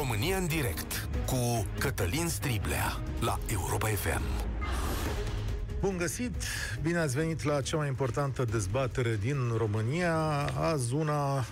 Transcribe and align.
România 0.00 0.36
în 0.36 0.46
direct 0.46 1.08
cu 1.26 1.66
Cătălin 1.78 2.28
Striblea 2.28 3.00
la 3.20 3.38
Europa 3.52 3.86
FM. 3.86 4.22
Bun 5.80 5.96
găsit! 5.96 6.34
Bine 6.82 6.98
ați 6.98 7.16
venit 7.16 7.42
la 7.42 7.60
cea 7.60 7.76
mai 7.76 7.88
importantă 7.88 8.44
dezbatere 8.44 9.18
din 9.20 9.52
România. 9.56 10.16
Azi 10.60 10.94
una 10.94 11.44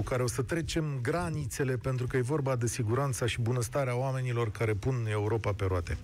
cu 0.00 0.06
care 0.06 0.22
o 0.22 0.26
să 0.26 0.42
trecem 0.42 0.98
granițele 1.02 1.76
pentru 1.76 2.06
că 2.06 2.16
e 2.16 2.20
vorba 2.20 2.56
de 2.56 2.66
siguranța 2.66 3.26
și 3.26 3.40
bunăstarea 3.40 3.96
oamenilor 3.96 4.50
care 4.50 4.74
pun 4.74 5.06
Europa 5.10 5.52
pe 5.52 5.64
roate. 5.64 5.98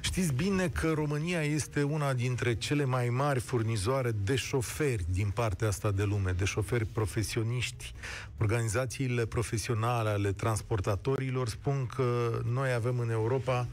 Știți 0.00 0.32
bine 0.32 0.68
că 0.68 0.92
România 0.94 1.42
este 1.42 1.82
una 1.82 2.12
dintre 2.12 2.54
cele 2.54 2.84
mai 2.84 3.08
mari 3.08 3.40
furnizoare 3.40 4.10
de 4.24 4.34
șoferi 4.34 5.04
din 5.10 5.30
partea 5.34 5.68
asta 5.68 5.90
de 5.90 6.02
lume, 6.02 6.30
de 6.30 6.44
șoferi 6.44 6.84
profesioniști. 6.84 7.92
Organizațiile 8.38 9.26
profesionale 9.26 10.08
ale 10.08 10.32
transportatorilor 10.32 11.48
spun 11.48 11.86
că 11.96 12.40
noi 12.44 12.72
avem 12.72 12.98
în 12.98 13.10
Europa 13.10 13.68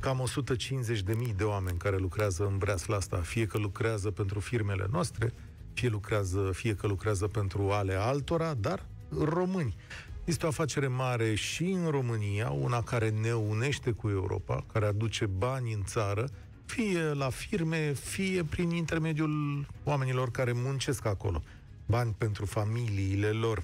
cam 0.00 0.28
150.000 1.28 1.36
de 1.36 1.44
oameni 1.44 1.78
care 1.78 1.96
lucrează 1.96 2.46
în 2.46 2.58
breasla 2.58 2.96
asta, 2.96 3.16
fie 3.16 3.46
că 3.46 3.58
lucrează 3.58 4.10
pentru 4.10 4.40
firmele 4.40 4.86
noastre, 4.90 5.32
fie, 5.74 5.88
lucrează, 5.88 6.50
fie 6.52 6.74
că 6.74 6.86
lucrează 6.86 7.26
pentru 7.26 7.70
ale 7.70 7.94
altora, 7.94 8.54
dar 8.54 8.90
români. 9.18 9.76
Este 10.24 10.44
o 10.44 10.48
afacere 10.48 10.86
mare 10.86 11.34
și 11.34 11.64
în 11.64 11.90
România, 11.90 12.50
una 12.50 12.82
care 12.82 13.10
ne 13.10 13.32
unește 13.32 13.90
cu 13.90 14.08
Europa, 14.08 14.64
care 14.72 14.86
aduce 14.86 15.26
bani 15.26 15.72
în 15.72 15.82
țară, 15.84 16.28
fie 16.64 17.02
la 17.02 17.30
firme, 17.30 17.92
fie 17.92 18.44
prin 18.44 18.70
intermediul 18.70 19.66
oamenilor 19.84 20.30
care 20.30 20.52
muncesc 20.54 21.06
acolo. 21.06 21.42
Bani 21.86 22.14
pentru 22.18 22.46
familiile 22.46 23.30
lor. 23.30 23.62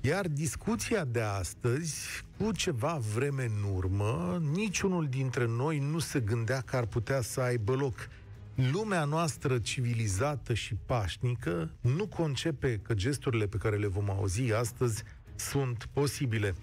Iar 0.00 0.28
discuția 0.28 1.04
de 1.04 1.20
astăzi, 1.20 2.24
cu 2.38 2.52
ceva 2.52 3.00
vreme 3.14 3.44
în 3.44 3.74
urmă, 3.74 4.42
niciunul 4.52 5.06
dintre 5.08 5.46
noi 5.46 5.78
nu 5.78 5.98
se 5.98 6.20
gândea 6.20 6.60
că 6.60 6.76
ar 6.76 6.86
putea 6.86 7.20
să 7.20 7.40
aibă 7.40 7.72
loc. 7.74 8.08
Lumea 8.56 9.04
noastră 9.04 9.58
civilizată 9.58 10.54
și 10.54 10.74
pașnică 10.74 11.70
nu 11.80 12.06
concepe 12.06 12.80
că 12.82 12.94
gesturile 12.94 13.46
pe 13.46 13.56
care 13.56 13.76
le 13.76 13.86
vom 13.86 14.10
auzi 14.10 14.52
astăzi 14.52 15.02
sunt 15.34 15.88
posibile. 15.92 16.54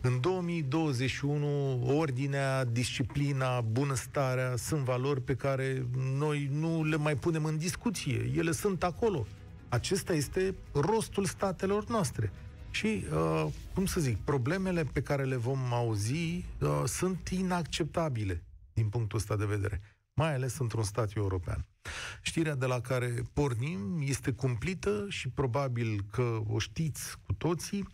În 0.00 0.20
2021, 0.20 1.96
ordinea, 1.96 2.64
disciplina, 2.64 3.60
bunăstarea 3.60 4.56
sunt 4.56 4.80
valori 4.80 5.22
pe 5.22 5.34
care 5.34 5.86
noi 6.16 6.48
nu 6.52 6.84
le 6.84 6.96
mai 6.96 7.16
punem 7.16 7.44
în 7.44 7.58
discuție. 7.58 8.30
Ele 8.36 8.50
sunt 8.50 8.82
acolo. 8.82 9.26
Acesta 9.68 10.12
este 10.12 10.54
rostul 10.72 11.24
statelor 11.24 11.88
noastre. 11.88 12.32
Și, 12.70 13.04
uh, 13.12 13.46
cum 13.74 13.86
să 13.86 14.00
zic, 14.00 14.16
problemele 14.16 14.84
pe 14.92 15.02
care 15.02 15.24
le 15.24 15.36
vom 15.36 15.72
auzi 15.72 16.14
uh, 16.14 16.82
sunt 16.84 17.28
inacceptabile 17.28 18.42
din 18.72 18.88
punctul 18.88 19.18
ăsta 19.18 19.36
de 19.36 19.44
vedere 19.44 19.80
mai 20.14 20.34
ales 20.34 20.58
într-un 20.58 20.82
stat 20.82 21.12
european. 21.14 21.66
Știrea 22.22 22.54
de 22.54 22.66
la 22.66 22.80
care 22.80 23.22
pornim 23.32 23.98
este 24.00 24.32
cumplită 24.32 25.06
și 25.08 25.28
probabil 25.28 26.04
că 26.10 26.40
o 26.46 26.58
știți 26.58 27.18
cu 27.26 27.32
toții. 27.32 27.86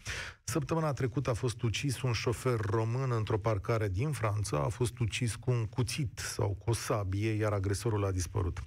Săptămâna 0.44 0.92
trecută 0.92 1.30
a 1.30 1.34
fost 1.34 1.62
ucis 1.62 2.02
un 2.02 2.12
șofer 2.12 2.60
român 2.60 3.12
într-o 3.12 3.38
parcare 3.38 3.88
din 3.88 4.12
Franța, 4.12 4.58
a 4.58 4.68
fost 4.68 4.98
ucis 4.98 5.34
cu 5.34 5.50
un 5.50 5.66
cuțit 5.66 6.18
sau 6.18 6.54
cu 6.54 6.70
o 6.70 6.72
sabie, 6.72 7.30
iar 7.32 7.52
agresorul 7.52 8.04
a 8.04 8.10
dispărut. 8.10 8.58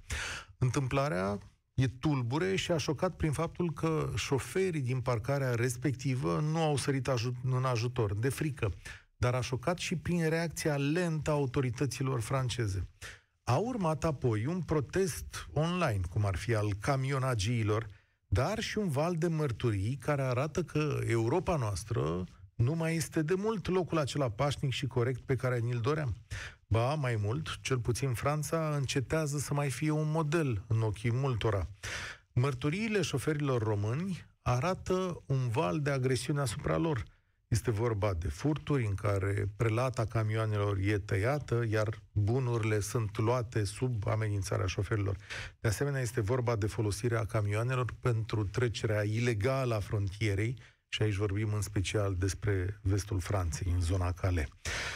Întâmplarea 0.58 1.38
e 1.74 1.88
tulbure 1.88 2.56
și 2.56 2.72
a 2.72 2.78
șocat 2.78 3.16
prin 3.16 3.32
faptul 3.32 3.72
că 3.74 4.12
șoferii 4.16 4.82
din 4.82 5.00
parcarea 5.00 5.56
respectivă 5.56 6.40
nu 6.40 6.62
au 6.62 6.78
sărit 6.78 7.08
ajut- 7.08 7.36
în 7.44 7.64
ajutor, 7.66 8.14
de 8.16 8.30
frică, 8.30 8.72
dar 9.18 9.34
a 9.34 9.42
șocat 9.42 9.78
și 9.78 9.96
prin 9.96 10.30
reacția 10.30 10.78
lentă 10.78 11.30
a 11.30 11.34
autorităților 11.34 12.22
franceze. 12.22 12.88
A 13.52 13.58
urmat 13.58 14.04
apoi 14.04 14.46
un 14.46 14.62
protest 14.62 15.48
online, 15.54 16.00
cum 16.10 16.26
ar 16.26 16.36
fi 16.36 16.56
al 16.56 16.74
camionagiilor, 16.80 17.88
dar 18.28 18.60
și 18.60 18.78
un 18.78 18.90
val 18.90 19.16
de 19.16 19.28
mărturii 19.28 19.96
care 19.96 20.22
arată 20.22 20.64
că 20.64 21.00
Europa 21.08 21.56
noastră 21.56 22.24
nu 22.56 22.74
mai 22.74 22.96
este 22.96 23.22
de 23.22 23.34
mult 23.34 23.68
locul 23.68 23.98
acela 23.98 24.30
pașnic 24.30 24.72
și 24.72 24.88
corect 24.88 25.22
pe 25.22 25.36
care 25.36 25.60
ni-l 25.60 25.80
doream. 25.80 26.16
Ba, 26.68 26.96
mai 26.96 27.16
mult, 27.22 27.58
cel 27.62 27.80
puțin 27.80 28.14
Franța 28.14 28.76
încetează 28.76 29.38
să 29.38 29.54
mai 29.54 29.70
fie 29.70 29.92
un 29.92 30.12
model 30.12 30.64
în 30.68 30.82
ochii 30.82 31.14
multora. 31.14 31.68
Mărturiile 32.34 33.02
șoferilor 33.02 33.64
români 33.64 34.26
arată 34.42 35.24
un 35.26 35.50
val 35.50 35.80
de 35.80 35.90
agresiune 35.90 36.42
asupra 36.42 36.78
lor– 36.78 37.04
este 37.52 37.72
vorba 37.72 38.14
de 38.14 38.28
furturi 38.28 38.86
în 38.86 38.96
care 38.96 39.48
prelata 39.56 40.06
camioanelor 40.06 40.78
e 40.78 40.98
tăiată, 40.98 41.66
iar 41.70 42.02
bunurile 42.12 42.80
sunt 42.80 43.18
luate 43.18 43.64
sub 43.64 44.08
amenințarea 44.08 44.66
șoferilor. 44.66 45.16
De 45.60 45.68
asemenea, 45.68 46.02
este 46.02 46.22
vorba 46.22 46.56
de 46.56 46.68
folosirea 46.68 47.26
camioanelor 47.26 47.94
pentru 48.00 48.44
trecerea 48.44 49.04
ilegală 49.04 49.76
a 49.76 49.80
frontierei, 49.80 50.58
și 50.88 51.02
aici 51.02 51.16
vorbim 51.16 51.54
în 51.54 51.62
special 51.62 52.16
despre 52.16 52.80
vestul 52.82 53.20
Franței, 53.20 53.72
în 53.74 53.82
zona 53.82 54.12
Calais. 54.12 54.48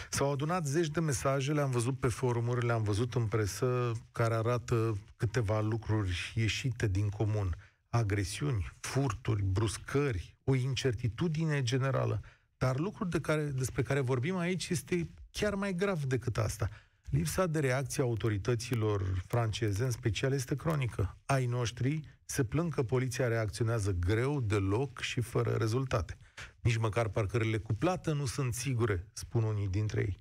S-au 0.09 0.31
adunat 0.31 0.66
zeci 0.66 0.89
de 0.89 0.99
mesaje, 0.99 1.51
le-am 1.51 1.72
văzut 1.72 1.99
pe 1.99 2.07
forumuri, 2.07 2.66
le-am 2.66 2.83
văzut 2.83 3.13
în 3.13 3.25
presă, 3.25 3.91
care 4.11 4.33
arată 4.33 4.97
câteva 5.17 5.61
lucruri 5.61 6.33
ieșite 6.35 6.87
din 6.87 7.09
comun. 7.09 7.55
Agresiuni, 7.89 8.72
furturi, 8.79 9.43
bruscări, 9.43 10.35
o 10.43 10.55
incertitudine 10.55 11.61
generală. 11.61 12.22
Dar 12.57 12.79
lucrul 12.79 13.09
de 13.09 13.19
care, 13.19 13.43
despre 13.43 13.81
care 13.81 13.99
vorbim 13.99 14.38
aici 14.38 14.69
este 14.69 15.09
chiar 15.31 15.55
mai 15.55 15.73
grav 15.73 16.03
decât 16.03 16.38
asta. 16.38 16.69
Lipsa 17.09 17.47
de 17.47 17.59
reacție 17.59 18.03
a 18.03 18.05
autorităților 18.05 19.23
franceze, 19.27 19.83
în 19.83 19.91
special, 19.91 20.33
este 20.33 20.55
cronică. 20.55 21.17
Ai 21.25 21.45
noștri 21.45 22.16
se 22.25 22.43
plâng 22.43 22.73
că 22.73 22.83
poliția 22.83 23.27
reacționează 23.27 23.91
greu, 23.91 24.41
deloc 24.41 24.99
și 24.99 25.21
fără 25.21 25.51
rezultate. 25.51 26.17
Nici 26.61 26.77
măcar 26.77 27.07
parcările 27.07 27.57
cu 27.57 27.73
plată 27.73 28.13
nu 28.13 28.25
sunt 28.25 28.53
sigure, 28.53 29.07
spun 29.13 29.43
unii 29.43 29.67
dintre 29.67 30.01
ei. 30.01 30.17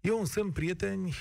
E 0.00 0.12
un 0.12 0.24
semn, 0.24 0.50
prieteni, 0.50 1.14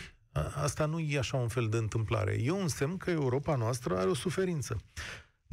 asta 0.56 0.86
nu 0.86 1.00
e 1.00 1.18
așa 1.18 1.38
un 1.38 1.48
fel 1.48 1.70
de 1.70 1.78
întâmplare. 1.78 2.38
E 2.42 2.52
un 2.52 2.68
semn 2.68 2.98
că 2.98 3.12
Europa 3.12 3.56
noastră 3.56 3.98
are 3.98 4.10
o 4.10 4.14
suferință. 4.14 4.78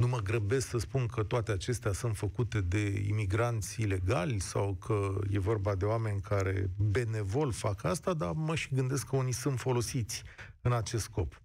Nu 0.01 0.07
mă 0.07 0.17
grăbesc 0.17 0.67
să 0.67 0.77
spun 0.77 1.05
că 1.05 1.23
toate 1.23 1.51
acestea 1.51 1.91
sunt 1.91 2.17
făcute 2.17 2.61
de 2.61 3.03
imigranți 3.07 3.81
ilegali 3.81 4.39
sau 4.39 4.73
că 4.73 5.19
e 5.29 5.39
vorba 5.39 5.75
de 5.75 5.85
oameni 5.85 6.21
care 6.21 6.69
benevol 6.77 7.51
fac 7.51 7.83
asta, 7.83 8.13
dar 8.13 8.31
mă 8.31 8.55
și 8.55 8.73
gândesc 8.73 9.07
că 9.07 9.15
unii 9.15 9.31
sunt 9.31 9.59
folosiți 9.59 10.23
în 10.61 10.71
acest 10.71 11.03
scop. 11.03 11.41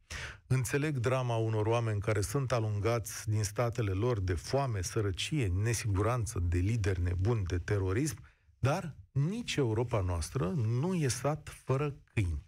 Înțeleg 0.46 0.96
drama 0.96 1.36
unor 1.36 1.66
oameni 1.66 2.00
care 2.00 2.20
sunt 2.20 2.52
alungați 2.52 3.28
din 3.30 3.42
statele 3.42 3.92
lor 3.92 4.20
de 4.20 4.34
foame, 4.34 4.82
sărăcie, 4.82 5.46
nesiguranță, 5.46 6.38
de 6.42 6.58
lideri 6.58 7.02
nebuni, 7.02 7.44
de 7.44 7.58
terorism, 7.58 8.16
dar 8.58 8.96
nici 9.12 9.54
Europa 9.56 10.00
noastră 10.00 10.54
nu 10.56 10.94
e 10.94 11.08
stat 11.08 11.48
fără 11.64 11.94
câini. 12.12 12.42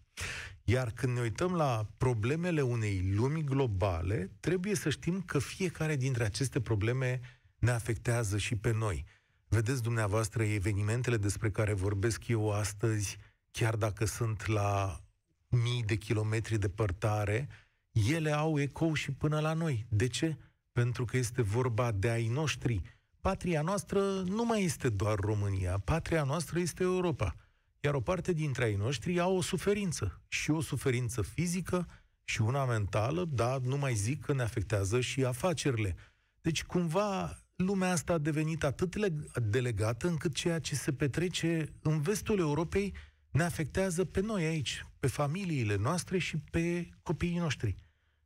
Iar 0.70 0.90
când 0.90 1.14
ne 1.14 1.20
uităm 1.20 1.54
la 1.54 1.86
problemele 1.96 2.60
unei 2.60 3.12
lumi 3.14 3.44
globale, 3.44 4.30
trebuie 4.40 4.74
să 4.74 4.90
știm 4.90 5.20
că 5.20 5.38
fiecare 5.38 5.96
dintre 5.96 6.24
aceste 6.24 6.60
probleme 6.60 7.20
ne 7.58 7.70
afectează 7.70 8.38
și 8.38 8.56
pe 8.56 8.72
noi. 8.72 9.04
Vedeți 9.48 9.82
dumneavoastră 9.82 10.42
evenimentele 10.42 11.16
despre 11.16 11.50
care 11.50 11.72
vorbesc 11.72 12.28
eu 12.28 12.50
astăzi, 12.50 13.16
chiar 13.50 13.76
dacă 13.76 14.04
sunt 14.04 14.46
la 14.46 15.00
mii 15.48 15.82
de 15.82 15.96
kilometri 15.96 16.58
departare, 16.58 17.48
ele 18.10 18.32
au 18.32 18.60
ecou 18.60 18.94
și 18.94 19.10
până 19.10 19.40
la 19.40 19.52
noi. 19.52 19.86
De 19.88 20.06
ce? 20.06 20.36
Pentru 20.72 21.04
că 21.04 21.16
este 21.16 21.42
vorba 21.42 21.92
de 21.92 22.08
ai 22.08 22.26
noștri. 22.26 22.82
Patria 23.20 23.62
noastră 23.62 24.00
nu 24.20 24.44
mai 24.44 24.64
este 24.64 24.88
doar 24.88 25.19
România, 25.19 25.78
patria 25.84 26.22
noastră 26.22 26.58
este 26.58 26.82
Europa. 26.82 27.34
Iar 27.80 27.94
o 27.94 28.00
parte 28.00 28.32
dintre 28.32 28.64
ai 28.64 28.75
noștri 28.75 29.20
au 29.20 29.36
o 29.36 29.40
suferință. 29.40 30.22
Și 30.28 30.50
o 30.50 30.60
suferință 30.60 31.22
fizică 31.22 31.88
și 32.25 32.40
una 32.40 32.64
mentală, 32.64 33.25
dar 33.25 33.58
nu 33.58 33.76
mai 33.76 33.94
zic 33.94 34.25
că 34.25 34.32
ne 34.32 34.42
afectează 34.42 35.00
și 35.00 35.25
afacerile. 35.25 35.96
Deci, 36.40 36.64
cumva, 36.64 37.38
lumea 37.56 37.90
asta 37.90 38.12
a 38.12 38.19
devenit 38.19 38.64
atât 38.64 38.96
de 39.42 39.60
legată 39.60 40.08
încât 40.08 40.34
ceea 40.34 40.58
ce 40.58 40.75
se 40.75 40.92
petrece 40.92 41.72
în 41.82 42.00
vestul 42.00 42.38
Europei 42.38 42.94
ne 43.30 43.42
afectează 43.42 44.04
pe 44.04 44.20
noi 44.20 44.44
aici, 44.44 44.86
pe 44.98 45.06
familiile 45.06 45.76
noastre 45.76 46.19
și 46.19 46.36
pe 46.36 46.88
copiii 47.02 47.38
noștri. 47.38 47.74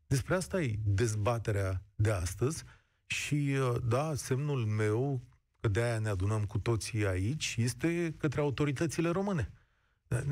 Despre 0.06 0.34
asta 0.34 0.62
e 0.62 0.78
dezbaterea 0.84 1.84
de 1.94 2.10
astăzi 2.10 2.64
și, 3.06 3.56
da, 3.84 4.14
semnul 4.14 4.64
meu 4.64 5.20
că 5.62 5.68
de-aia 5.68 5.98
ne 5.98 6.08
adunăm 6.08 6.44
cu 6.44 6.58
toții 6.58 7.06
aici, 7.06 7.54
este 7.58 8.14
către 8.18 8.40
autoritățile 8.40 9.08
române. 9.08 9.52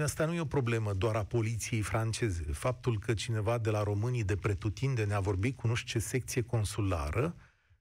Asta 0.02 0.26
nu 0.26 0.34
e 0.34 0.40
o 0.40 0.44
problemă 0.44 0.92
doar 0.92 1.16
a 1.16 1.24
poliției 1.24 1.80
franceze. 1.80 2.42
Faptul 2.52 2.98
că 2.98 3.14
cineva 3.14 3.58
de 3.58 3.70
la 3.70 3.82
românii 3.82 4.24
de 4.24 4.36
pretutinde 4.36 5.04
ne-a 5.04 5.20
vorbit 5.20 5.56
cu 5.56 5.66
nu 5.66 5.74
știu 5.74 6.00
ce 6.00 6.06
secție 6.06 6.42
consulară, 6.42 7.34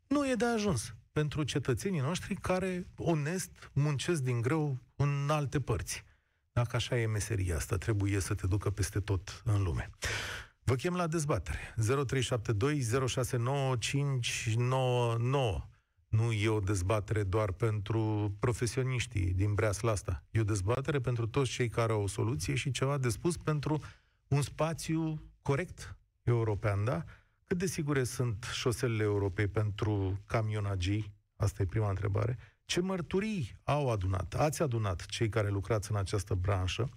nu 0.07 0.29
e 0.29 0.33
de 0.33 0.45
ajuns 0.45 0.95
pentru 1.11 1.43
cetățenii 1.43 1.99
noștri 1.99 2.35
care, 2.35 2.87
onest, 2.95 3.51
muncesc 3.73 4.21
din 4.21 4.41
greu 4.41 4.77
în 4.95 5.27
alte 5.29 5.59
părți. 5.59 6.03
Dacă 6.51 6.75
așa 6.75 6.99
e 6.99 7.05
meseria 7.05 7.55
asta, 7.55 7.77
trebuie 7.77 8.19
să 8.19 8.33
te 8.33 8.47
ducă 8.47 8.69
peste 8.69 8.99
tot 8.99 9.41
în 9.45 9.63
lume. 9.63 9.89
Vă 10.63 10.75
chem 10.75 10.95
la 10.95 11.07
dezbatere. 11.07 11.73
0372 11.75 13.07
069 13.07 13.75
599. 13.75 15.68
Nu 16.09 16.31
e 16.31 16.47
o 16.49 16.59
dezbatere 16.59 17.23
doar 17.23 17.51
pentru 17.51 18.33
profesioniștii 18.39 19.33
din 19.33 19.53
breasla 19.53 19.91
asta. 19.91 20.23
E 20.31 20.39
o 20.39 20.43
dezbatere 20.43 20.99
pentru 20.99 21.27
toți 21.27 21.49
cei 21.49 21.69
care 21.69 21.91
au 21.91 22.01
o 22.01 22.07
soluție 22.07 22.55
și 22.55 22.71
ceva 22.71 22.97
de 22.97 23.09
spus 23.09 23.37
pentru 23.37 23.81
un 24.27 24.41
spațiu 24.41 25.21
corect 25.41 25.97
european, 26.23 26.83
da? 26.83 27.03
Cât 27.43 27.57
de 27.57 27.65
sigure 27.65 28.03
sunt 28.03 28.45
șoselele 28.53 29.03
Europei 29.03 29.47
pentru 29.47 30.19
camionagii? 30.25 31.13
Asta 31.35 31.61
e 31.61 31.65
prima 31.65 31.89
întrebare. 31.89 32.37
Ce 32.65 32.79
mărturii 32.79 33.59
au 33.63 33.91
adunat, 33.91 34.33
ați 34.33 34.61
adunat 34.61 35.05
cei 35.05 35.29
care 35.29 35.49
lucrați 35.49 35.91
în 35.91 35.97
această 35.97 36.33
branșă? 36.33 36.89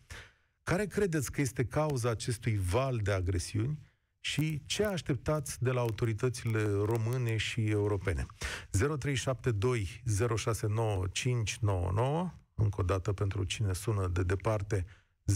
Care 0.62 0.86
credeți 0.86 1.32
că 1.32 1.40
este 1.40 1.64
cauza 1.64 2.10
acestui 2.10 2.58
val 2.58 2.98
de 2.98 3.12
agresiuni? 3.12 3.78
Și 4.24 4.62
ce 4.66 4.84
așteptați 4.84 5.62
de 5.62 5.70
la 5.70 5.80
autoritățile 5.80 6.62
române 6.62 7.36
și 7.36 7.60
europene? 7.60 8.26
0372 8.70 10.02
069 10.36 11.06
599, 11.12 12.32
încă 12.54 12.80
o 12.80 12.84
dată 12.84 13.12
pentru 13.12 13.44
cine 13.44 13.72
sună 13.72 14.08
de 14.08 14.22
departe, 14.22 14.86
0372069599 15.24 15.34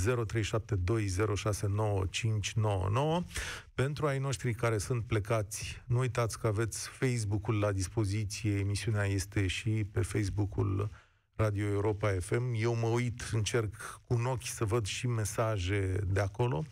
pentru 3.75 4.07
ai 4.07 4.19
noștri 4.19 4.55
care 4.55 4.79
sunt 4.79 5.05
plecați, 5.05 5.83
nu 5.87 5.99
uitați 5.99 6.39
că 6.39 6.47
aveți 6.47 6.89
Facebook-ul 6.89 7.59
la 7.59 7.73
dispoziție, 7.73 8.59
emisiunea 8.59 9.05
este 9.05 9.47
și 9.47 9.85
pe 9.93 10.03
Facebook-ul 10.03 10.91
Radio 11.37 11.67
Europa 11.67 12.09
FM. 12.21 12.55
Eu 12.57 12.75
mă 12.75 12.87
uit, 12.87 13.21
încerc 13.33 14.01
cu 14.07 14.15
un 14.15 14.25
ochi 14.25 14.47
să 14.47 14.65
văd 14.65 14.87
și 14.87 15.07
mesaje 15.07 15.97
de 16.07 16.21
acolo. 16.21 16.65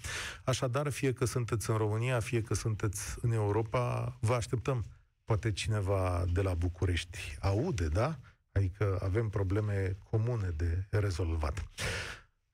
Așadar, 0.44 0.90
fie 0.90 1.12
că 1.12 1.24
sunteți 1.24 1.70
în 1.70 1.76
România, 1.76 2.20
fie 2.20 2.40
că 2.40 2.54
sunteți 2.54 3.16
în 3.20 3.32
Europa, 3.32 4.16
vă 4.20 4.34
așteptăm. 4.34 4.84
Poate 5.24 5.52
cineva 5.52 6.24
de 6.32 6.42
la 6.42 6.54
București 6.54 7.18
aude, 7.40 7.88
da? 7.88 8.16
Adică 8.52 8.98
avem 9.02 9.28
probleme 9.28 9.96
comune 10.10 10.48
de 10.56 10.86
rezolvat. 10.90 11.64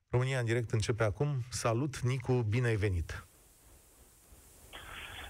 România 0.09 0.39
în 0.39 0.45
direct 0.45 0.71
începe 0.71 1.05
acum. 1.05 1.45
Salut, 1.49 1.99
Nicu, 2.01 2.33
bine 2.33 2.67
ai 2.67 2.77
venit! 2.77 3.27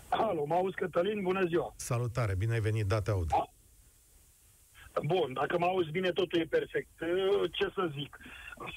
Alo, 0.09 0.45
mă 0.45 0.55
auzi, 0.55 0.75
Cătălin? 0.75 1.23
Bună 1.23 1.47
ziua! 1.47 1.73
Salutare, 1.77 2.35
bine 2.35 2.53
ai 2.53 2.61
venit, 2.61 2.87
da, 2.87 3.01
te 3.01 3.11
aud. 3.11 3.31
A? 3.33 3.51
Bun, 5.03 5.33
dacă 5.33 5.59
mă 5.59 5.65
auzi 5.65 5.91
bine, 5.91 6.11
totul 6.11 6.41
e 6.41 6.45
perfect. 6.45 6.89
Ce 7.53 7.71
să 7.75 7.91
zic? 7.99 8.19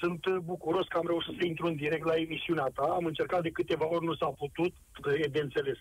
Sunt 0.00 0.38
bucuros 0.38 0.86
că 0.86 0.98
am 0.98 1.06
reușit 1.06 1.34
să 1.38 1.46
intru 1.46 1.66
în 1.66 1.76
direct 1.76 2.04
la 2.04 2.16
emisiunea 2.16 2.70
ta. 2.74 2.82
Am 2.82 3.04
încercat 3.04 3.42
de 3.42 3.50
câteva 3.50 3.86
ori, 3.88 4.04
nu 4.04 4.14
s-a 4.14 4.26
putut, 4.26 4.72
e 5.22 5.26
de 5.26 5.40
înțeles. 5.40 5.78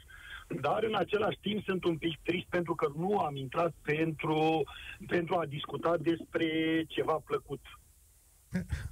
Dar 0.62 0.84
în 0.84 0.96
același 0.96 1.38
timp 1.42 1.64
sunt 1.64 1.84
un 1.84 1.98
pic 1.98 2.20
trist 2.24 2.48
pentru 2.50 2.76
că 2.76 2.92
nu 2.96 3.20
am 3.20 3.36
intrat 3.36 3.74
pentru, 3.82 4.64
pentru 5.08 5.36
a 5.36 5.46
discuta 5.46 5.98
despre 5.98 6.48
ceva 6.88 7.22
plăcut. 7.26 7.62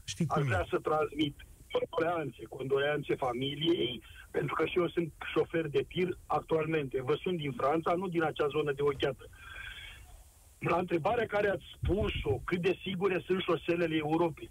Știi 0.06 0.26
cum 0.26 0.42
Aș 0.42 0.48
vrea 0.48 0.66
să 0.70 0.78
transmit 0.78 1.36
condoleanțe, 1.72 2.44
condoleanțe 2.50 3.16
familiei, 3.16 4.02
pentru 4.32 4.56
că 4.56 4.66
și 4.66 4.78
eu 4.78 4.90
sunt 4.90 5.14
șofer 5.34 5.68
de 5.68 5.86
tir 5.88 6.18
actualmente. 6.26 7.02
Vă 7.02 7.16
sunt 7.22 7.38
din 7.38 7.52
Franța, 7.52 7.94
nu 7.94 8.08
din 8.08 8.24
acea 8.24 8.48
zonă 8.48 8.72
de 8.72 8.82
ochiată. 8.82 9.30
La 10.70 10.78
întrebarea 10.78 11.26
care 11.26 11.50
ați 11.50 11.64
spus-o, 11.76 12.40
cât 12.46 12.62
de 12.62 12.78
sigure 12.82 13.24
sunt 13.26 13.42
șoselele 13.42 13.96
Europei, 13.96 14.50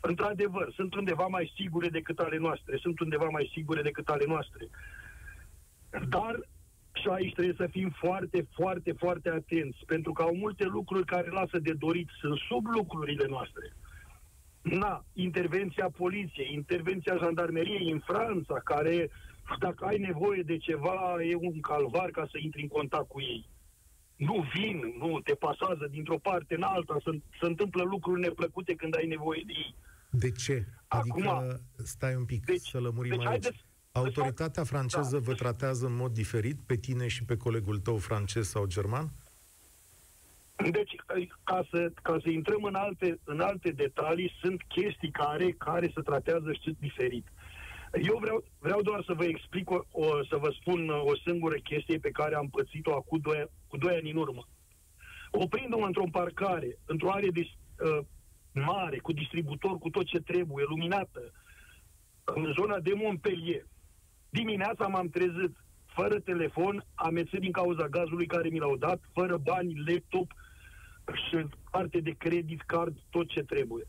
într-adevăr, 0.00 0.72
sunt 0.72 0.94
undeva 0.94 1.26
mai 1.26 1.52
sigure 1.56 1.88
decât 1.88 2.18
ale 2.18 2.38
noastre, 2.38 2.76
sunt 2.76 3.00
undeva 3.00 3.28
mai 3.30 3.50
sigure 3.52 3.82
decât 3.82 4.08
ale 4.08 4.24
noastre. 4.26 4.68
Dar 6.08 6.48
și 6.92 7.08
aici 7.08 7.32
trebuie 7.32 7.54
să 7.56 7.66
fim 7.66 7.90
foarte, 7.90 8.46
foarte, 8.54 8.92
foarte 8.92 9.28
atenți, 9.28 9.78
pentru 9.86 10.12
că 10.12 10.22
au 10.22 10.34
multe 10.34 10.64
lucruri 10.64 11.04
care 11.04 11.30
lasă 11.30 11.58
de 11.58 11.72
dorit, 11.72 12.08
sunt 12.20 12.38
sub 12.38 12.66
lucrurile 12.66 13.26
noastre. 13.28 13.72
Na, 14.62 15.04
intervenția 15.12 15.90
poliției, 15.96 16.52
intervenția 16.52 17.16
jandarmeriei 17.16 17.90
în 17.90 17.98
Franța, 17.98 18.60
care, 18.64 19.10
dacă 19.58 19.84
ai 19.84 19.98
nevoie 19.98 20.42
de 20.42 20.56
ceva, 20.56 21.16
e 21.22 21.34
un 21.34 21.60
calvar 21.60 22.10
ca 22.10 22.26
să 22.30 22.38
intri 22.38 22.62
în 22.62 22.68
contact 22.68 23.08
cu 23.08 23.20
ei. 23.20 23.46
Nu 24.16 24.44
vin, 24.54 24.94
nu 24.98 25.20
te 25.20 25.34
pasează 25.34 25.86
dintr-o 25.90 26.18
parte 26.18 26.54
în 26.54 26.62
alta, 26.62 26.96
se, 27.04 27.10
se 27.40 27.46
întâmplă 27.46 27.82
lucruri 27.82 28.20
neplăcute 28.20 28.74
când 28.74 28.96
ai 28.96 29.06
nevoie 29.06 29.42
de 29.46 29.52
ei. 29.56 29.74
De 30.10 30.30
ce? 30.30 30.66
Adică, 30.88 31.28
Acum, 31.28 31.60
stai 31.76 32.14
un 32.14 32.24
pic, 32.24 32.44
deci, 32.44 32.60
să 32.60 32.80
lămurim 32.80 33.10
deci 33.10 33.26
aici. 33.26 33.28
Haideți, 33.28 33.64
Autoritatea 33.92 34.64
franceză 34.64 35.16
da. 35.16 35.22
vă 35.22 35.34
tratează 35.34 35.86
în 35.86 35.96
mod 35.96 36.12
diferit 36.12 36.58
pe 36.66 36.76
tine 36.76 37.08
și 37.08 37.24
pe 37.24 37.36
colegul 37.36 37.78
tău 37.78 37.96
francez 37.96 38.48
sau 38.48 38.66
german? 38.66 39.04
Uh, 39.04 40.70
deci, 40.70 40.94
ca 41.44 41.66
să, 41.70 41.92
ca 42.02 42.18
să 42.22 42.28
intrăm 42.30 42.62
în 42.62 42.74
alte, 42.74 43.18
în 43.24 43.40
alte 43.40 43.70
detalii, 43.70 44.32
sunt 44.40 44.62
chestii 44.62 45.10
care, 45.10 45.50
care 45.50 45.90
se 45.94 46.00
tratează, 46.00 46.52
știți, 46.52 46.80
diferit. 46.80 47.26
Eu 48.02 48.18
vreau, 48.20 48.44
vreau 48.58 48.82
doar 48.82 49.02
să 49.06 49.12
vă 49.12 49.24
explic, 49.24 49.70
o, 49.70 49.80
o, 49.90 50.24
să 50.24 50.36
vă 50.36 50.50
spun 50.60 50.88
o 50.88 51.16
singură 51.24 51.54
chestie 51.54 51.98
pe 51.98 52.10
care 52.10 52.34
am 52.34 52.48
pățit-o 52.48 52.94
acum 52.94 53.18
doi, 53.18 53.44
cu 53.66 53.76
doi 53.76 53.94
ani 53.94 54.10
în 54.10 54.16
urmă. 54.16 54.48
Oprindu-mă 55.30 55.86
într-o 55.86 56.08
parcare, 56.10 56.78
într-o 56.84 57.10
arie 57.10 57.30
de, 57.30 57.40
uh, 57.40 57.98
mare, 58.52 58.98
cu 58.98 59.12
distributor, 59.12 59.78
cu 59.78 59.90
tot 59.90 60.04
ce 60.04 60.18
trebuie, 60.18 60.64
luminată, 60.68 61.32
în 62.24 62.52
zona 62.58 62.78
de 62.78 62.92
Montpellier. 62.94 63.66
Dimineața 64.30 64.86
m-am 64.86 65.08
trezit 65.08 65.56
fără 65.86 66.20
telefon, 66.20 66.84
amețit 66.94 67.40
din 67.40 67.52
cauza 67.52 67.88
gazului 67.88 68.26
care 68.26 68.48
mi 68.48 68.58
l-au 68.58 68.76
dat, 68.76 69.00
fără 69.12 69.36
bani, 69.36 69.82
laptop, 69.86 70.32
și 71.14 71.46
parte 71.70 72.00
de 72.00 72.10
credit 72.10 72.60
card, 72.62 72.96
tot 73.10 73.28
ce 73.28 73.40
trebuie. 73.42 73.84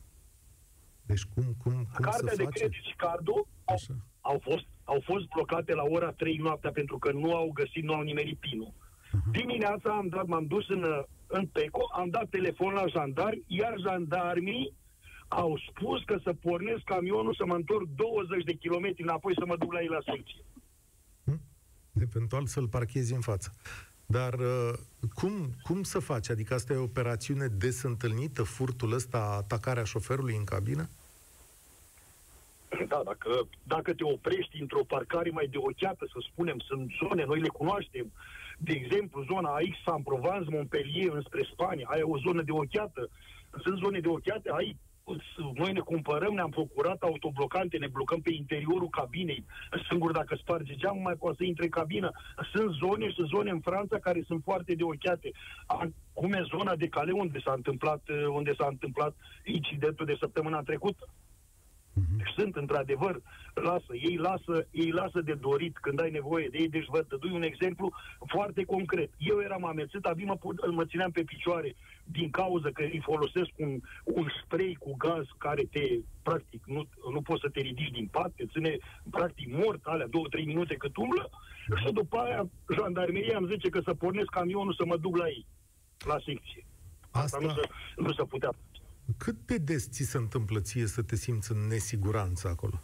Deci 1.08 1.24
cum, 1.34 1.44
cum, 1.64 1.74
cum 1.74 1.86
Cartea 2.02 2.36
de 2.36 2.44
face? 2.44 2.60
credit 2.60 2.84
și 2.90 2.96
cardul 2.96 3.48
au, 3.66 3.78
au, 4.22 4.40
fost, 4.44 4.66
au 4.84 5.02
fost 5.04 5.26
blocate 5.28 5.74
la 5.74 5.84
ora 5.84 6.12
3 6.12 6.38
noaptea 6.38 6.72
pentru 6.72 6.98
că 6.98 7.12
nu 7.12 7.36
au 7.36 7.52
găsit, 7.54 7.84
nu 7.84 7.94
au 7.94 8.02
nimerit 8.02 8.40
pinul. 8.40 8.74
Uh-huh. 8.74 9.32
Dimineața 9.32 9.90
am 9.90 10.08
dat, 10.08 10.26
m-am 10.26 10.46
dus 10.46 10.70
în, 10.70 10.84
în 11.28 11.46
PECO, 11.46 11.90
am 11.94 12.10
dat 12.10 12.30
telefon 12.30 12.74
la 12.74 12.88
jandarmi, 12.88 13.44
iar 13.48 13.76
jandarmii 13.88 14.74
au 15.28 15.60
spus 15.70 16.04
că 16.04 16.20
să 16.24 16.34
pornesc 16.34 16.84
camionul, 16.84 17.36
să 17.36 17.46
mă 17.46 17.56
întorc 17.56 17.88
20 17.88 18.44
de 18.44 18.54
kilometri 18.54 19.02
înapoi 19.02 19.34
să 19.40 19.46
mă 19.46 19.58
duc 19.58 19.74
la 19.74 19.82
ei 19.82 19.88
la 19.88 20.14
secție. 20.14 20.44
Hmm? 21.24 21.42
Eventual 22.02 22.46
să-l 22.46 22.68
parchezi 22.68 23.14
în 23.14 23.22
față. 23.22 23.52
Dar 24.10 24.34
uh, 24.34 24.74
cum, 25.14 25.50
cum 25.64 25.84
să 25.84 26.00
faci? 26.00 26.30
Adică 26.30 26.54
asta 26.54 26.74
e 26.74 26.78
o 26.78 26.84
operațiune 26.84 27.48
des 27.48 27.84
întâlnită, 27.84 28.44
furtul 28.44 28.94
ăsta, 28.94 29.36
atacarea 29.38 29.84
șoferului 29.84 30.36
în 30.36 30.44
cabină? 30.44 30.90
Da, 32.88 33.02
dacă, 33.06 33.48
dacă 33.64 33.94
te 33.94 34.04
oprești 34.04 34.62
într-o 34.62 34.84
parcare 34.84 35.30
mai 35.30 35.48
de 35.48 35.58
ochiată, 35.58 36.06
să 36.14 36.26
spunem, 36.32 36.60
sunt 36.60 36.92
zone, 37.04 37.26
noi 37.26 37.40
le 37.40 37.48
cunoaștem, 37.48 38.12
de 38.58 38.72
exemplu, 38.72 39.24
zona 39.24 39.50
aici, 39.54 39.82
San 39.86 40.02
Provence, 40.02 40.50
Montpellier, 40.50 41.14
înspre 41.14 41.50
Spania, 41.52 41.88
aia 41.90 42.00
e 42.00 42.14
o 42.14 42.18
zonă 42.18 42.42
de 42.42 42.52
ochiată. 42.52 43.10
Sunt 43.62 43.78
zone 43.78 44.00
de 44.00 44.08
ochiate, 44.08 44.50
ai 44.50 44.78
noi 45.54 45.72
ne 45.72 45.80
cumpărăm, 45.80 46.34
ne-am 46.34 46.50
procurat 46.50 47.02
autoblocante, 47.02 47.78
ne 47.78 47.88
blocăm 47.88 48.22
pe 48.22 48.34
interiorul 48.34 48.90
cabinei. 48.90 49.46
Singur 49.90 50.12
dacă 50.12 50.36
sparge 50.36 50.76
geamul, 50.76 51.02
mai 51.02 51.16
poate 51.16 51.36
să 51.38 51.44
intre 51.44 51.64
în 51.64 51.70
cabină. 51.70 52.12
Sunt 52.54 52.72
zone 52.72 53.10
și 53.10 53.24
zone 53.34 53.50
în 53.52 53.60
Franța 53.60 54.00
care 54.00 54.24
sunt 54.28 54.44
foarte 54.44 54.76
de 54.76 54.84
ochiate. 54.84 55.32
Cum 56.14 56.34
e 56.34 56.42
zona 56.58 56.76
de 56.76 56.88
Cale 56.88 57.12
unde 57.12 57.40
s-a 57.40 57.54
întâmplat, 57.56 58.02
unde 58.30 58.54
s-a 58.58 58.68
întâmplat 58.70 59.16
incidentul 59.44 60.06
de 60.06 60.18
săptămâna 60.20 60.62
trecută. 60.62 61.08
Deci 62.18 62.34
sunt, 62.38 62.56
într-adevăr, 62.56 63.22
lasă, 63.54 63.94
ei 63.94 64.16
lasă, 64.16 64.68
ei 64.72 64.92
lasă 64.92 65.22
de 65.22 65.34
dorit 65.34 65.78
când 65.78 66.02
ai 66.02 66.12
nevoie 66.12 66.48
de 66.52 66.58
ei. 66.58 66.70
Deci 66.70 66.86
vă 66.86 67.06
dui 67.20 67.32
un 67.32 67.42
exemplu 67.42 67.92
foarte 68.26 68.64
concret. 68.64 69.10
Eu 69.18 69.40
eram 69.40 69.66
amețit, 69.66 70.06
abia 70.06 70.26
mă, 70.26 70.38
mă 70.72 70.86
țineam 70.86 71.12
pe 71.12 71.24
picioare 71.24 71.76
din 72.04 72.30
cauza 72.30 72.70
că 72.74 72.84
îi 72.84 73.02
folosesc 73.04 73.52
un, 73.56 73.80
un 74.04 74.28
spray 74.44 74.78
cu 74.80 74.96
gaz 74.98 75.26
care 75.38 75.64
te, 75.72 76.00
practic, 76.24 76.64
nu, 76.66 76.88
nu 77.12 77.22
poți 77.22 77.42
să 77.42 77.50
te 77.50 77.60
ridici 77.60 77.92
din 77.92 78.08
pat, 78.12 78.32
te 78.36 78.46
ține, 78.46 78.78
practic, 79.10 79.48
mort, 79.52 79.86
alea 79.86 80.08
două, 80.08 80.28
trei 80.30 80.46
minute 80.46 80.76
cât 80.76 80.98
umblă, 80.98 81.30
și 81.76 81.92
după 81.92 82.18
aia 82.18 82.50
jandarmeria 82.76 83.38
îmi 83.38 83.48
zice 83.52 83.70
că 83.70 83.80
să 83.84 83.94
pornesc 83.94 84.30
camionul 84.30 84.74
să 84.74 84.86
mă 84.86 84.98
duc 84.98 85.18
la 85.18 85.28
ei, 85.28 85.46
la 86.06 86.18
secție. 86.26 86.66
Asta, 87.12 87.38
Asta 87.38 87.40
nu, 87.42 87.50
se, 87.50 87.70
nu 87.96 88.12
se 88.12 88.24
putea. 88.24 88.50
Cât 89.18 89.36
de 89.46 89.58
des 89.58 89.90
ți 89.90 90.04
se 90.04 90.18
întâmplă 90.18 90.60
ție 90.60 90.86
să 90.86 91.02
te 91.02 91.16
simți 91.16 91.52
în 91.52 91.68
nesiguranță 91.68 92.48
acolo? 92.48 92.82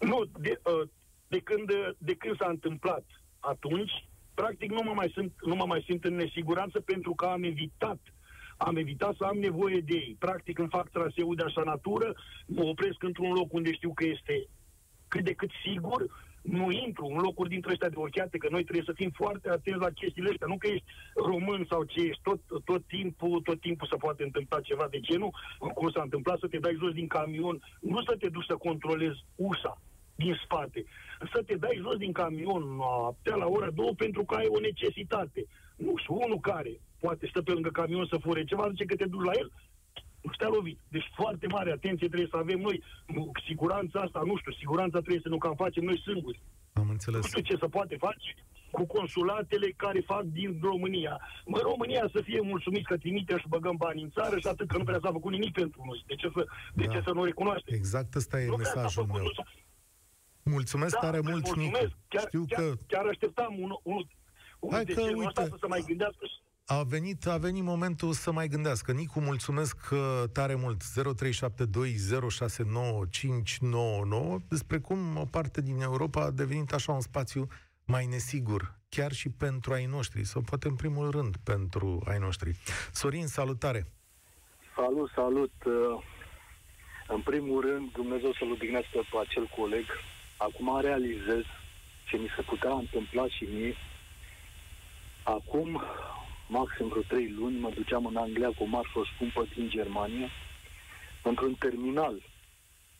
Nu, 0.00 0.24
de, 0.40 0.60
uh, 0.64 0.88
de, 1.28 1.38
când, 1.38 1.72
de 1.98 2.14
când 2.14 2.36
s-a 2.36 2.48
întâmplat 2.48 3.04
atunci, 3.38 4.08
practic 4.34 4.70
nu 4.70 4.82
mă 4.82 4.92
mai 4.94 5.12
simt, 5.14 5.32
nu 5.44 5.54
mă 5.54 5.64
mai 5.66 5.84
simt 5.86 6.04
în 6.04 6.14
nesiguranță 6.14 6.80
pentru 6.80 7.14
că 7.14 7.24
am 7.24 7.42
evitat 7.42 7.98
am 8.56 8.76
evitat 8.76 9.14
să 9.16 9.24
am 9.24 9.38
nevoie 9.38 9.80
de 9.80 9.94
ei. 9.94 10.16
Practic 10.18 10.58
îmi 10.58 10.68
fac 10.68 10.90
traseul 10.90 11.34
de 11.34 11.42
așa 11.42 11.62
natură, 11.62 12.14
mă 12.46 12.62
opresc 12.62 13.02
într-un 13.02 13.32
loc 13.32 13.52
unde 13.52 13.72
știu 13.72 13.92
că 13.94 14.04
este 14.04 14.48
cât 15.08 15.24
de 15.24 15.32
cât 15.32 15.50
sigur, 15.64 16.00
nu 16.42 16.70
intru 16.70 17.06
în 17.06 17.16
locuri 17.16 17.48
dintre 17.48 17.70
ăștia 17.70 17.88
de 17.88 17.94
ochiate, 17.98 18.38
că 18.38 18.48
noi 18.50 18.62
trebuie 18.62 18.84
să 18.86 18.92
fim 19.00 19.10
foarte 19.10 19.48
atenți 19.48 19.80
la 19.80 19.90
chestiile 19.90 20.30
astea. 20.30 20.46
Nu 20.46 20.58
că 20.58 20.66
ești 20.66 20.84
român 21.14 21.66
sau 21.70 21.84
ce 21.84 22.00
ești, 22.00 22.22
tot, 22.22 22.40
tot, 22.64 22.86
timpul, 22.86 23.40
tot 23.40 23.60
timpul 23.60 23.88
se 23.90 23.96
poate 23.96 24.22
întâmpla 24.22 24.60
ceva 24.60 24.86
de 24.90 25.00
genul, 25.00 25.30
cum 25.74 25.90
s-a 25.90 26.02
întâmplat 26.02 26.38
să 26.38 26.46
te 26.48 26.58
dai 26.58 26.76
jos 26.80 26.92
din 26.92 27.06
camion, 27.06 27.62
nu 27.80 28.02
să 28.02 28.16
te 28.18 28.28
duci 28.28 28.46
să 28.48 28.54
controlezi 28.54 29.24
ușa 29.36 29.80
din 30.14 30.40
spate, 30.44 30.84
să 31.32 31.42
te 31.46 31.54
dai 31.56 31.80
jos 31.84 31.96
din 31.96 32.12
camion 32.12 32.62
noaptea 32.62 33.34
la 33.34 33.46
ora 33.46 33.70
două 33.70 33.92
pentru 33.96 34.24
că 34.24 34.34
ai 34.34 34.46
o 34.48 34.60
necesitate. 34.60 35.46
Nu 35.76 35.92
știu, 35.96 36.14
unul 36.14 36.40
care 36.40 36.80
poate 37.00 37.26
stă 37.26 37.42
pe 37.42 37.52
lângă 37.52 37.68
camion 37.68 38.06
să 38.06 38.16
fure 38.16 38.44
ceva, 38.44 38.68
zice 38.70 38.84
că 38.84 38.96
te 38.96 39.04
duci 39.04 39.24
la 39.24 39.32
el, 39.34 39.50
nu 40.22 40.32
stea 40.32 40.48
lovit. 40.48 40.78
Deci 40.88 41.10
foarte 41.14 41.46
mare 41.46 41.70
atenție 41.70 42.08
trebuie 42.08 42.28
să 42.30 42.36
avem 42.36 42.60
noi. 42.60 42.82
Siguranța 43.46 44.00
asta, 44.00 44.22
nu 44.24 44.36
știu, 44.36 44.52
siguranța 44.52 44.98
trebuie 44.98 45.26
să 45.26 45.28
nu 45.28 45.38
cam 45.38 45.54
facem 45.54 45.84
noi 45.84 46.02
singuri. 46.06 46.40
Am 46.72 46.88
înțeles. 46.88 47.20
Nu 47.20 47.26
știu 47.26 47.42
ce 47.42 47.56
se 47.60 47.66
poate 47.66 47.96
face 47.96 48.34
cu 48.70 48.86
consulatele 48.86 49.68
care 49.76 50.00
fac 50.00 50.22
din 50.22 50.58
România. 50.62 51.20
Mă, 51.46 51.58
România 51.62 52.08
să 52.12 52.20
fie 52.22 52.40
mulțumit 52.40 52.86
că 52.86 52.96
trimitem 52.96 53.38
și 53.38 53.48
băgăm 53.48 53.76
bani 53.76 54.02
în 54.02 54.10
țară 54.10 54.38
și 54.38 54.46
atât 54.46 54.68
că 54.68 54.76
nu 54.76 54.84
prea 54.84 54.98
s-a 55.02 55.10
făcut 55.12 55.32
nimic 55.32 55.52
pentru 55.52 55.82
noi. 55.84 56.04
De 56.06 56.14
ce 56.14 56.30
să, 56.34 56.46
de 56.74 56.84
da. 56.84 56.92
ce 56.92 57.00
să 57.04 57.12
nu 57.12 57.24
recunoaștem? 57.24 57.74
Exact 57.74 58.14
ăsta 58.14 58.40
e 58.40 58.46
nu 58.46 58.56
mesajul 58.56 59.06
meu. 59.06 59.22
Nu 59.22 59.30
Mulțumesc 60.42 60.94
da, 60.94 61.00
tare 61.00 61.20
mult, 61.20 61.44
mulțumesc. 61.44 61.82
Nicu. 61.82 61.96
Chiar, 62.08 62.26
Știu 62.26 62.44
chiar, 62.48 62.60
că... 62.60 62.74
chiar 62.86 63.06
așteptam 63.06 63.54
un, 63.58 63.70
un, 63.82 64.02
un 64.60 64.72
Hai 64.72 64.84
că, 64.84 65.00
uite, 65.00 65.44
să 65.44 65.56
se 65.60 65.66
mai 65.66 65.82
gândească 65.86 66.24
a 66.66 66.82
venit, 66.82 67.26
a 67.26 67.36
venit 67.36 67.62
momentul 67.62 68.12
să 68.12 68.32
mai 68.32 68.48
gândească. 68.48 68.92
Nicu, 68.92 69.20
mulțumesc 69.20 69.76
uh, 69.92 70.22
tare 70.32 70.54
mult. 70.54 70.82
0372069599 70.82 70.86
despre 74.48 74.78
cum 74.78 75.16
o 75.16 75.24
parte 75.30 75.60
din 75.60 75.80
Europa 75.80 76.22
a 76.22 76.30
devenit 76.30 76.72
așa 76.72 76.92
un 76.92 77.00
spațiu 77.00 77.46
mai 77.84 78.06
nesigur, 78.06 78.74
chiar 78.88 79.12
și 79.12 79.28
pentru 79.28 79.72
ai 79.72 79.84
noștri, 79.84 80.24
sau 80.24 80.42
poate 80.42 80.68
în 80.68 80.74
primul 80.74 81.10
rând 81.10 81.36
pentru 81.44 82.02
ai 82.08 82.18
noștri. 82.18 82.56
Sorin, 82.92 83.26
salutare! 83.26 83.86
Salut, 84.76 85.10
salut! 85.14 85.52
Uh, 85.64 86.02
în 87.08 87.20
primul 87.20 87.60
rând, 87.60 87.92
Dumnezeu 87.92 88.32
să-l 88.32 88.50
odihnească 88.50 88.98
pe 89.10 89.16
acel 89.20 89.50
coleg. 89.56 89.84
Acum 90.36 90.80
realizez 90.80 91.42
ce 92.08 92.16
mi 92.16 92.28
se 92.36 92.42
putea 92.42 92.72
întâmpla 92.72 93.28
și 93.28 93.44
mie. 93.44 93.76
Acum 95.22 95.82
maxim 96.58 96.88
vreo 96.88 97.02
trei 97.02 97.28
luni, 97.38 97.58
mă 97.58 97.70
duceam 97.74 98.06
în 98.06 98.16
Anglia 98.16 98.48
cu 98.48 98.62
o 98.62 98.66
marfă 98.66 99.00
scumpă 99.14 99.46
din 99.54 99.68
Germania, 99.68 100.28
într-un 101.22 101.54
terminal 101.54 102.16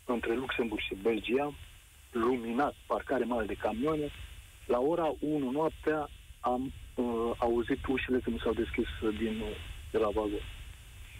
între 0.04 0.34
Luxemburg 0.34 0.80
și 0.80 0.94
Belgia, 1.02 1.54
luminat, 2.10 2.74
parcare 2.86 3.24
mare 3.24 3.46
de 3.46 3.54
camioane. 3.54 4.08
La 4.66 4.78
ora 4.78 5.14
1 5.20 5.50
noaptea 5.50 6.08
am 6.40 6.72
uh, 6.94 7.30
auzit 7.38 7.86
ușile 7.86 8.18
când 8.18 8.40
s-au 8.40 8.52
deschis 8.52 8.88
din, 9.18 9.40
uh, 9.40 9.56
de 9.90 9.98
la 9.98 10.08
vagon. 10.08 10.46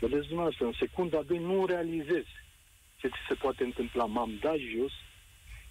Vedeți 0.00 0.26
dumneavoastră, 0.26 0.66
în 0.66 0.72
secunda 0.78 1.22
2 1.22 1.38
nu 1.38 1.66
realizezi 1.66 2.32
ce 2.96 3.08
ți 3.08 3.26
se 3.28 3.34
poate 3.34 3.64
întâmpla. 3.64 4.04
M-am 4.04 4.30
dat 4.40 4.56
jos, 4.56 4.92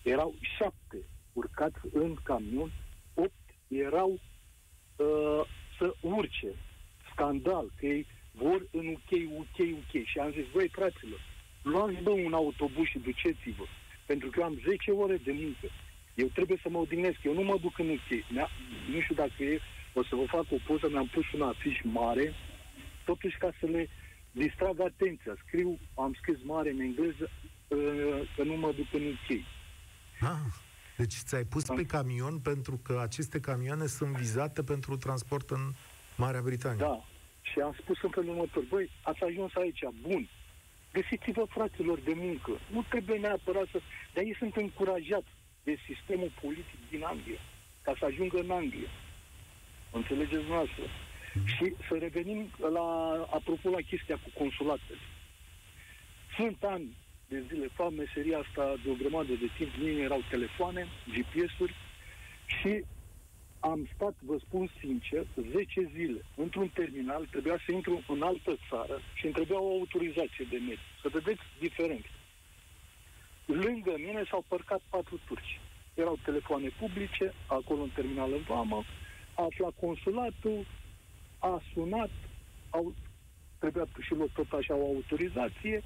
erau 0.01 0.33
șapte 0.57 0.97
urcați 1.33 1.79
în 1.93 2.15
camion, 2.23 2.71
opt 3.13 3.45
erau 3.67 4.19
uh, 4.95 5.41
să 6.21 6.45
urce. 6.45 6.55
Scandal, 7.11 7.71
că 7.77 7.85
ei 7.85 8.05
vor 8.31 8.67
în 8.71 8.87
UK, 8.87 9.11
UK, 9.39 9.57
UK. 9.57 10.05
Și 10.05 10.19
am 10.19 10.31
zis, 10.31 10.45
băi, 10.53 10.69
fraților, 10.71 11.19
luați, 11.61 12.01
bă, 12.01 12.09
un 12.09 12.33
autobuz 12.33 12.85
și 12.85 12.99
duceți-vă. 12.99 13.63
Pentru 14.05 14.29
că 14.29 14.39
eu 14.39 14.45
am 14.45 14.61
10 14.67 14.91
ore 14.91 15.17
de 15.17 15.31
muncă. 15.31 15.67
Eu 16.15 16.27
trebuie 16.27 16.59
să 16.61 16.69
mă 16.69 16.77
odihnesc. 16.77 17.17
Eu 17.23 17.33
nu 17.33 17.41
mă 17.41 17.57
duc 17.61 17.77
în 17.79 17.89
UK. 17.89 18.09
Nu 18.93 19.01
știu 19.01 19.15
dacă 19.15 19.43
e, 19.43 19.59
o 19.93 20.03
să 20.03 20.15
vă 20.15 20.25
fac 20.25 20.45
o 20.51 20.57
poză, 20.67 20.89
mi-am 20.89 21.07
pus 21.07 21.31
un 21.31 21.41
afiș 21.41 21.77
mare, 21.83 22.33
totuși 23.05 23.37
ca 23.37 23.51
să 23.59 23.65
le 23.65 23.89
distrag 24.31 24.79
atenția. 24.79 25.33
Scriu, 25.45 25.79
am 25.95 26.13
scris 26.13 26.37
mare 26.43 26.69
în 26.69 26.79
engleză, 26.79 27.29
uh, 27.67 27.77
că 28.35 28.43
nu 28.43 28.55
mă 28.55 28.71
duc 28.71 28.93
în 28.93 29.05
UK. 29.05 29.29
Ah. 30.19 30.69
Deci 31.01 31.13
ți-ai 31.13 31.43
pus 31.43 31.63
pe 31.63 31.85
camion 31.85 32.39
pentru 32.39 32.77
că 32.77 32.99
aceste 33.01 33.39
camioane 33.39 33.85
sunt 33.85 34.15
vizate 34.15 34.63
pentru 34.63 34.97
transport 34.97 35.49
în 35.49 35.71
Marea 36.15 36.41
Britanie. 36.41 36.77
Da. 36.79 37.03
Și 37.41 37.59
am 37.59 37.75
spus 37.81 38.01
în 38.01 38.09
felul 38.09 38.29
următor, 38.29 38.63
băi, 38.69 38.89
ați 39.01 39.23
ajuns 39.23 39.55
aici, 39.55 39.81
bun, 40.01 40.29
găsiți-vă 40.93 41.45
fraților 41.49 41.99
de 41.99 42.13
muncă. 42.15 42.51
Nu 42.71 42.85
trebuie 42.89 43.17
neapărat 43.17 43.67
să... 43.71 43.79
Dar 44.13 44.23
ei 44.23 44.35
sunt 44.37 44.55
încurajați 44.55 45.31
de 45.63 45.77
sistemul 45.87 46.31
politic 46.41 46.79
din 46.89 47.03
Anglia, 47.03 47.41
ca 47.81 47.93
să 47.99 48.05
ajungă 48.05 48.37
în 48.39 48.51
Anglia. 48.51 48.89
Înțelegeți 49.91 50.47
noastră? 50.47 50.83
Mm. 51.33 51.45
Și 51.45 51.73
să 51.87 51.95
revenim 51.99 52.49
la, 52.73 52.87
apropo 53.37 53.69
la 53.69 53.81
chestia 53.89 54.19
cu 54.23 54.29
consulatele. 54.39 54.99
Sunt 56.35 56.63
ani 56.63 56.95
de 57.31 57.43
zile 57.47 57.67
fac 57.73 57.91
meseria 57.91 58.37
asta 58.37 58.75
de 58.83 58.89
o 58.89 58.93
grămadă 59.01 59.33
de 59.43 59.49
timp, 59.57 59.71
nu 59.73 59.87
erau 59.87 60.21
telefoane, 60.29 60.87
GPS-uri 61.13 61.75
și 62.45 62.83
am 63.61 63.89
stat, 63.95 64.15
vă 64.19 64.37
spun 64.37 64.69
sincer, 64.79 65.25
10 65.51 65.91
zile 65.95 66.21
într-un 66.35 66.67
terminal, 66.67 67.25
trebuia 67.25 67.57
să 67.65 67.71
intru 67.71 68.03
în 68.07 68.21
altă 68.21 68.57
țară 68.69 68.99
și 69.15 69.25
îmi 69.25 69.33
trebuia 69.33 69.59
o 69.59 69.71
autorizație 69.71 70.45
de 70.49 70.57
mediu. 70.57 70.87
Să 71.01 71.09
vedeți 71.11 71.41
diferent. 71.59 72.05
Lângă 73.45 73.93
mine 73.97 74.23
s-au 74.29 74.45
părcat 74.47 74.81
patru 74.89 75.19
turci. 75.27 75.59
Erau 75.93 76.19
telefoane 76.23 76.69
publice, 76.79 77.33
acolo 77.47 77.81
în 77.81 77.89
terminal 77.89 78.31
în 78.31 78.41
vamă, 78.47 78.83
a 79.35 79.43
aflat 79.43 79.73
consulatul, 79.79 80.65
a 81.39 81.61
sunat, 81.73 82.09
au, 82.69 82.93
trebuia 83.59 83.87
și 84.01 84.13
lor 84.13 84.29
tot 84.33 84.51
așa 84.51 84.75
o 84.75 84.85
autorizație, 84.85 85.83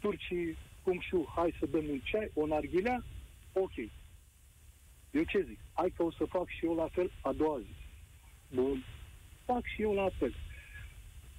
turcii 0.00 0.56
cum 0.82 1.00
știu, 1.00 1.26
hai 1.34 1.54
să 1.58 1.66
bem 1.70 1.88
un 1.88 2.00
ceai, 2.04 2.30
o 2.34 2.46
narghilea, 2.46 3.04
ok. 3.52 3.74
Eu 5.16 5.22
ce 5.22 5.40
zic? 5.48 5.58
Hai 5.72 5.92
că 5.96 6.02
o 6.02 6.10
să 6.10 6.24
fac 6.24 6.48
și 6.48 6.64
eu 6.64 6.74
la 6.74 6.88
fel 6.92 7.10
a 7.20 7.32
doua 7.32 7.58
zi. 7.58 7.74
Bun. 8.54 8.84
Fac 9.44 9.64
și 9.64 9.82
eu 9.82 9.92
la 9.94 10.08
fel. 10.18 10.34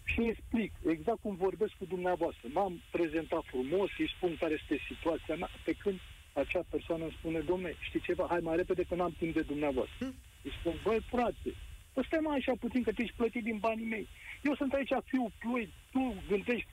Și 0.03 0.21
explic, 0.21 0.71
exact 0.87 1.21
cum 1.21 1.35
vorbesc 1.35 1.73
cu 1.77 1.85
dumneavoastră. 1.85 2.47
M-am 2.53 2.81
prezentat 2.91 3.43
frumos, 3.45 3.89
îi 3.97 4.13
spun 4.15 4.35
care 4.39 4.53
este 4.53 4.85
situația 4.87 5.35
mea, 5.35 5.49
pe 5.63 5.73
când 5.73 5.99
acea 6.33 6.63
persoană 6.69 7.03
îmi 7.03 7.15
spune, 7.19 7.39
domne, 7.39 7.75
știi 7.79 7.99
ceva, 7.99 8.25
hai 8.29 8.39
mai 8.39 8.55
repede 8.55 8.83
că 8.83 8.95
n-am 8.95 9.15
timp 9.17 9.33
de 9.33 9.41
dumneavoastră. 9.41 10.05
Hm? 10.05 10.15
Îi 10.43 10.53
spun, 10.59 10.73
băi, 10.83 10.99
frate, 11.09 11.49
păi 11.93 12.05
stai 12.05 12.19
mai 12.23 12.37
așa 12.37 12.53
puțin 12.59 12.83
că 12.83 12.91
te 12.91 13.01
ești 13.01 13.15
plătit 13.15 13.43
din 13.43 13.57
banii 13.57 13.85
mei. 13.85 14.07
Eu 14.41 14.55
sunt 14.55 14.73
aici 14.73 14.93
fiu 15.05 15.31
plui, 15.39 15.69
tu 15.91 16.15
gândești 16.27 16.67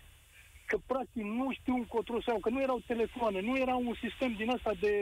că 0.66 0.78
practic 0.86 1.22
nu 1.22 1.52
știu 1.52 1.74
încotro 1.74 2.20
sau 2.20 2.38
că 2.38 2.48
nu 2.48 2.60
erau 2.60 2.82
telefoane, 2.86 3.40
nu 3.40 3.56
era 3.56 3.74
un 3.74 3.94
sistem 4.00 4.32
din 4.32 4.50
asta 4.50 4.72
de... 4.80 4.92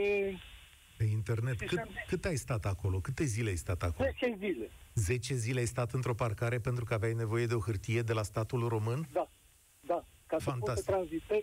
Pe 1.03 1.09
internet. 1.09 1.59
Cât, 1.59 1.69
de... 1.71 1.89
cât 2.07 2.25
ai 2.25 2.37
stat 2.37 2.65
acolo? 2.65 3.01
Câte 3.01 3.25
zile 3.25 3.49
ai 3.49 3.57
stat 3.57 3.83
acolo? 3.83 4.09
10 4.21 4.37
zile. 4.39 4.71
10 4.95 5.35
zile 5.35 5.59
ai 5.59 5.67
stat 5.67 5.93
într-o 5.93 6.15
parcare 6.15 6.59
pentru 6.59 6.85
că 6.85 6.95
aveai 6.95 7.13
nevoie 7.13 7.47
de 7.47 7.55
o 7.55 7.59
hârtie 7.59 8.03
de 8.03 8.13
la 8.13 8.23
statul 8.23 8.69
român? 8.69 9.09
Da, 9.13 9.31
da. 9.81 10.05
Ca 10.27 10.37
Fantastic. 10.39 10.55
să 10.55 10.65
pot 10.65 10.77
să 10.77 10.91
tranzitez 10.91 11.43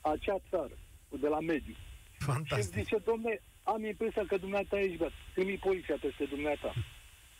acea 0.00 0.38
țară, 0.50 0.76
de 1.20 1.28
la 1.28 1.40
mediu. 1.40 1.74
Fantastic. 2.18 2.74
Și 2.74 2.82
zice, 2.82 2.98
domne, 3.04 3.40
am 3.62 3.84
impresia 3.84 4.24
că 4.26 4.36
dumneata 4.36 4.78
ești 4.80 4.96
gata. 4.96 5.12
Trimi 5.34 5.56
poliția 5.56 5.96
peste 6.00 6.24
dumneata. 6.24 6.74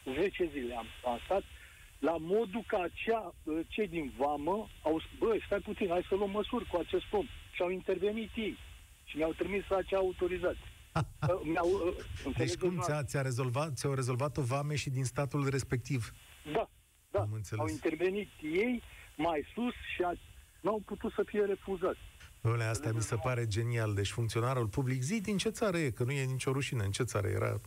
10 0.05 0.51
zile 0.53 0.75
am, 0.75 0.87
am 1.05 1.21
stat 1.25 1.43
la 1.99 2.17
modul 2.19 2.65
că 2.67 2.77
acea, 2.77 3.35
uh, 3.45 3.61
cei 3.69 3.89
din 3.89 4.13
vamă 4.17 4.69
au 4.83 5.01
spus, 5.01 5.19
bă, 5.19 5.39
stai 5.47 5.61
puțin, 5.61 5.89
hai 5.89 6.07
să 6.09 6.15
luăm 6.15 6.31
măsuri 6.31 6.67
cu 6.67 6.77
acest 6.77 7.05
om. 7.11 7.27
Și 7.55 7.63
au 7.63 7.71
intervenit 7.71 8.31
ei 8.37 8.57
și 9.05 9.17
mi-au 9.17 9.33
trimis 9.33 9.71
acea 9.71 9.97
autorizație. 9.97 10.71
Uh, 11.29 11.41
mi-au, 11.45 11.69
uh, 12.27 12.37
deci 12.37 12.55
cum 12.55 12.79
ți-a, 12.81 13.05
ți-a 13.05 13.23
rezolvat, 13.23 13.77
ți-au 13.77 13.95
rezolvat-o 13.95 14.43
vame 14.43 14.75
și 14.75 14.91
din 14.91 15.05
statul 15.05 15.49
respectiv? 15.49 16.13
Da, 16.53 16.69
da. 17.11 17.21
Am 17.21 17.33
înțeles. 17.33 17.61
Au 17.65 17.69
intervenit 17.69 18.29
ei 18.43 18.83
mai 19.17 19.47
sus 19.55 19.75
și 19.95 20.03
a, 20.03 20.13
n-au 20.61 20.83
putut 20.85 21.13
să 21.13 21.23
fie 21.27 21.41
refuzați. 21.41 21.99
Doamne, 22.41 22.65
asta 22.65 22.93
mi 22.93 23.03
se 23.03 23.17
pare 23.17 23.47
genial. 23.47 23.95
Deci 23.95 24.11
funcționarul 24.11 24.67
public, 24.67 25.03
zi 25.03 25.21
din 25.21 25.37
ce 25.37 25.49
țară 25.49 25.79
e, 25.79 25.91
că 25.91 26.05
nu 26.05 26.13
e 26.13 26.25
nicio 26.25 26.53
rușine. 26.53 26.85
În 26.85 26.91
ce 26.91 27.03
țară 27.03 27.29
era? 27.29 27.61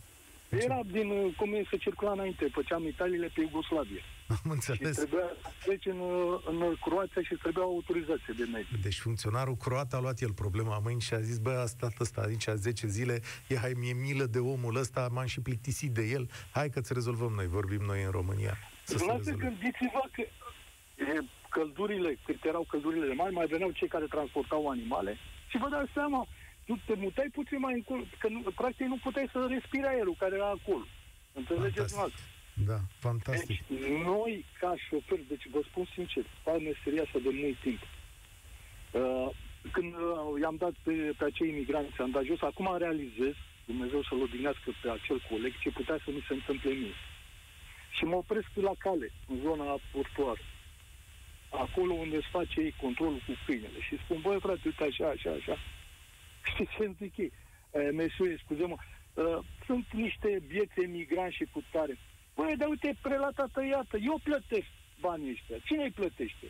Era 0.50 0.80
din 0.86 1.10
uh, 1.10 1.34
cum 1.36 1.50
se 1.70 1.76
circula 1.76 2.12
înainte, 2.12 2.48
făceam 2.52 2.86
Italiile 2.86 3.30
pe 3.34 3.40
Iugoslavia. 3.40 4.02
Am 4.44 4.50
înțeles. 4.50 4.88
Și 4.88 4.94
trebuia 4.94 5.28
să 5.42 5.48
treci 5.64 5.86
în, 5.86 5.98
uh, 5.98 6.40
în 6.46 6.76
Croația 6.80 7.22
și 7.22 7.34
trebuia 7.34 7.66
o 7.66 7.68
autorizație 7.68 8.34
de 8.36 8.44
mediu. 8.52 8.76
Deci 8.82 8.98
funcționarul 8.98 9.56
croat 9.56 9.92
a 9.92 10.00
luat 10.00 10.20
el 10.20 10.32
problema 10.32 10.78
mâini 10.78 11.00
și 11.00 11.14
a 11.14 11.20
zis, 11.20 11.38
bă, 11.38 11.50
a 11.50 11.66
stat 11.66 12.00
ăsta 12.00 12.20
aici 12.20 12.46
10 12.54 12.86
zile, 12.86 13.20
e 13.48 13.56
hai, 13.56 13.72
mi-e 13.76 13.92
milă 13.92 14.24
de 14.24 14.38
omul 14.38 14.76
ăsta, 14.76 15.08
m-am 15.12 15.26
și 15.26 15.40
plictisit 15.40 15.90
de 15.90 16.02
el, 16.02 16.30
hai 16.50 16.68
că-ți 16.68 16.92
rezolvăm 16.92 17.32
noi, 17.32 17.46
vorbim 17.46 17.82
noi 17.86 18.02
în 18.02 18.10
România. 18.10 18.58
Să 18.84 18.98
se 19.22 19.32
gândiți-vă 19.32 20.02
că 20.12 20.22
e, 20.96 21.24
căldurile, 21.48 22.18
cât 22.24 22.44
erau 22.44 22.66
căldurile 22.68 23.14
mari, 23.14 23.34
mai 23.34 23.46
veneau 23.46 23.70
cei 23.70 23.88
care 23.88 24.04
transportau 24.04 24.68
animale 24.68 25.18
și 25.48 25.58
vă 25.58 25.68
dați 25.68 25.90
seama, 25.92 26.26
tu 26.70 26.78
te 26.86 26.94
mutai 27.04 27.28
puțin 27.38 27.58
mai 27.66 27.74
încolo, 27.74 28.02
că 28.18 28.28
nu, 28.28 28.40
practic 28.60 28.86
nu 28.86 28.98
puteai 29.06 29.28
să 29.32 29.46
respiri 29.48 29.86
aerul 29.86 30.16
care 30.22 30.34
era 30.34 30.50
acolo. 30.58 30.84
Înțelegeți 31.32 31.94
Fantastic. 31.94 32.24
Da, 32.70 32.78
fantastic. 33.06 33.58
Deci, 33.68 33.88
noi, 34.12 34.44
ca 34.60 34.74
șoferi, 34.86 35.28
deci 35.28 35.46
vă 35.54 35.60
spun 35.68 35.84
sincer, 35.94 36.24
fac 36.42 36.58
meseria 36.68 37.02
asta 37.02 37.18
de 37.26 37.32
mult 37.40 37.58
timp. 37.66 37.82
Uh, 37.82 39.28
când 39.74 39.92
uh, 39.94 40.40
i-am 40.42 40.56
dat 40.64 40.74
pe, 40.84 40.94
pe 41.18 41.24
acei 41.24 41.48
imigranți, 41.48 42.00
am 42.00 42.10
dat 42.10 42.24
jos, 42.24 42.42
acum 42.42 42.76
realizez, 42.78 43.34
Dumnezeu 43.70 44.02
să-l 44.02 44.22
odihnească 44.22 44.68
pe 44.82 44.88
acel 44.90 45.18
coleg, 45.30 45.52
ce 45.62 45.70
putea 45.70 45.98
să 46.04 46.08
mi 46.10 46.24
se 46.28 46.34
întâmple 46.34 46.70
mie. 46.82 46.96
Și 47.96 48.04
mă 48.04 48.16
opresc 48.16 48.50
la 48.54 48.74
cale, 48.78 49.08
în 49.30 49.36
zona 49.46 49.78
portoară. 49.92 50.42
Acolo 51.64 51.92
unde 51.92 52.16
îți 52.16 52.34
face 52.36 52.60
ei 52.60 52.74
controlul 52.84 53.20
cu 53.26 53.32
câinele. 53.44 53.80
Și 53.88 54.02
spun, 54.04 54.18
băi 54.24 54.40
frate, 54.40 54.60
uite 54.64 54.84
așa, 54.84 55.06
așa, 55.08 55.30
așa. 55.40 55.56
Știi 56.52 56.68
ce 56.76 56.84
îmi 56.84 56.96
zic 57.00 57.16
ei? 57.16 57.32
Uh, 57.70 57.88
Mesue, 57.92 58.36
scuze-mă, 58.44 58.76
uh, 59.14 59.38
sunt 59.66 59.86
niște 59.92 60.42
vieți 60.46 60.80
emigranți 60.84 61.36
și 61.36 61.44
cu 61.52 61.62
tare. 61.72 61.98
Băi, 62.34 62.56
dar 62.56 62.68
uite, 62.68 62.96
prelata 63.02 63.46
tăiată, 63.52 63.96
eu 63.96 64.20
plătesc 64.22 64.66
banii 65.00 65.30
ăștia. 65.30 65.58
Cine 65.64 65.82
îi 65.84 65.90
plătește? 65.90 66.46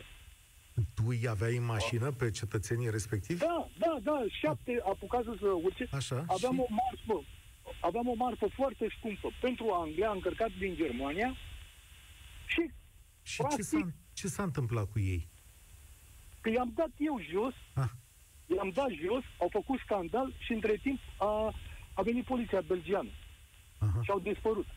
Tu 0.95 1.03
îi 1.07 1.27
aveai 1.27 1.55
în 1.55 1.63
mașină 1.65 2.11
pe 2.11 2.29
cetățenii 2.31 2.89
respectivi? 2.89 3.39
Da, 3.39 3.67
da, 3.77 3.97
da, 4.03 4.23
șapte 4.41 4.81
apucază 4.85 5.35
să 5.39 5.45
urce. 5.47 5.87
Așa, 5.91 6.25
Aveam 6.27 6.53
și? 6.53 6.59
o 6.59 6.65
marfă, 6.69 7.27
aveam 7.81 8.07
o 8.07 8.13
marfă 8.15 8.47
foarte 8.55 8.87
scumpă 8.97 9.29
pentru 9.41 9.69
Anglia, 9.71 10.09
am 10.09 10.15
încărcat 10.15 10.51
din 10.59 10.75
Germania 10.75 11.35
și 12.45 12.71
Și 13.23 13.35
ce 13.35 13.41
practic- 13.43 13.63
s-a, 13.63 13.93
ce 14.13 14.27
s-a 14.27 14.43
întâmplat 14.43 14.91
cu 14.91 14.99
ei? 14.99 15.29
că 16.41 16.49
i-am 16.49 16.71
dat 16.75 16.89
eu 16.97 17.19
jos, 17.31 17.53
Ah. 17.73 17.89
I-am 18.55 18.71
dat 18.79 18.91
jos, 19.05 19.23
au 19.43 19.49
făcut 19.51 19.79
scandal 19.79 20.33
și 20.45 20.51
între 20.53 20.75
timp 20.85 20.99
a, 21.17 21.31
a 21.93 22.01
venit 22.01 22.25
poliția 22.25 22.61
belgiană 22.67 23.09
Aha, 23.77 23.99
și 24.03 24.09
au 24.11 24.19
dispărut. 24.19 24.67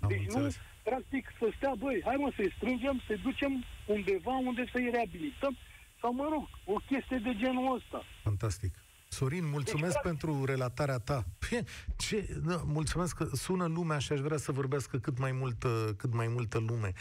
am 0.00 0.08
deci 0.08 0.20
înțeles. 0.20 0.56
nu, 0.56 0.62
practic, 0.90 1.24
să 1.38 1.46
stea, 1.56 1.74
băi, 1.78 2.02
hai 2.04 2.16
mă 2.18 2.32
să-i 2.36 2.52
strângem, 2.56 3.02
să-i 3.06 3.20
ducem 3.28 3.64
undeva 3.86 4.34
unde 4.36 4.64
să-i 4.72 4.90
reabilităm 4.92 5.56
sau, 6.00 6.12
mă 6.12 6.28
rog, 6.30 6.48
o 6.64 6.76
chestie 6.86 7.18
de 7.18 7.34
genul 7.36 7.74
ăsta. 7.74 8.02
Fantastic. 8.22 8.74
Sorin, 9.08 9.48
mulțumesc 9.48 9.92
Deci, 9.92 10.02
pentru 10.02 10.44
relatarea 10.44 10.98
ta. 10.98 11.24
Pe, 11.38 11.64
ce, 11.96 12.28
nu, 12.42 12.62
mulțumesc 12.66 13.16
că 13.16 13.24
sună 13.24 13.66
lumea 13.66 13.98
și 13.98 14.12
aș 14.12 14.20
vrea 14.20 14.36
să 14.36 14.52
vorbească 14.52 14.98
cât 14.98 15.18
mai 15.18 15.32
multă, 15.32 15.94
cât 15.96 16.14
mai 16.14 16.28
multă 16.28 16.58
lume. 16.58 16.92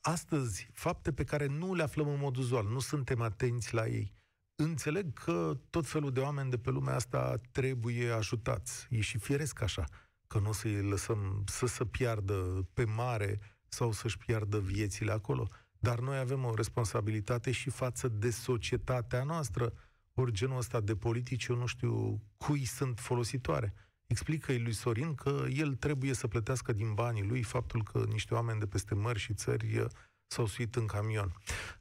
Astăzi, 0.00 0.68
fapte 0.72 1.12
pe 1.12 1.24
care 1.24 1.46
nu 1.46 1.74
le 1.74 1.82
aflăm 1.82 2.08
în 2.08 2.18
mod 2.18 2.36
uzual, 2.36 2.66
nu 2.66 2.78
suntem 2.78 3.20
atenți 3.20 3.74
la 3.74 3.86
ei. 3.86 4.12
Înțeleg 4.56 5.12
că 5.12 5.58
tot 5.70 5.86
felul 5.86 6.12
de 6.12 6.20
oameni 6.20 6.50
de 6.50 6.58
pe 6.58 6.70
lumea 6.70 6.94
asta 6.94 7.40
trebuie 7.50 8.10
ajutați. 8.10 8.86
E 8.90 9.00
și 9.00 9.18
firesc 9.18 9.62
așa, 9.62 9.84
că 10.26 10.38
nu 10.38 10.48
o 10.48 10.52
să-i 10.52 10.82
lăsăm 10.82 11.44
să 11.46 11.66
se 11.66 11.86
piardă 11.86 12.68
pe 12.72 12.84
mare 12.84 13.40
sau 13.68 13.92
să-și 13.92 14.18
piardă 14.18 14.58
viețile 14.58 15.12
acolo. 15.12 15.48
Dar 15.78 15.98
noi 15.98 16.18
avem 16.18 16.44
o 16.44 16.54
responsabilitate 16.54 17.50
și 17.50 17.70
față 17.70 18.08
de 18.08 18.30
societatea 18.30 19.24
noastră. 19.24 19.72
Ori 20.14 20.32
genul 20.32 20.58
ăsta 20.58 20.80
de 20.80 20.96
politici, 20.96 21.46
eu 21.46 21.56
nu 21.56 21.66
știu 21.66 22.22
cui 22.36 22.64
sunt 22.64 23.00
folositoare. 23.00 23.74
Explică-i 24.06 24.58
lui 24.58 24.72
Sorin 24.72 25.14
că 25.14 25.44
el 25.48 25.74
trebuie 25.74 26.12
să 26.12 26.28
plătească 26.28 26.72
din 26.72 26.94
banii 26.94 27.26
lui 27.26 27.42
faptul 27.42 27.82
că 27.82 28.04
niște 28.08 28.34
oameni 28.34 28.58
de 28.58 28.66
peste 28.66 28.94
mări 28.94 29.18
și 29.18 29.34
țări 29.34 29.78
uh, 29.78 29.86
s-au 30.26 30.46
suit 30.46 30.74
în 30.74 30.86
camion. 30.86 31.32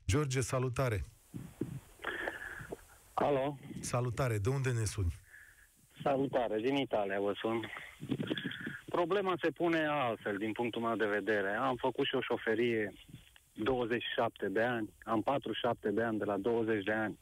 George, 0.07 0.41
salutare! 0.41 1.12
Alo, 3.13 3.57
Salutare! 3.79 4.37
De 4.37 4.49
unde 4.49 4.71
ne 4.71 4.85
suni? 4.85 5.21
salutare, 6.03 6.59
din 6.59 6.75
Italia 6.75 7.19
vă 7.19 7.33
sun. 7.35 7.71
Problema 8.85 9.33
se 9.41 9.49
pune 9.51 9.85
altfel 9.87 10.37
din 10.37 10.51
punctul 10.51 10.81
meu 10.81 10.95
de 10.95 11.05
vedere. 11.05 11.55
Am 11.55 11.75
făcut 11.75 12.05
și 12.05 12.15
o 12.15 12.21
șoferie 12.21 12.93
27 13.53 14.49
de 14.49 14.61
ani, 14.61 14.89
am 15.03 15.21
47 15.21 15.89
de 15.91 16.03
ani 16.03 16.17
de 16.17 16.23
la 16.23 16.37
20 16.37 16.83
de 16.83 16.91
ani. 16.91 17.17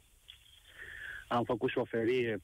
Am 1.27 1.43
făcut 1.43 1.69
șoferie 1.69 2.41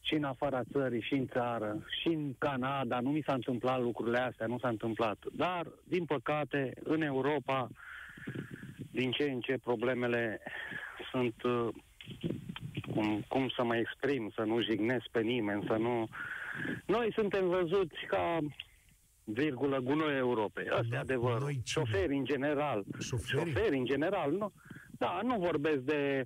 și 0.00 0.14
în 0.14 0.24
afara 0.24 0.62
țării, 0.72 1.02
și 1.02 1.14
în 1.14 1.26
țară, 1.26 1.84
și 2.00 2.08
în 2.08 2.34
Canada. 2.38 3.00
Nu 3.00 3.10
mi 3.10 3.22
s-a 3.26 3.32
întâmplat 3.32 3.80
lucrurile 3.80 4.18
astea, 4.18 4.46
nu 4.46 4.58
s-a 4.58 4.68
întâmplat. 4.68 5.18
Dar, 5.32 5.66
din 5.84 6.04
păcate, 6.04 6.72
în 6.82 7.02
Europa, 7.02 7.68
din 8.90 9.10
ce 9.10 9.30
în 9.30 9.40
ce 9.40 9.58
problemele 9.58 10.40
sunt 11.10 11.42
uh, 11.42 11.68
cum, 12.94 13.24
cum 13.28 13.48
să 13.48 13.64
mă 13.64 13.76
exprim, 13.76 14.32
să 14.34 14.42
nu 14.42 14.62
jignesc 14.62 15.06
pe 15.10 15.20
nimeni, 15.20 15.64
să 15.66 15.72
nu... 15.76 16.08
Noi 16.86 17.12
suntem 17.12 17.48
văzuți 17.48 17.96
ca 18.08 18.38
virgulă 19.24 19.78
gunoi 19.78 20.16
Europei. 20.16 20.68
Asta 20.68 20.82
Noi- 20.88 20.96
e 20.96 21.00
adevărul. 21.00 21.38
noi 21.40 21.60
cine? 21.64 21.84
Șoferi 21.84 22.14
în 22.16 22.24
general. 22.24 22.84
Șoferii? 23.00 23.52
Șoferi 23.52 23.76
în 23.76 23.84
general, 23.84 24.32
nu. 24.32 24.52
Da, 24.98 25.20
nu 25.22 25.38
vorbesc 25.38 25.78
de 25.78 26.24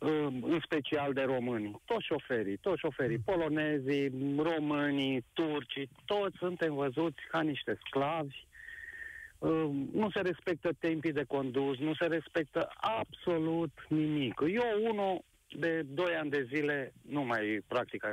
uh, 0.00 0.26
în 0.42 0.58
special 0.64 1.12
de 1.12 1.22
români. 1.22 1.80
Toți 1.84 2.06
șoferii, 2.06 2.56
toți 2.56 2.80
șoferii, 2.80 3.16
Mm. 3.16 3.22
polonezii, 3.34 4.12
românii, 4.36 5.24
turcii, 5.32 5.88
toți 6.04 6.36
suntem 6.38 6.74
văzuți 6.74 7.22
ca 7.30 7.40
niște 7.40 7.78
sclavi. 7.86 8.36
Uh, 9.40 9.70
nu 9.92 10.10
se 10.10 10.20
respectă 10.20 10.70
timpii 10.78 11.12
de 11.12 11.24
condus, 11.24 11.78
nu 11.78 11.94
se 11.94 12.06
respectă 12.06 12.68
absolut 12.76 13.70
nimic. 13.88 14.40
Eu, 14.40 14.90
unul, 14.90 15.24
de 15.58 15.82
2 15.82 16.14
ani 16.14 16.30
de 16.30 16.46
zile, 16.54 16.92
nu 17.02 17.22
mai 17.22 17.64
practic 17.68 18.06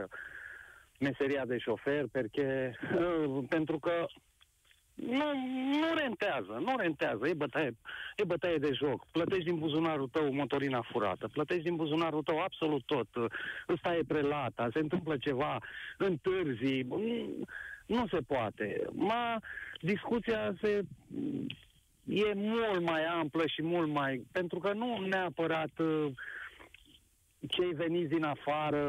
meseria 0.99 1.45
de 1.45 1.57
șofer, 1.57 2.05
perché, 2.11 2.71
uh, 2.97 3.43
pentru 3.49 3.79
că 3.79 4.05
nu, 4.93 5.25
nu 5.79 5.93
rentează, 5.95 6.61
nu 6.65 6.73
rentează, 6.77 7.27
e 7.27 7.33
bătaie, 7.33 7.75
e 8.15 8.23
bătaie 8.23 8.57
de 8.57 8.71
joc. 8.73 9.05
Plătești 9.11 9.43
din 9.43 9.59
buzunarul 9.59 10.07
tău 10.07 10.33
motorina 10.33 10.81
furată, 10.91 11.27
plătești 11.27 11.63
din 11.63 11.75
buzunarul 11.75 12.23
tău 12.23 12.39
absolut 12.39 12.83
tot. 12.85 13.07
Ăsta 13.69 13.95
e 13.95 14.01
prelata, 14.07 14.69
se 14.73 14.79
întâmplă 14.79 15.17
ceva, 15.17 15.57
întârzi, 15.97 16.83
nu, 17.87 17.95
nu 17.95 18.07
se 18.07 18.17
poate. 18.27 18.81
Ma, 18.91 19.41
discuția 19.81 20.53
se 20.61 20.81
e 22.07 22.33
mult 22.35 22.81
mai 22.81 23.05
amplă 23.05 23.43
și 23.45 23.61
mult 23.61 23.89
mai... 23.89 24.25
Pentru 24.31 24.59
că 24.59 24.73
nu 24.73 25.05
neapărat 25.07 25.79
uh, 25.79 26.11
cei 27.47 27.73
veniți 27.73 28.13
din 28.13 28.23
afară 28.23 28.83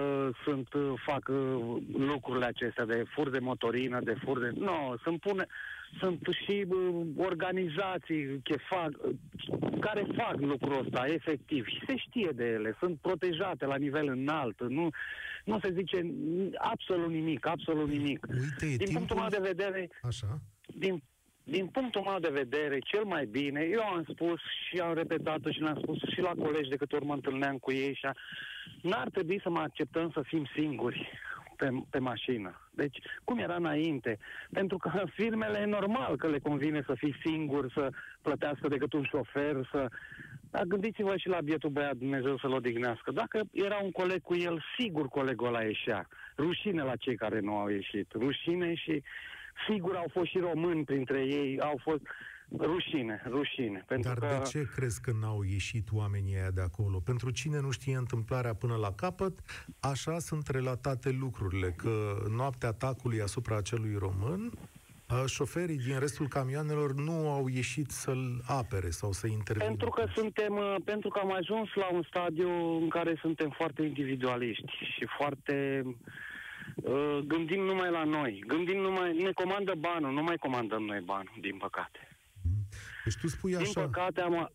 sunt, 0.45 0.73
uh, 0.73 0.93
fac 1.07 1.29
uh, 1.29 1.77
lucrurile 1.97 2.45
acestea 2.47 2.85
de 2.85 3.03
fur 3.15 3.31
de 3.31 3.39
motorină, 3.39 4.01
de 4.01 4.17
fur 4.25 4.39
de... 4.39 4.51
Nu, 4.55 4.65
no, 4.65 4.95
sunt, 5.03 5.21
pune, 5.21 5.47
sunt 6.01 6.21
și 6.45 6.67
uh, 6.69 7.07
organizații 7.17 8.41
ce 8.43 8.57
fac, 8.57 8.91
uh, 9.05 9.15
care 9.81 10.07
fac 10.17 10.37
lucrul 10.41 10.85
ăsta 10.85 11.05
efectiv 11.07 11.67
și 11.67 11.83
se 11.87 11.97
știe 11.97 12.31
de 12.35 12.45
ele, 12.45 12.77
sunt 12.81 12.99
protejate 13.01 13.67
la 13.67 13.77
nivel 13.77 14.09
înalt, 14.09 14.69
nu, 14.69 14.89
nu 15.45 15.59
se 15.63 15.73
zice 15.73 16.15
absolut 16.59 17.11
nimic, 17.11 17.47
absolut 17.47 17.89
nimic. 17.89 18.27
Uite, 18.31 18.67
e 18.67 18.77
Din 18.77 18.93
punctul 18.93 19.17
timpul... 19.17 19.17
meu 19.17 19.29
de 19.29 19.49
vedere, 19.49 19.91
Așa? 20.03 20.41
din, 20.75 21.03
din 21.51 21.67
punctul 21.67 22.03
meu 22.03 22.19
de 22.19 22.39
vedere, 22.43 22.79
cel 22.79 23.05
mai 23.05 23.27
bine, 23.27 23.61
eu 23.71 23.83
am 23.83 24.05
spus 24.09 24.41
și 24.69 24.79
am 24.79 24.95
repetat-o 24.95 25.51
și 25.51 25.61
le-am 25.61 25.79
spus 25.83 25.99
și 26.13 26.21
la 26.21 26.33
colegi 26.39 26.69
de 26.69 26.77
câte 26.77 26.97
ori 26.97 27.05
mă 27.05 27.15
întâlneam 27.15 27.57
cu 27.57 27.73
ei 27.73 27.95
și 27.95 28.07
a, 28.07 28.13
n-ar 28.83 29.09
trebui 29.09 29.41
să 29.43 29.51
mă 29.51 29.59
acceptăm 29.59 30.11
să 30.11 30.23
fim 30.23 30.49
singuri 30.55 31.11
pe, 31.57 31.69
pe 31.91 31.99
mașină. 31.99 32.69
Deci, 32.71 32.99
cum 33.25 33.39
era 33.39 33.55
înainte? 33.55 34.19
Pentru 34.53 34.77
că 34.77 34.91
firmele 35.19 35.59
e 35.59 35.65
normal 35.65 36.17
că 36.17 36.29
le 36.29 36.39
convine 36.39 36.83
să 36.87 36.95
fii 36.95 37.15
singur, 37.25 37.73
să 37.73 37.91
plătească 38.23 38.69
decât 38.69 38.93
un 38.93 39.05
șofer, 39.05 39.69
să... 39.73 39.89
Dar 40.51 40.65
gândiți-vă 40.65 41.17
și 41.17 41.29
la 41.29 41.41
bietul 41.41 41.71
băiat, 41.71 41.97
Dumnezeu 41.97 42.39
să-l 42.39 42.53
odihnească. 42.53 43.11
Dacă 43.11 43.41
era 43.53 43.79
un 43.83 43.91
coleg 43.91 44.23
cu 44.23 44.35
el, 44.37 44.65
sigur 44.79 45.09
colegul 45.09 45.47
ăla 45.47 45.63
ieșea. 45.63 46.09
Rușine 46.37 46.83
la 46.83 46.97
cei 46.97 47.17
care 47.17 47.41
nu 47.41 47.57
au 47.57 47.69
ieșit. 47.69 48.13
Rușine 48.13 48.75
și 48.75 49.03
sigur 49.69 49.97
au 49.97 50.07
fost 50.13 50.31
și 50.31 50.39
români 50.39 50.85
printre 50.85 51.25
ei, 51.25 51.61
au 51.61 51.81
fost 51.83 52.03
rușine, 52.57 53.23
rușine. 53.29 53.85
Pentru 53.87 54.13
Dar 54.15 54.19
că... 54.19 54.39
de 54.39 54.49
ce 54.49 54.69
crezi 54.75 55.01
că 55.01 55.13
n-au 55.21 55.43
ieșit 55.43 55.89
oamenii 55.93 56.35
aia 56.35 56.51
de 56.51 56.61
acolo? 56.61 56.99
Pentru 56.99 57.31
cine 57.31 57.61
nu 57.61 57.71
știe 57.71 57.97
întâmplarea 57.97 58.55
până 58.55 58.77
la 58.77 58.93
capăt, 58.93 59.39
așa 59.81 60.19
sunt 60.19 60.49
relatate 60.49 61.11
lucrurile, 61.11 61.71
că 61.71 62.17
noaptea 62.37 62.69
atacului 62.69 63.21
asupra 63.21 63.57
acelui 63.57 63.97
român, 63.99 64.53
a, 65.07 65.27
șoferii 65.27 65.79
din 65.79 65.99
restul 65.99 66.29
camioanelor 66.29 66.95
nu 66.95 67.31
au 67.31 67.49
ieșit 67.49 67.91
să-l 67.91 68.43
apere 68.47 68.91
sau 68.91 69.13
să 69.13 69.27
intervină. 69.27 69.69
Pentru 69.69 69.91
că 69.91 70.05
suntem, 70.15 70.57
uh, 70.57 70.75
pentru 70.85 71.09
că 71.09 71.19
am 71.19 71.33
ajuns 71.33 71.69
la 71.75 71.89
un 71.93 72.03
stadiu 72.03 72.51
în 72.81 72.89
care 72.89 73.19
suntem 73.21 73.51
foarte 73.51 73.83
individualiști 73.83 74.73
și 74.97 75.07
foarte 75.19 75.83
uh, 75.85 75.93
gândim 77.27 77.61
numai 77.61 77.91
la 77.91 78.05
noi. 78.05 78.45
Gândim 78.47 78.77
numai, 78.79 79.23
ne 79.23 79.33
comandă 79.33 79.75
banul, 79.79 80.13
nu 80.13 80.23
mai 80.23 80.37
comandăm 80.37 80.83
noi 80.83 81.01
banul, 81.01 81.35
din 81.41 81.57
păcate. 81.57 82.09
Deci 83.05 83.17
tu 83.21 83.29
spui 83.29 83.51
Din 83.51 83.61
așa, 83.61 83.81
păcate 83.81 84.21
am... 84.21 84.39
a- 84.39 84.53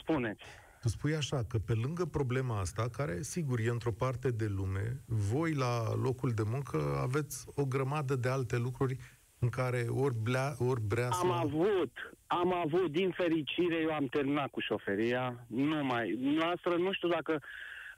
spuneți. 0.00 0.42
Tu 0.80 0.88
spui 0.88 1.14
așa, 1.14 1.44
că 1.48 1.58
pe 1.58 1.72
lângă 1.72 2.04
problema 2.04 2.60
asta, 2.60 2.88
care 2.92 3.22
sigur 3.22 3.58
e 3.58 3.68
într-o 3.68 3.92
parte 3.92 4.30
de 4.30 4.46
lume, 4.46 5.02
voi 5.06 5.54
la 5.54 5.94
locul 5.94 6.30
de 6.30 6.42
muncă 6.46 6.98
aveți 7.02 7.46
o 7.54 7.64
grămadă 7.64 8.16
de 8.16 8.28
alte 8.28 8.58
lucruri 8.58 8.96
în 9.38 9.48
care 9.48 9.86
ori, 9.88 10.14
blea, 10.22 10.54
ori 10.58 10.80
breasla... 10.80 11.36
Am 11.36 11.46
avut, 11.46 11.92
am 12.26 12.54
avut, 12.54 12.90
din 12.90 13.10
fericire, 13.10 13.76
eu 13.76 13.92
am 13.92 14.06
terminat 14.06 14.50
cu 14.50 14.60
șoferia, 14.60 15.46
nu 15.46 15.84
mai, 15.84 16.18
noastră 16.20 16.76
nu 16.76 16.92
știu 16.92 17.08
dacă 17.08 17.42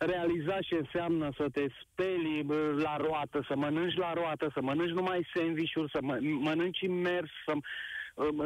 realiza 0.04 0.58
ce 0.60 0.74
înseamnă 0.74 1.30
să 1.36 1.48
te 1.52 1.66
speli 1.80 2.46
la 2.76 2.96
roată, 2.96 3.44
să 3.48 3.56
mănânci 3.56 3.96
la 3.96 4.12
roată, 4.12 4.50
să 4.54 4.60
mănânci 4.62 4.90
numai 4.90 5.28
sandvișuri, 5.34 5.90
să 5.90 5.98
mănânci 6.20 6.88
mers, 6.88 7.30
să 7.46 7.52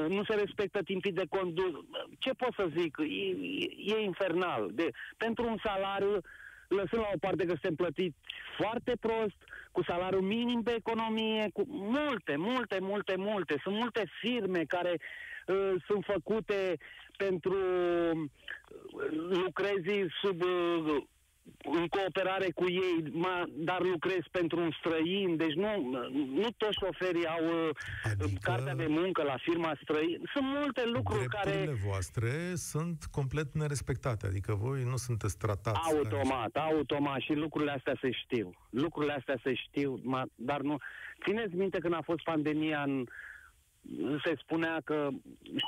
nu 0.08 0.24
se 0.24 0.34
respectă 0.34 0.82
timpii 0.82 1.12
de 1.12 1.26
condus. 1.28 1.72
Ce 2.18 2.30
pot 2.30 2.52
să 2.56 2.70
zic? 2.76 2.96
E, 2.98 3.94
e 3.94 4.00
infernal. 4.00 4.70
De, 4.72 4.90
pentru 5.16 5.44
un 5.48 5.56
salariu, 5.64 6.20
lăsând 6.68 7.02
la 7.02 7.10
o 7.14 7.18
parte 7.20 7.44
că 7.44 7.50
suntem 7.50 7.74
plătiți 7.74 8.16
foarte 8.56 8.92
prost, 9.00 9.36
cu 9.72 9.82
salariu 9.82 10.20
minim 10.20 10.62
pe 10.62 10.74
economie, 10.76 11.50
cu 11.52 11.62
multe, 11.68 12.36
multe, 12.36 12.78
multe, 12.80 13.14
multe. 13.16 13.60
Sunt 13.62 13.74
multe 13.74 14.04
firme 14.20 14.64
care 14.64 15.00
uh, 15.46 15.74
sunt 15.86 16.04
făcute 16.04 16.76
pentru 17.16 17.56
uh, 17.56 18.28
lucrezi 19.28 20.06
sub 20.22 20.42
uh, 20.42 21.02
în 21.62 21.86
cooperare 21.86 22.50
cu 22.54 22.64
ei, 22.68 23.10
ma, 23.12 23.44
dar 23.48 23.80
lucrez 23.80 24.22
pentru 24.30 24.60
un 24.60 24.70
străin, 24.78 25.36
deci 25.36 25.54
nu, 25.54 25.70
nu 26.34 26.48
toți 26.56 26.78
șoferii 26.82 27.26
au 27.26 27.44
uh, 27.44 27.70
adică 28.04 28.38
cartea 28.40 28.74
de 28.74 28.86
muncă 28.88 29.22
la 29.22 29.36
firma 29.40 29.78
străin. 29.82 30.20
Sunt 30.32 30.44
multe 30.44 30.82
lucruri 30.84 31.26
care... 31.26 31.78
voastre 31.86 32.30
sunt 32.54 33.04
complet 33.10 33.54
nerespectate, 33.54 34.26
adică 34.26 34.54
voi 34.54 34.82
nu 34.82 34.96
sunteți 34.96 35.38
tratați. 35.38 35.78
Automat, 35.94 36.56
automat 36.56 37.20
și 37.20 37.32
lucrurile 37.32 37.72
astea 37.72 37.96
se 38.00 38.10
știu. 38.10 38.50
Lucrurile 38.70 39.12
astea 39.12 39.40
se 39.42 39.54
știu, 39.54 40.00
ma, 40.02 40.26
dar 40.34 40.60
nu... 40.60 40.76
Țineți 41.24 41.54
minte 41.54 41.78
când 41.78 41.94
a 41.94 42.00
fost 42.04 42.22
pandemia 42.22 42.82
în 42.82 43.06
se 44.24 44.34
spunea 44.42 44.80
că 44.84 45.08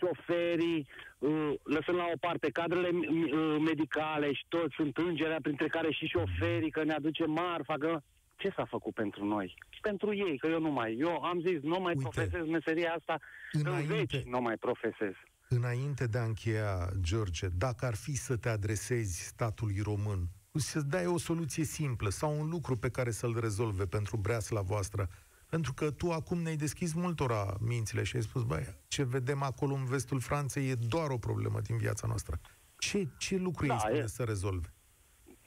șoferii, 0.00 0.86
uh, 1.18 1.52
lăsând 1.62 1.96
la 1.96 2.08
o 2.14 2.16
parte 2.20 2.50
cadrele 2.50 2.88
uh, 2.88 3.56
medicale 3.66 4.32
și 4.32 4.44
toți 4.48 4.74
sunt 4.74 4.96
îngerea, 4.96 5.38
printre 5.42 5.66
care 5.66 5.90
și 5.90 6.06
șoferii, 6.06 6.70
că 6.70 6.84
ne 6.84 6.92
aduce 6.92 7.24
marfa, 7.24 7.74
că 7.78 8.00
ce 8.36 8.52
s-a 8.56 8.64
făcut 8.64 8.94
pentru 8.94 9.24
noi? 9.24 9.56
Și 9.68 9.80
pentru 9.80 10.14
ei, 10.14 10.38
că 10.38 10.46
eu 10.46 10.60
nu 10.60 10.70
mai. 10.70 10.96
Eu 10.98 11.22
am 11.22 11.40
zis, 11.40 11.60
nu 11.62 11.78
mai 11.80 11.94
Uite, 11.96 12.08
profesez 12.08 12.46
meseria 12.46 12.94
asta, 12.98 13.18
înainte, 13.52 13.92
în 13.92 13.98
veci 13.98 14.22
nu 14.22 14.40
mai 14.40 14.56
profesez. 14.56 15.12
Înainte 15.48 16.06
de 16.06 16.18
a 16.18 16.24
încheia, 16.24 16.88
George, 17.00 17.46
dacă 17.58 17.86
ar 17.86 17.94
fi 17.94 18.16
să 18.16 18.36
te 18.36 18.48
adresezi 18.48 19.26
statului 19.26 19.80
român, 19.82 20.28
să 20.54 20.80
dai 20.80 21.06
o 21.06 21.18
soluție 21.18 21.64
simplă 21.64 22.08
sau 22.08 22.40
un 22.40 22.48
lucru 22.48 22.76
pe 22.76 22.90
care 22.90 23.10
să-l 23.10 23.36
rezolve 23.40 23.86
pentru 23.86 24.16
breasla 24.16 24.60
voastră, 24.60 25.08
pentru 25.50 25.72
că 25.74 25.90
tu 25.90 26.10
acum 26.10 26.38
ne-ai 26.38 26.56
deschis 26.56 26.94
multora 26.94 27.56
mințile 27.60 28.02
și 28.02 28.16
ai 28.16 28.22
spus, 28.22 28.42
băi, 28.42 28.64
ce 28.88 29.04
vedem 29.04 29.42
acolo 29.42 29.74
în 29.74 29.84
vestul 29.84 30.20
Franței 30.20 30.68
e 30.68 30.74
doar 30.88 31.10
o 31.10 31.18
problemă 31.18 31.60
din 31.60 31.76
viața 31.76 32.06
noastră. 32.06 32.40
Ce, 32.78 33.08
ce 33.18 33.36
lucru 33.36 33.66
da, 33.66 33.74
îi 33.74 33.80
spune 33.80 34.06
să 34.06 34.22
rezolve? 34.24 34.68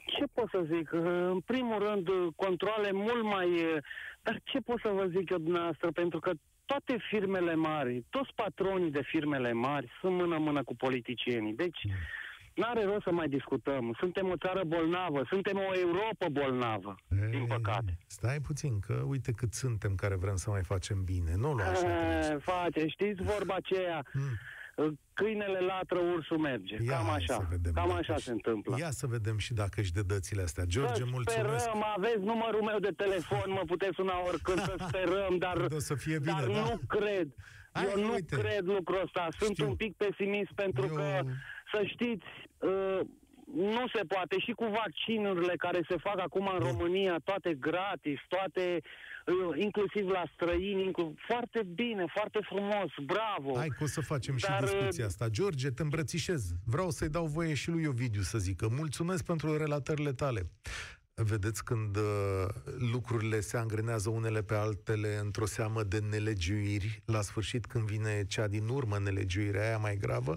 Ce 0.06 0.24
pot 0.32 0.48
să 0.50 0.66
zic? 0.74 0.92
În 1.32 1.40
primul 1.40 1.78
rând, 1.78 2.08
controle 2.36 2.92
mult 2.92 3.24
mai... 3.24 3.48
Dar 4.22 4.40
ce 4.44 4.58
pot 4.58 4.80
să 4.80 4.88
vă 4.88 5.06
zic 5.16 5.30
eu 5.30 5.38
dumneavoastră? 5.38 5.90
Pentru 5.90 6.18
că 6.18 6.30
toate 6.64 6.96
firmele 7.10 7.54
mari, 7.54 8.04
toți 8.10 8.30
patronii 8.34 8.90
de 8.90 9.02
firmele 9.02 9.52
mari 9.52 9.90
sunt 10.00 10.14
mână-mână 10.14 10.62
cu 10.62 10.76
politicienii. 10.76 11.54
Deci, 11.54 11.84
mm 11.84 11.92
N-are 12.54 12.84
rost 12.84 13.02
să 13.02 13.12
mai 13.12 13.28
discutăm. 13.28 13.94
Suntem 13.98 14.28
o 14.30 14.36
țară 14.36 14.60
bolnavă, 14.66 15.24
suntem 15.28 15.56
o 15.56 15.78
Europa 15.78 16.28
bolnavă, 16.30 16.94
Ei, 17.22 17.30
din 17.30 17.46
păcate. 17.46 17.98
Stai 18.06 18.40
puțin, 18.40 18.80
că 18.80 19.02
uite 19.06 19.32
cât 19.32 19.52
suntem 19.52 19.94
care 19.94 20.14
vrem 20.16 20.36
să 20.36 20.50
mai 20.50 20.62
facem 20.62 21.04
bine. 21.04 21.34
Nu 21.36 21.52
lua 21.52 21.64
așa. 21.64 22.38
face, 22.38 22.86
știți 22.86 23.22
vorba 23.22 23.54
aceea. 23.54 24.04
Hmm. 24.12 24.38
Câinele 25.12 25.58
latră, 25.58 25.98
ursul 25.98 26.38
merge. 26.38 26.76
Ia 26.82 26.96
Cam 26.96 27.10
așa. 27.10 27.34
Să 27.34 27.46
vedem 27.50 27.72
Cam 27.72 27.90
așa 27.90 28.16
se 28.16 28.30
întâmplă. 28.30 28.76
Ia 28.78 28.90
să 28.90 29.06
vedem 29.06 29.38
și 29.38 29.52
dacă 29.52 29.80
își 29.80 29.92
dă 29.92 30.02
dățile 30.02 30.42
astea. 30.42 30.64
George, 30.64 30.94
să 30.94 31.06
mulțumesc. 31.10 31.60
Sperăm, 31.60 31.84
aveți 31.96 32.18
numărul 32.18 32.62
meu 32.62 32.78
de 32.78 32.92
telefon, 32.96 33.44
mă 33.46 33.62
puteți 33.66 33.94
suna 33.94 34.14
oricând 34.26 34.58
să 34.58 34.74
sperăm, 34.88 35.36
dar, 35.38 35.56
o 35.70 35.78
să 35.78 35.94
fie 35.94 36.18
bine, 36.18 36.32
dar 36.40 36.46
da? 36.46 36.60
nu 36.60 36.80
cred. 36.88 37.28
Hai, 37.72 37.86
Eu 37.94 38.02
nu 38.04 38.12
uite. 38.12 38.36
cred 38.36 38.64
lucrul 38.64 39.00
ăsta. 39.04 39.28
Sunt 39.38 39.50
Știu. 39.50 39.68
un 39.68 39.74
pic 39.74 39.96
pesimist 39.96 40.52
pentru 40.54 40.86
Eu... 40.86 40.94
că 40.94 41.20
să 41.72 41.82
știți, 41.86 42.26
uh, 42.26 42.43
nu 43.54 43.84
se 43.94 44.04
poate. 44.04 44.38
Și 44.38 44.52
cu 44.52 44.64
vaccinurile 44.64 45.54
care 45.56 45.80
se 45.88 45.96
fac 45.96 46.18
acum 46.20 46.50
în 46.52 46.58
da. 46.58 46.66
România, 46.68 47.16
toate 47.24 47.54
gratis, 47.54 48.18
toate, 48.28 48.80
uh, 49.26 49.62
inclusiv 49.62 50.08
la 50.08 50.24
străini, 50.34 50.90
foarte 51.26 51.62
bine, 51.74 52.04
foarte 52.12 52.38
frumos, 52.42 52.90
bravo. 53.04 53.56
Hai 53.56 53.68
că 53.68 53.82
o 53.82 53.86
să 53.86 54.00
facem 54.00 54.36
Dar, 54.48 54.68
și 54.68 54.74
discuția 54.74 55.06
asta. 55.06 55.28
George, 55.28 55.70
te 55.70 55.82
îmbrățișez. 55.82 56.42
Vreau 56.64 56.90
să-i 56.90 57.08
dau 57.08 57.26
voie 57.26 57.54
și 57.54 57.70
lui 57.70 57.86
Ovidiu 57.86 58.22
să 58.22 58.38
zică. 58.38 58.68
Mulțumesc 58.70 59.24
pentru 59.24 59.56
relatările 59.56 60.12
tale. 60.12 60.50
Vedeți 61.16 61.64
când 61.64 61.96
uh, 61.96 62.02
lucrurile 62.92 63.40
se 63.40 63.56
angrenează 63.56 64.10
unele 64.10 64.42
pe 64.42 64.54
altele 64.54 65.18
într-o 65.20 65.46
seamă 65.46 65.82
de 65.82 65.98
nelegiuiri, 66.10 67.02
la 67.04 67.20
sfârșit 67.20 67.66
când 67.66 67.84
vine 67.84 68.24
cea 68.28 68.46
din 68.48 68.68
urmă 68.68 68.98
nelegiuirea 68.98 69.66
aia 69.66 69.78
mai 69.78 69.96
gravă, 69.96 70.36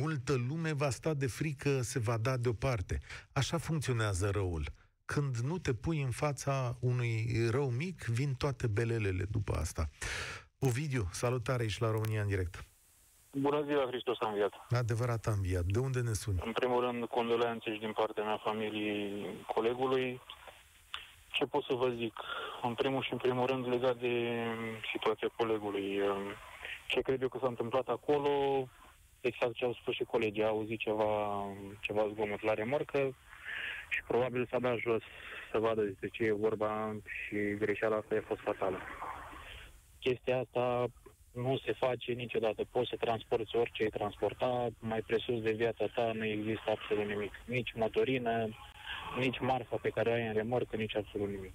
multă 0.00 0.34
lume 0.48 0.72
va 0.72 0.90
sta 0.90 1.14
de 1.14 1.26
frică, 1.26 1.80
se 1.82 1.98
va 1.98 2.16
da 2.16 2.36
deoparte. 2.36 3.00
Așa 3.32 3.58
funcționează 3.58 4.30
răul. 4.30 4.64
Când 5.04 5.36
nu 5.36 5.58
te 5.58 5.74
pui 5.74 6.02
în 6.02 6.10
fața 6.10 6.76
unui 6.80 7.46
rău 7.50 7.70
mic, 7.70 8.04
vin 8.04 8.34
toate 8.34 8.66
belelele 8.66 9.24
după 9.30 9.52
asta. 9.52 9.88
Ovidiu, 10.58 11.08
salutare 11.10 11.62
aici 11.62 11.78
la 11.78 11.90
România 11.90 12.20
în 12.22 12.28
direct. 12.28 12.64
Bună 13.32 13.62
ziua, 13.66 13.86
Hristos 13.86 14.16
a 14.20 14.28
înviat. 14.28 14.52
Adevărat 14.70 15.26
a 15.26 15.30
înviat. 15.30 15.64
De 15.64 15.78
unde 15.78 16.00
ne 16.00 16.12
suni? 16.12 16.42
În 16.44 16.52
primul 16.52 16.80
rând, 16.84 17.04
condoleanțe 17.04 17.72
și 17.74 17.80
din 17.80 17.92
partea 17.92 18.24
mea 18.24 18.36
familiei 18.36 19.26
colegului. 19.54 20.20
Ce 21.28 21.44
pot 21.44 21.64
să 21.64 21.74
vă 21.74 21.88
zic? 21.88 22.14
În 22.62 22.74
primul 22.74 23.02
și 23.02 23.12
în 23.12 23.18
primul 23.18 23.46
rând, 23.46 23.66
legat 23.68 23.96
de 23.96 24.14
situația 24.92 25.28
colegului. 25.36 26.00
Ce 26.86 27.00
cred 27.00 27.22
eu 27.22 27.28
că 27.28 27.38
s-a 27.40 27.46
întâmplat 27.46 27.88
acolo, 27.88 28.30
exact 29.22 29.54
ce 29.54 29.64
au 29.64 29.72
spus 29.72 29.94
și 29.94 30.04
colegii, 30.04 30.44
au 30.44 30.56
auzit 30.56 30.78
ceva, 30.78 31.44
ceva 31.80 32.08
zgomot 32.08 32.42
la 32.42 32.54
remorcă 32.54 33.14
și 33.88 34.02
probabil 34.06 34.46
s-a 34.50 34.58
dat 34.58 34.76
jos 34.76 35.02
să 35.50 35.58
vadă 35.58 35.82
despre 35.82 36.08
ce 36.08 36.24
e 36.24 36.32
vorba 36.32 36.96
și 37.06 37.36
greșeala 37.58 37.96
asta 37.96 38.14
a 38.14 38.26
fost 38.26 38.40
fatală. 38.40 38.78
Chestia 39.98 40.38
asta 40.38 40.86
nu 41.32 41.58
se 41.64 41.72
face 41.72 42.12
niciodată. 42.12 42.64
Poți 42.70 42.88
să 42.88 42.96
transporti 42.96 43.56
orice 43.56 43.82
ai 43.82 43.88
transporta, 43.88 44.68
mai 44.78 45.00
presus 45.00 45.42
de 45.42 45.52
viața 45.52 45.86
ta 45.94 46.12
nu 46.12 46.24
există 46.24 46.70
absolut 46.70 47.06
nimic. 47.06 47.32
Nici 47.46 47.72
motorină, 47.74 48.48
nici 49.18 49.38
marfa 49.38 49.76
pe 49.76 49.88
care 49.88 50.10
o 50.10 50.12
ai 50.12 50.26
în 50.26 50.32
remorcă, 50.32 50.76
nici 50.76 50.96
absolut 50.96 51.28
nimic. 51.28 51.52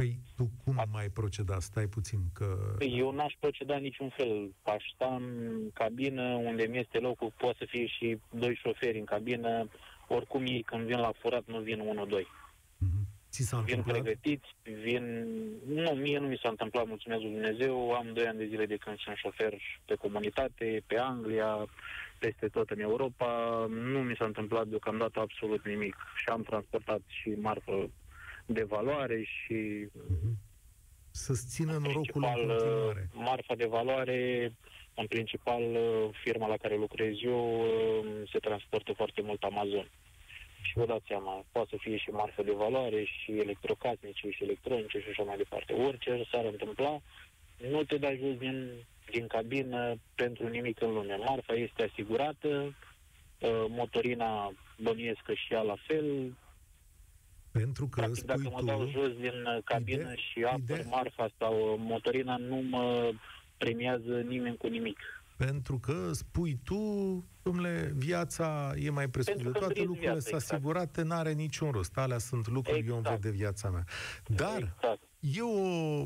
Păi 0.00 0.18
tu 0.36 0.50
cum 0.64 0.78
A... 0.78 0.84
mai 0.92 1.08
proceda? 1.08 1.58
Stai 1.58 1.86
puțin 1.86 2.18
că... 2.34 2.74
Păi 2.78 2.98
eu 2.98 3.10
n-aș 3.12 3.34
proceda 3.40 3.76
niciun 3.76 4.08
fel. 4.08 4.54
Aș 4.62 4.84
sta 4.94 5.14
în 5.14 5.70
cabină 5.74 6.22
unde 6.22 6.64
mi 6.64 6.78
este 6.78 6.98
locul, 6.98 7.32
poate 7.36 7.56
să 7.58 7.64
fie 7.68 7.86
și 7.86 8.18
doi 8.30 8.54
șoferi 8.54 8.98
în 8.98 9.04
cabină. 9.04 9.68
Oricum 10.08 10.42
ei 10.46 10.62
când 10.62 10.86
vin 10.86 10.98
la 10.98 11.12
furat 11.20 11.42
nu 11.46 11.60
vin 11.60 11.80
unul, 11.80 12.08
doi. 12.08 12.26
Mm-hmm. 12.26 13.04
Ți 13.30 13.42
s-a 13.42 13.56
vin 13.56 13.74
întâmplat? 13.76 14.02
pregătiți, 14.02 14.48
vin... 14.82 15.26
Nu, 15.66 15.90
mie 15.90 16.18
nu 16.18 16.26
mi 16.26 16.40
s-a 16.42 16.48
întâmplat, 16.48 16.86
mulțumesc 16.86 17.22
lui 17.22 17.32
Dumnezeu. 17.32 17.92
Am 17.92 18.10
doi 18.12 18.26
ani 18.26 18.38
de 18.38 18.46
zile 18.46 18.66
de 18.66 18.76
când 18.76 18.98
sunt 18.98 19.16
șofer 19.16 19.54
pe 19.84 19.94
comunitate, 19.94 20.82
pe 20.86 20.98
Anglia, 20.98 21.66
peste 22.18 22.48
tot 22.48 22.70
în 22.70 22.80
Europa. 22.80 23.66
Nu 23.68 23.98
mi 23.98 24.16
s-a 24.18 24.24
întâmplat 24.24 24.66
deocamdată 24.66 25.20
absolut 25.20 25.66
nimic. 25.66 25.96
Și 26.16 26.28
am 26.28 26.42
transportat 26.42 27.00
și 27.06 27.28
marfă 27.28 27.90
de 28.52 28.62
valoare 28.62 29.22
și... 29.22 29.88
Să-ți 31.10 31.46
țină 31.48 31.72
norocul 31.72 32.22
în 32.22 32.22
continuare. 32.22 33.08
Marfa 33.12 33.54
de 33.54 33.66
valoare, 33.66 34.52
în 34.94 35.06
principal 35.06 35.62
firma 36.22 36.46
la 36.46 36.56
care 36.56 36.76
lucrez 36.76 37.14
eu, 37.22 37.64
se 38.32 38.38
transportă 38.38 38.92
foarte 38.92 39.22
mult 39.22 39.42
Amazon. 39.42 39.90
Și 40.62 40.72
vă 40.74 40.86
dați 40.86 41.06
seama, 41.06 41.44
poate 41.52 41.68
să 41.70 41.76
fie 41.80 41.96
și 41.96 42.10
marfă 42.10 42.42
de 42.42 42.52
valoare, 42.52 43.04
și 43.04 43.30
electrocasnice, 43.38 44.30
și 44.30 44.42
electronice, 44.42 45.00
și 45.00 45.08
așa 45.08 45.22
mai 45.22 45.36
departe. 45.36 45.72
Orice 45.72 46.26
s-ar 46.30 46.44
întâmpla, 46.44 47.00
nu 47.70 47.84
te 47.84 47.96
dai 47.96 48.18
jos 48.22 48.36
din, 48.36 48.70
din 49.10 49.26
cabină 49.26 49.96
pentru 50.14 50.48
nimic 50.48 50.80
în 50.80 50.92
lume. 50.92 51.16
Marfa 51.16 51.52
este 51.52 51.82
asigurată, 51.82 52.74
motorina 53.68 54.52
bănuiesc 54.78 55.20
că 55.20 55.34
și 55.34 55.52
ea 55.52 55.62
la 55.62 55.76
fel, 55.86 56.34
pentru 57.50 57.86
că 57.86 58.00
Practic, 58.00 58.24
dacă 58.24 58.50
mă 58.52 58.62
dau 58.64 58.88
jos 58.88 59.12
din 59.16 59.44
uh, 59.56 59.62
cabină 59.64 60.00
ide- 60.00 60.16
și 60.16 60.42
apăr 60.42 60.78
ide- 60.78 60.86
marfa 60.90 61.28
sau 61.38 61.72
uh, 61.72 61.78
motorina, 61.78 62.36
nu 62.36 62.56
mă 62.56 63.10
premiază 63.56 64.20
nimeni 64.28 64.56
cu 64.56 64.66
nimic. 64.66 64.98
Pentru 65.36 65.78
că 65.78 66.10
spui 66.12 66.58
tu, 66.64 66.78
domnule, 67.42 67.92
viața 67.96 68.72
e 68.78 68.90
mai 68.90 69.08
presus 69.08 69.42
de 69.42 69.50
toate, 69.50 69.82
lucrurile 69.82 70.18
sunt 70.18 70.34
exact. 70.34 70.52
asigurate, 70.52 71.02
n-are 71.02 71.32
niciun 71.32 71.70
rost. 71.70 71.98
Alea 71.98 72.18
sunt 72.18 72.48
lucruri, 72.48 72.78
exact. 72.78 72.90
eu 72.90 72.96
îmi 72.96 73.06
văd 73.10 73.20
de 73.20 73.36
viața 73.36 73.70
mea. 73.70 73.84
Dar 74.26 74.56
exact. 74.56 75.00
e 75.18 75.42
o 75.42 76.04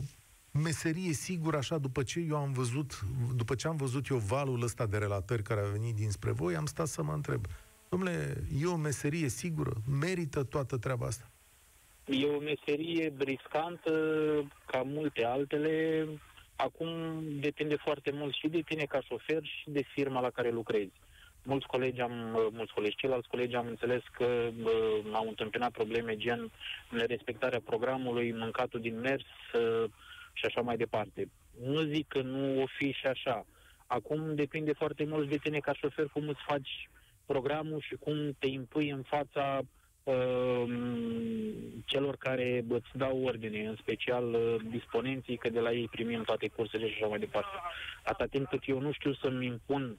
meserie 0.50 1.12
sigură, 1.12 1.56
așa, 1.56 1.78
după 1.78 2.02
ce 2.02 2.20
eu 2.20 2.36
am 2.36 2.52
văzut, 2.52 3.00
după 3.36 3.54
ce 3.54 3.68
am 3.68 3.76
văzut 3.76 4.06
eu 4.06 4.16
valul 4.16 4.62
ăsta 4.62 4.86
de 4.86 4.98
relatări 4.98 5.42
care 5.42 5.60
a 5.60 5.70
venit 5.70 5.94
dinspre 5.94 6.30
voi, 6.30 6.56
am 6.56 6.66
stat 6.66 6.86
să 6.86 7.02
mă 7.02 7.12
întreb, 7.12 7.46
domnule, 7.88 8.44
e 8.60 8.66
o 8.66 8.76
meserie 8.76 9.28
sigură? 9.28 9.72
Merită 10.00 10.42
toată 10.42 10.76
treaba 10.76 11.06
asta? 11.06 11.30
E 12.06 12.26
o 12.26 12.40
meserie 12.40 13.12
riscantă, 13.18 13.92
ca 14.66 14.82
multe 14.82 15.24
altele. 15.24 16.06
Acum 16.56 16.88
depinde 17.40 17.76
foarte 17.76 18.10
mult 18.10 18.34
și 18.34 18.48
de 18.48 18.60
tine 18.60 18.84
ca 18.84 19.00
șofer 19.00 19.42
și 19.42 19.70
de 19.70 19.82
firma 19.82 20.20
la 20.20 20.30
care 20.30 20.50
lucrezi. 20.50 20.92
Mulți 21.42 21.66
colegi 21.66 22.00
am, 22.00 22.12
mulți 22.52 22.72
colegi, 22.72 22.96
ceilalți 22.96 23.28
colegi 23.28 23.54
am 23.54 23.66
înțeles 23.66 24.02
că 24.12 24.24
uh, 24.24 25.12
au 25.12 25.28
întâmpinat 25.28 25.70
probleme 25.70 26.16
gen 26.16 26.50
nerespectarea 26.90 27.60
programului, 27.64 28.32
mâncatul 28.32 28.80
din 28.80 29.00
mers 29.00 29.24
uh, 29.54 29.90
și 30.32 30.44
așa 30.44 30.60
mai 30.60 30.76
departe. 30.76 31.28
Nu 31.62 31.82
zic 31.82 32.08
că 32.08 32.20
nu 32.22 32.62
o 32.62 32.66
fi 32.78 32.92
și 32.92 33.06
așa. 33.06 33.46
Acum 33.86 34.34
depinde 34.34 34.72
foarte 34.72 35.04
mult 35.04 35.28
de 35.28 35.36
tine 35.36 35.58
ca 35.58 35.72
șofer 35.72 36.06
cum 36.06 36.28
îți 36.28 36.44
faci 36.46 36.88
programul 37.26 37.80
și 37.80 37.94
cum 37.94 38.36
te 38.38 38.46
impui 38.46 38.88
în 38.88 39.02
fața 39.02 39.58
uh, 39.60 39.66
celor 41.84 42.16
care 42.16 42.64
îți 42.68 42.88
dau 42.92 43.22
ordine, 43.24 43.66
în 43.66 43.76
special 43.76 44.34
uh, 44.34 44.56
disponenții, 44.70 45.36
că 45.36 45.48
de 45.48 45.60
la 45.60 45.72
ei 45.72 45.88
primim 45.88 46.22
toate 46.22 46.48
cursele 46.48 46.88
și 46.88 46.94
așa 46.94 47.06
mai 47.06 47.18
departe. 47.18 47.56
Atâta 48.02 48.26
timp 48.26 48.48
cât 48.48 48.62
eu 48.66 48.80
nu 48.80 48.92
știu 48.92 49.14
să-mi 49.14 49.46
impun 49.46 49.98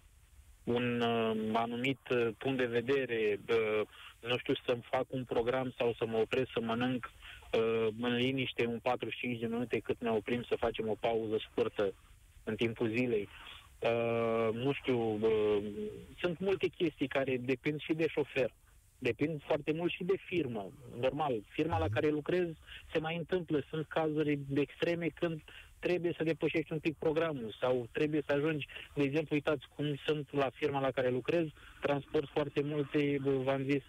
un 0.63 1.01
uh, 1.01 1.49
anumit 1.53 1.99
uh, 2.09 2.27
punct 2.37 2.57
de 2.57 2.65
vedere, 2.65 3.39
uh, 3.49 3.81
nu 4.19 4.37
știu 4.37 4.53
să-mi 4.65 4.87
fac 4.89 5.05
un 5.09 5.23
program 5.23 5.73
sau 5.77 5.93
să 5.97 6.05
mă 6.05 6.17
opresc 6.17 6.49
să 6.53 6.59
mănânc 6.59 7.11
uh, 7.53 7.87
în 8.01 8.15
liniște 8.15 8.65
un 8.65 8.79
45 8.79 9.39
de 9.39 9.47
minute 9.47 9.79
cât 9.79 10.01
ne 10.01 10.09
oprim 10.09 10.43
să 10.43 10.55
facem 10.59 10.89
o 10.89 10.95
pauză 10.99 11.37
scurtă 11.51 11.93
în 12.43 12.55
timpul 12.55 12.89
zilei. 12.89 13.29
Uh, 13.79 14.49
nu 14.53 14.73
știu, 14.73 14.99
uh, 14.99 15.63
sunt 16.19 16.39
multe 16.39 16.67
chestii 16.67 17.07
care 17.07 17.37
depind 17.37 17.79
și 17.79 17.93
de 17.93 18.07
șofer. 18.07 18.53
Depind 18.99 19.41
foarte 19.43 19.71
mult 19.71 19.91
și 19.91 20.03
de 20.03 20.17
firmă. 20.25 20.71
Normal, 20.99 21.33
firma 21.47 21.77
la 21.77 21.87
care 21.89 22.09
lucrez 22.09 22.47
se 22.91 22.99
mai 22.99 23.17
întâmplă. 23.17 23.63
Sunt 23.69 23.87
cazuri 23.87 24.39
de 24.47 24.61
extreme 24.61 25.07
când 25.07 25.41
trebuie 25.79 26.13
să 26.17 26.23
depășești 26.23 26.71
un 26.71 26.79
pic 26.79 26.95
programul 26.97 27.55
sau 27.59 27.87
trebuie 27.91 28.23
să 28.25 28.33
ajungi, 28.33 28.67
de 28.93 29.03
exemplu, 29.03 29.35
uitați 29.35 29.65
cum 29.75 29.95
sunt 30.05 30.33
la 30.33 30.49
firma 30.53 30.79
la 30.79 30.91
care 30.91 31.09
lucrez, 31.09 31.47
transport 31.81 32.29
foarte 32.29 32.61
multe, 32.61 33.17
v-am 33.21 33.63
zis, 33.63 33.83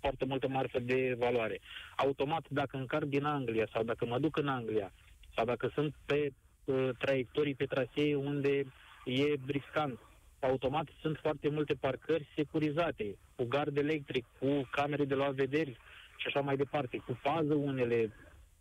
foarte 0.00 0.24
multă 0.24 0.48
marfă 0.48 0.78
de 0.78 1.14
valoare. 1.18 1.60
Automat, 1.96 2.44
dacă 2.48 2.76
încarc 2.76 3.04
din 3.04 3.24
Anglia 3.24 3.68
sau 3.72 3.82
dacă 3.82 4.06
mă 4.06 4.18
duc 4.18 4.36
în 4.36 4.48
Anglia 4.48 4.92
sau 5.34 5.44
dacă 5.44 5.70
sunt 5.74 5.94
pe 6.06 6.32
uh, 6.64 6.88
traiectorii, 6.98 7.54
pe 7.54 7.64
trasee 7.64 8.14
unde 8.14 8.64
e 9.04 9.34
riscant, 9.46 9.98
automat 10.46 10.88
sunt 11.00 11.18
foarte 11.22 11.48
multe 11.48 11.74
parcări 11.74 12.28
securizate, 12.34 13.16
cu 13.36 13.44
gard 13.44 13.76
electric, 13.76 14.24
cu 14.38 14.68
camere 14.70 15.04
de 15.04 15.14
luat 15.14 15.34
vederi 15.34 15.76
și 16.16 16.26
așa 16.26 16.40
mai 16.40 16.56
departe, 16.56 16.96
cu 16.96 17.12
fază 17.12 17.54
unele, 17.54 18.12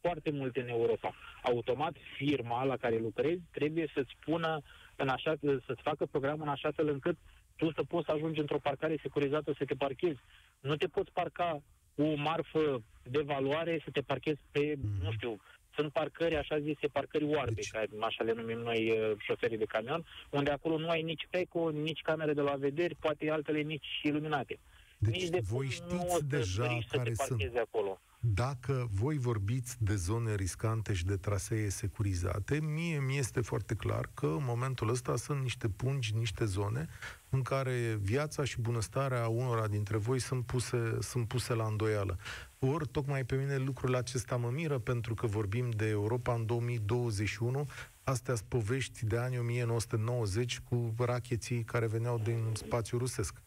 foarte 0.02 0.32
multe 0.32 0.62
în 0.62 0.68
Europa. 0.68 1.16
Automat, 1.42 1.96
firma 2.18 2.64
la 2.64 2.78
care 2.78 2.98
lucrezi 2.98 3.42
trebuie 3.52 3.92
să-ți 3.94 4.16
pună 4.20 4.62
în 4.96 5.08
așa, 5.08 5.34
să-ți 5.66 5.82
facă 5.82 6.06
programul 6.06 6.42
în 6.42 6.52
așa 6.52 6.72
fel 6.72 6.88
încât 6.88 7.18
tu 7.56 7.72
să 7.72 7.84
poți 7.84 8.06
să 8.06 8.12
ajungi 8.12 8.40
într-o 8.40 8.60
parcare 8.60 9.00
securizată 9.02 9.54
să 9.58 9.66
te 9.66 9.74
parchezi. 9.76 10.20
Nu 10.60 10.76
te 10.76 10.88
poți 10.88 11.12
parca 11.12 11.62
cu 11.96 12.02
o 12.02 12.16
marfă 12.16 12.84
de 13.04 13.22
valoare 13.22 13.82
să 13.84 13.90
te 13.92 14.02
parchezi 14.02 14.42
pe, 14.52 14.74
mm-hmm. 14.76 15.04
nu 15.04 15.12
știu, 15.12 15.36
sunt 15.76 15.92
parcări, 15.92 16.36
așa 16.36 16.60
zise, 16.60 16.88
parcări 16.88 17.26
oarbe, 17.26 17.54
deci... 17.54 17.72
care 17.72 17.90
așa 18.00 18.24
le 18.24 18.34
numim 18.34 18.58
noi 18.58 18.92
uh, 18.92 19.12
șoferii 19.18 19.58
de 19.58 19.66
camion, 19.66 20.06
unde 20.30 20.52
acolo 20.52 20.78
nu 20.78 20.90
ai 20.90 21.02
nici 21.02 21.28
PECO, 21.30 21.70
nici 21.70 22.02
camere 22.02 22.34
de 22.34 22.42
la 22.42 22.56
vederi, 22.56 22.96
poate 22.96 23.30
altele 23.30 23.62
nici 23.62 23.88
iluminate. 24.04 24.60
Deci 24.98 25.14
nici 25.14 25.30
de 25.30 25.40
voi 25.44 25.68
știți 25.70 26.26
deja 26.28 26.78
care 26.90 27.14
sunt. 27.14 27.58
Acolo. 27.58 28.00
Dacă 28.34 28.90
voi 28.92 29.18
vorbiți 29.18 29.76
de 29.80 29.96
zone 29.96 30.36
riscante 30.36 30.94
și 30.94 31.06
de 31.06 31.16
trasee 31.16 31.70
securizate, 31.70 32.60
mie 32.60 33.00
mi 33.00 33.18
este 33.18 33.42
foarte 33.42 33.76
clar 33.76 34.10
că 34.14 34.26
în 34.26 34.44
momentul 34.44 34.90
ăsta 34.90 35.16
sunt 35.16 35.42
niște 35.42 35.70
pungi, 35.70 36.14
niște 36.16 36.46
zone 36.46 36.88
în 37.30 37.42
care 37.42 38.00
viața 38.02 38.44
și 38.44 38.62
bunăstarea 38.62 39.28
unora 39.28 39.68
dintre 39.68 39.98
voi 39.98 40.20
sunt 40.20 40.46
puse, 40.46 40.98
sunt 41.00 41.28
puse 41.28 41.54
la 41.54 41.66
îndoială. 41.66 42.18
Ori, 42.60 42.88
tocmai 42.88 43.24
pe 43.24 43.36
mine 43.36 43.58
lucrul 43.58 43.96
acesta 43.96 44.36
mă 44.36 44.50
miră, 44.50 44.80
pentru 44.80 45.14
că 45.14 45.28
vorbim 45.28 45.70
de 45.70 45.88
Europa 45.88 46.34
în 46.34 46.46
2021, 46.46 47.68
astea 48.04 48.36
sunt 48.36 48.48
povești 48.48 49.06
de 49.06 49.18
anii 49.18 49.40
1990 49.40 50.60
cu 50.60 50.94
racheții 50.98 51.64
care 51.64 51.88
veneau 51.88 52.22
din 52.24 52.52
spațiu 52.54 52.98
rusesc. 52.98 53.45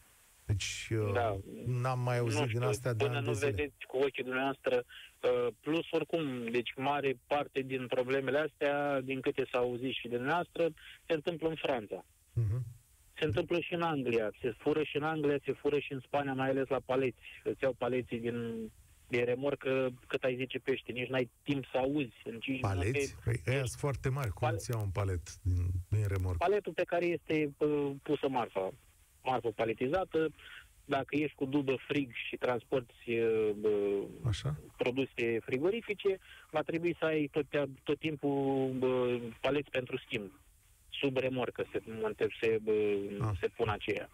Deci 0.49 0.89
uh, 0.91 1.13
da. 1.13 1.37
n-am 1.65 1.99
mai 1.99 2.17
auzit 2.17 2.47
știu, 2.47 2.59
din 2.59 2.67
astea 2.67 2.93
de 2.93 3.05
ani 3.05 3.25
nu 3.25 3.33
de 3.33 3.45
vedeți 3.45 3.85
cu 3.87 3.97
ochii 3.97 4.23
dumneavoastră, 4.23 4.75
uh, 4.83 5.47
plus 5.61 5.85
oricum, 5.91 6.23
deci 6.51 6.73
mare 6.75 7.11
parte 7.27 7.59
din 7.61 7.87
problemele 7.87 8.39
astea, 8.39 9.01
din 9.01 9.19
câte 9.21 9.43
s-au 9.51 9.63
auzit 9.63 9.93
și 9.93 10.07
de 10.07 10.15
dumneavoastră, 10.15 10.63
se 11.07 11.13
întâmplă 11.13 11.49
în 11.49 11.55
Franța. 11.55 12.05
Uh-huh. 12.41 12.61
Se 13.19 13.25
întâmplă 13.25 13.59
și 13.59 13.73
în 13.73 13.81
Anglia. 13.81 14.29
Se 14.41 14.55
fură 14.57 14.83
și 14.83 14.97
în 14.97 15.03
Anglia, 15.03 15.37
se 15.45 15.51
fură 15.51 15.79
și 15.79 15.93
în 15.93 16.01
Spania, 16.05 16.33
mai 16.33 16.49
ales 16.49 16.67
la 16.67 16.79
paleți. 16.85 17.25
Îți 17.43 17.63
iau 17.63 17.73
paleții 17.77 18.19
din, 18.19 18.37
din 19.07 19.25
remorcă 19.25 19.89
cât 20.07 20.23
ai 20.23 20.35
zice 20.35 20.59
pește. 20.59 20.91
Nici 20.91 21.09
n-ai 21.09 21.29
timp 21.43 21.65
să 21.71 21.77
auzi 21.77 22.21
în 22.23 22.39
5 22.39 22.59
Paleți? 22.59 22.85
Minute. 22.85 23.13
Păi 23.23 23.53
ăia 23.53 23.65
sunt 23.65 23.79
foarte 23.79 24.09
mari. 24.09 24.29
Cum 24.29 24.47
Pal- 24.47 24.53
îți 24.53 24.71
iau 24.71 24.81
un 24.81 24.89
palet 24.89 25.35
din, 25.41 25.61
din 25.89 26.07
remorcă? 26.07 26.37
Paletul 26.37 26.73
pe 26.73 26.83
care 26.83 27.05
este 27.05 27.53
uh, 27.57 27.91
pusă 28.03 28.27
marfa 28.29 28.71
marfă 29.29 29.49
paletizată, 29.49 30.31
dacă 30.89 31.15
ești 31.15 31.35
cu 31.35 31.45
dubă 31.45 31.75
frig 31.87 32.11
și 32.27 32.35
transporti 32.35 33.19
uh, 33.19 34.03
Așa. 34.27 34.55
produse 34.77 35.39
frigorifice, 35.39 36.19
va 36.51 36.61
trebui 36.61 36.95
să 36.99 37.05
ai 37.05 37.29
tot, 37.31 37.45
tot 37.83 37.99
timpul 37.99 38.75
uh, 38.81 39.21
paleți 39.41 39.69
pentru 39.69 39.97
schimb. 39.97 40.31
Sub 40.89 41.17
remorcă 41.17 41.65
se, 41.71 41.81
se, 42.41 42.59
uh, 42.63 43.29
se 43.39 43.47
pun 43.47 43.69
aceea. 43.69 44.09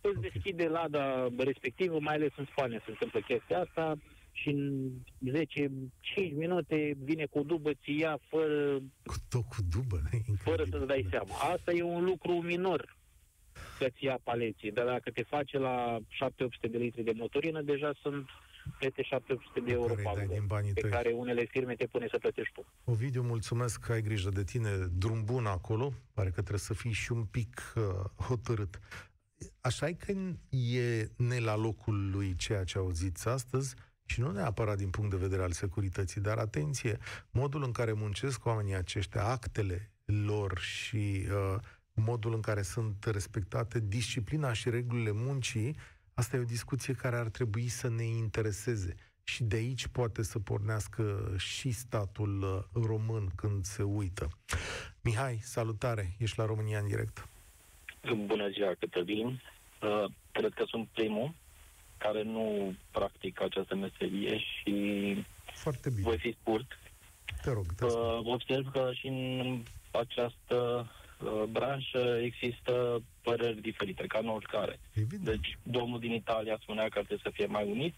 Îți 0.00 0.16
okay. 0.16 0.30
deschide 0.30 0.68
lada 0.68 1.28
respectivă, 1.36 1.98
mai 2.00 2.14
ales 2.14 2.30
în 2.36 2.46
Spania 2.50 2.80
se 2.84 2.90
întâmplă 2.90 3.20
chestia 3.20 3.58
asta, 3.60 3.96
și 4.32 4.48
în 4.48 4.90
10-5 5.26 6.34
minute 6.34 6.96
vine 7.04 7.26
cu 7.26 7.42
dubă, 7.42 7.70
ți 7.72 7.98
ia 7.98 8.18
fără... 8.28 8.78
Cu 9.02 9.14
tot 9.28 9.42
cu 9.42 9.56
dubă, 9.70 10.00
Fără 10.42 10.64
să-ți 10.70 10.86
dai 10.86 11.06
seama. 11.10 11.34
Asta 11.54 11.72
e 11.72 11.82
un 11.82 12.04
lucru 12.04 12.32
minor 12.32 12.97
să-ți 13.78 14.04
ia 14.04 14.18
paleții, 14.22 14.72
dar 14.72 14.86
dacă 14.86 15.10
te 15.10 15.22
face 15.22 15.58
la 15.58 15.98
7-800 15.98 16.70
de 16.70 16.78
litri 16.78 17.02
de 17.02 17.12
motorină, 17.14 17.62
deja 17.62 17.92
sunt 18.02 18.28
peste 18.78 19.02
700 19.02 19.60
de 19.60 19.72
euro 19.72 19.94
din 20.28 20.46
banii 20.46 20.72
pe 20.72 20.80
tăi. 20.80 20.90
care 20.90 21.12
unele 21.12 21.44
firme 21.44 21.74
te 21.74 21.86
pune 21.86 22.06
să 22.10 22.18
plătești 22.18 22.52
tu. 22.52 22.66
Ovidiu, 22.84 23.22
mulțumesc 23.22 23.80
că 23.80 23.92
ai 23.92 24.02
grijă 24.02 24.30
de 24.30 24.44
tine. 24.44 24.70
Drum 24.98 25.24
bun 25.24 25.46
acolo. 25.46 25.92
Pare 26.14 26.28
că 26.28 26.40
trebuie 26.40 26.58
să 26.58 26.74
fii 26.74 26.92
și 26.92 27.12
un 27.12 27.24
pic 27.24 27.72
uh, 27.76 28.24
hotărât. 28.26 28.78
Așa 29.60 29.88
e 29.88 29.92
că 29.92 30.12
e 30.56 31.08
ne 31.16 31.38
la 31.38 31.56
locul 31.56 32.10
lui 32.10 32.34
ceea 32.36 32.64
ce 32.64 32.78
auziți 32.78 33.28
astăzi 33.28 33.74
și 34.04 34.20
nu 34.20 34.30
neapărat 34.30 34.76
din 34.76 34.90
punct 34.90 35.10
de 35.10 35.16
vedere 35.16 35.42
al 35.42 35.52
securității, 35.52 36.20
dar 36.20 36.38
atenție, 36.38 36.98
modul 37.30 37.62
în 37.62 37.72
care 37.72 37.92
muncesc 37.92 38.44
oamenii 38.46 38.74
aceștia, 38.74 39.24
actele 39.24 39.90
lor 40.04 40.58
și 40.58 41.26
uh, 41.26 41.60
modul 41.98 42.34
în 42.34 42.40
care 42.40 42.62
sunt 42.62 43.04
respectate 43.04 43.80
disciplina 43.80 44.52
și 44.52 44.70
regulile 44.70 45.10
muncii, 45.12 45.76
asta 46.14 46.36
e 46.36 46.40
o 46.40 46.44
discuție 46.44 46.94
care 46.94 47.16
ar 47.16 47.28
trebui 47.28 47.68
să 47.68 47.88
ne 47.88 48.04
intereseze. 48.04 48.94
Și 49.24 49.42
de 49.42 49.56
aici 49.56 49.86
poate 49.86 50.22
să 50.22 50.38
pornească 50.38 51.34
și 51.36 51.70
statul 51.70 52.42
uh, 52.42 52.82
român 52.86 53.28
când 53.36 53.64
se 53.64 53.82
uită. 53.82 54.28
Mihai, 55.02 55.38
salutare, 55.42 56.14
ești 56.18 56.38
la 56.38 56.44
România 56.44 56.78
în 56.78 56.86
direct. 56.88 57.28
Bună 58.26 58.48
ziua, 58.48 58.72
Cătălin. 58.78 59.26
Uh, 59.26 60.04
cred 60.32 60.52
că 60.54 60.64
sunt 60.66 60.88
primul 60.88 61.34
care 61.96 62.22
nu 62.22 62.74
practic 62.90 63.42
această 63.42 63.74
meserie 63.74 64.38
și 64.38 64.74
Foarte 65.54 65.90
bine. 65.90 66.02
voi 66.02 66.18
fi 66.18 66.36
scurt. 66.40 66.78
Te 67.42 67.52
rog, 67.52 67.66
te 67.76 67.84
uh, 67.84 68.20
Observ 68.22 68.70
că 68.72 68.90
și 68.92 69.06
în 69.06 69.62
această 69.90 70.86
Uh, 71.24 71.42
branșă 71.50 72.18
există 72.22 73.02
păreri 73.22 73.60
diferite, 73.60 74.06
ca 74.06 74.18
în 74.18 74.28
oricare. 74.28 74.80
Evident. 74.94 75.24
Deci, 75.24 75.58
domnul 75.62 75.98
din 75.98 76.12
Italia 76.12 76.58
spunea 76.60 76.84
că 76.84 76.98
trebuie 76.98 77.18
să 77.22 77.30
fie 77.30 77.46
mai 77.46 77.70
unit 77.70 77.94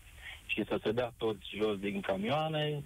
și 0.47 0.65
să 0.65 0.79
se 0.83 0.93
dea 0.93 1.13
toți 1.17 1.57
jos 1.57 1.79
din 1.79 2.01
camioane. 2.01 2.83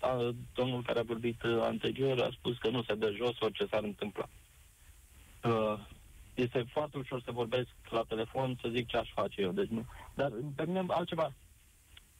A, 0.00 0.34
domnul 0.54 0.82
care 0.82 0.98
a 0.98 1.02
vorbit 1.02 1.42
uh, 1.42 1.58
anterior 1.60 2.20
a 2.20 2.28
spus 2.32 2.58
că 2.58 2.68
nu 2.68 2.82
se 2.82 2.94
dă 2.94 3.12
jos 3.16 3.40
orice 3.40 3.66
s-ar 3.66 3.82
întâmpla. 3.82 4.28
Uh, 5.44 5.78
este 6.34 6.64
foarte 6.72 6.98
ușor 6.98 7.22
să 7.22 7.30
vorbesc 7.32 7.68
la 7.90 8.04
telefon, 8.08 8.58
să 8.62 8.68
zic 8.68 8.86
ce 8.86 8.96
aș 8.96 9.10
face 9.14 9.40
eu. 9.40 9.52
Deci 9.52 9.68
nu. 9.68 9.84
Dar 10.14 10.32
pe 10.54 10.66
mine 10.66 10.84
altceva. 10.88 11.32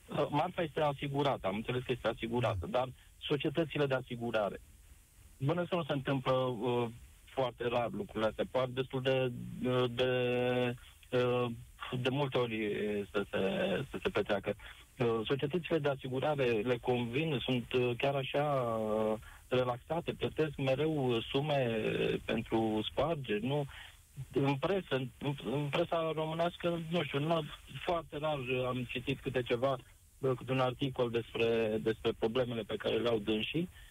Uh, 0.08 0.26
marfa 0.30 0.62
este 0.62 0.80
asigurată, 0.80 1.46
am 1.46 1.54
înțeles 1.54 1.82
că 1.82 1.92
este 1.92 2.08
asigurată, 2.08 2.66
dar 2.66 2.88
societățile 3.20 3.86
de 3.86 3.94
asigurare. 3.94 4.60
Bănă 5.38 5.64
să 5.68 5.74
nu 5.74 5.84
se 5.84 5.92
întâmplă 5.92 6.32
uh, 6.32 6.88
foarte 7.38 7.68
rar 7.68 7.90
lucrurile 7.90 8.28
astea. 8.28 8.44
Poate 8.50 8.70
destul 8.74 9.02
de, 9.02 9.32
uh, 9.68 9.84
de, 9.90 10.10
de, 11.08 11.24
uh, 11.24 11.50
de 12.00 12.08
multe 12.08 12.38
ori 12.38 12.58
să 13.12 13.24
se, 13.30 13.40
să 13.90 13.98
se 14.02 14.08
petreacă. 14.08 14.54
Societățile 15.24 15.78
de 15.78 15.88
asigurare 15.88 16.44
le 16.44 16.76
convin, 16.80 17.38
sunt 17.44 17.64
chiar 17.96 18.14
așa 18.14 18.78
relaxate, 19.48 20.12
plătesc 20.12 20.56
mereu 20.56 21.20
sume 21.20 21.80
pentru 22.24 22.80
spargeri, 22.90 23.46
nu? 23.46 23.64
În 24.32 24.54
presă, 24.54 24.94
în, 24.94 25.34
în 25.44 25.68
presa 25.70 26.12
românească, 26.14 26.80
nu 26.90 27.02
știu, 27.02 27.18
nu, 27.18 27.42
foarte 27.84 28.18
rar 28.18 28.38
am 28.66 28.86
citit 28.88 29.20
câte 29.20 29.42
ceva, 29.42 29.76
câte 30.20 30.52
un 30.52 30.60
articol 30.60 31.10
despre, 31.10 31.78
despre 31.80 32.12
problemele 32.18 32.62
pe 32.62 32.76
care 32.76 32.96
le 32.96 33.08
au 33.08 33.18
dânsii, 33.18 33.68
uh, 33.72 33.87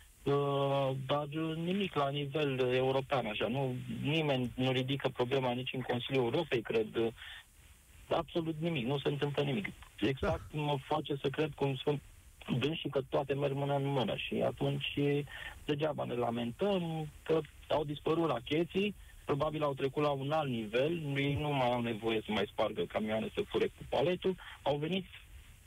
dar 1.05 1.27
nimic 1.55 1.93
la 1.93 2.09
nivel 2.09 2.59
european, 2.73 3.25
așa, 3.25 3.47
nu, 3.47 3.75
nimeni 4.01 4.51
nu 4.55 4.71
ridică 4.71 5.09
problema 5.09 5.51
nici 5.51 5.73
în 5.73 5.81
Consiliul 5.81 6.23
Europei, 6.23 6.61
cred, 6.61 7.13
absolut 8.09 8.55
nimic, 8.59 8.85
nu 8.85 8.97
se 8.97 9.07
întâmplă 9.07 9.43
nimic. 9.43 9.65
Exact 9.99 10.41
da. 10.51 10.61
mă 10.61 10.77
face 10.87 11.15
să 11.21 11.29
cred 11.29 11.51
cum 11.55 11.75
spun 11.75 12.01
și 12.73 12.87
că 12.87 13.01
toate 13.09 13.33
merg 13.33 13.53
mână 13.53 13.75
în 13.75 13.85
mână 13.85 14.15
și 14.15 14.41
atunci 14.45 14.99
degeaba 15.65 16.03
ne 16.03 16.13
lamentăm 16.13 17.07
că 17.23 17.39
au 17.67 17.83
dispărut 17.83 18.29
racheții, 18.29 18.95
probabil 19.25 19.63
au 19.63 19.73
trecut 19.73 20.03
la 20.03 20.09
un 20.09 20.31
alt 20.31 20.49
nivel, 20.49 21.17
ei 21.17 21.37
nu 21.41 21.49
mai 21.53 21.71
au 21.71 21.81
nevoie 21.81 22.21
să 22.25 22.31
mai 22.31 22.49
spargă 22.51 22.81
camioane 22.81 23.31
să 23.35 23.41
fure 23.47 23.65
cu 23.65 23.83
paletul, 23.89 24.35
au 24.61 24.77
venit 24.77 25.05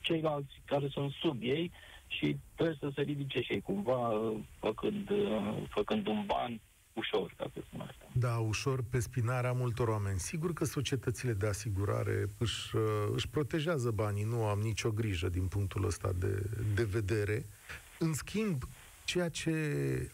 ceilalți 0.01 0.53
care 0.65 0.89
sunt 0.89 1.13
sub 1.13 1.43
ei 1.43 1.71
și 2.11 2.37
trebuie 2.55 2.77
să 2.81 2.91
se 2.95 3.03
ridice 3.03 3.41
și 3.41 3.53
ei 3.53 3.61
cumva 3.61 4.11
făcând, 4.59 5.11
făcând 5.69 6.07
un 6.07 6.25
ban 6.27 6.61
ușor, 6.93 7.35
ca 7.37 7.51
să 7.55 7.61
spun 7.67 7.81
asta. 7.81 8.05
Da, 8.13 8.37
ușor 8.37 8.85
pe 8.91 8.99
spinarea 8.99 9.53
multor 9.53 9.89
oameni. 9.89 10.19
Sigur 10.19 10.53
că 10.53 10.65
societățile 10.65 11.33
de 11.33 11.47
asigurare 11.47 12.29
își, 12.39 12.77
uh, 12.77 12.83
își 13.15 13.29
protejează 13.29 13.91
banii, 13.91 14.25
nu 14.25 14.45
am 14.45 14.59
nicio 14.59 14.91
grijă 14.91 15.29
din 15.29 15.47
punctul 15.47 15.85
ăsta 15.85 16.13
de, 16.19 16.43
de 16.75 16.85
vedere. 16.85 17.47
În 17.99 18.13
schimb, 18.13 18.63
ceea 19.05 19.29
ce 19.29 19.51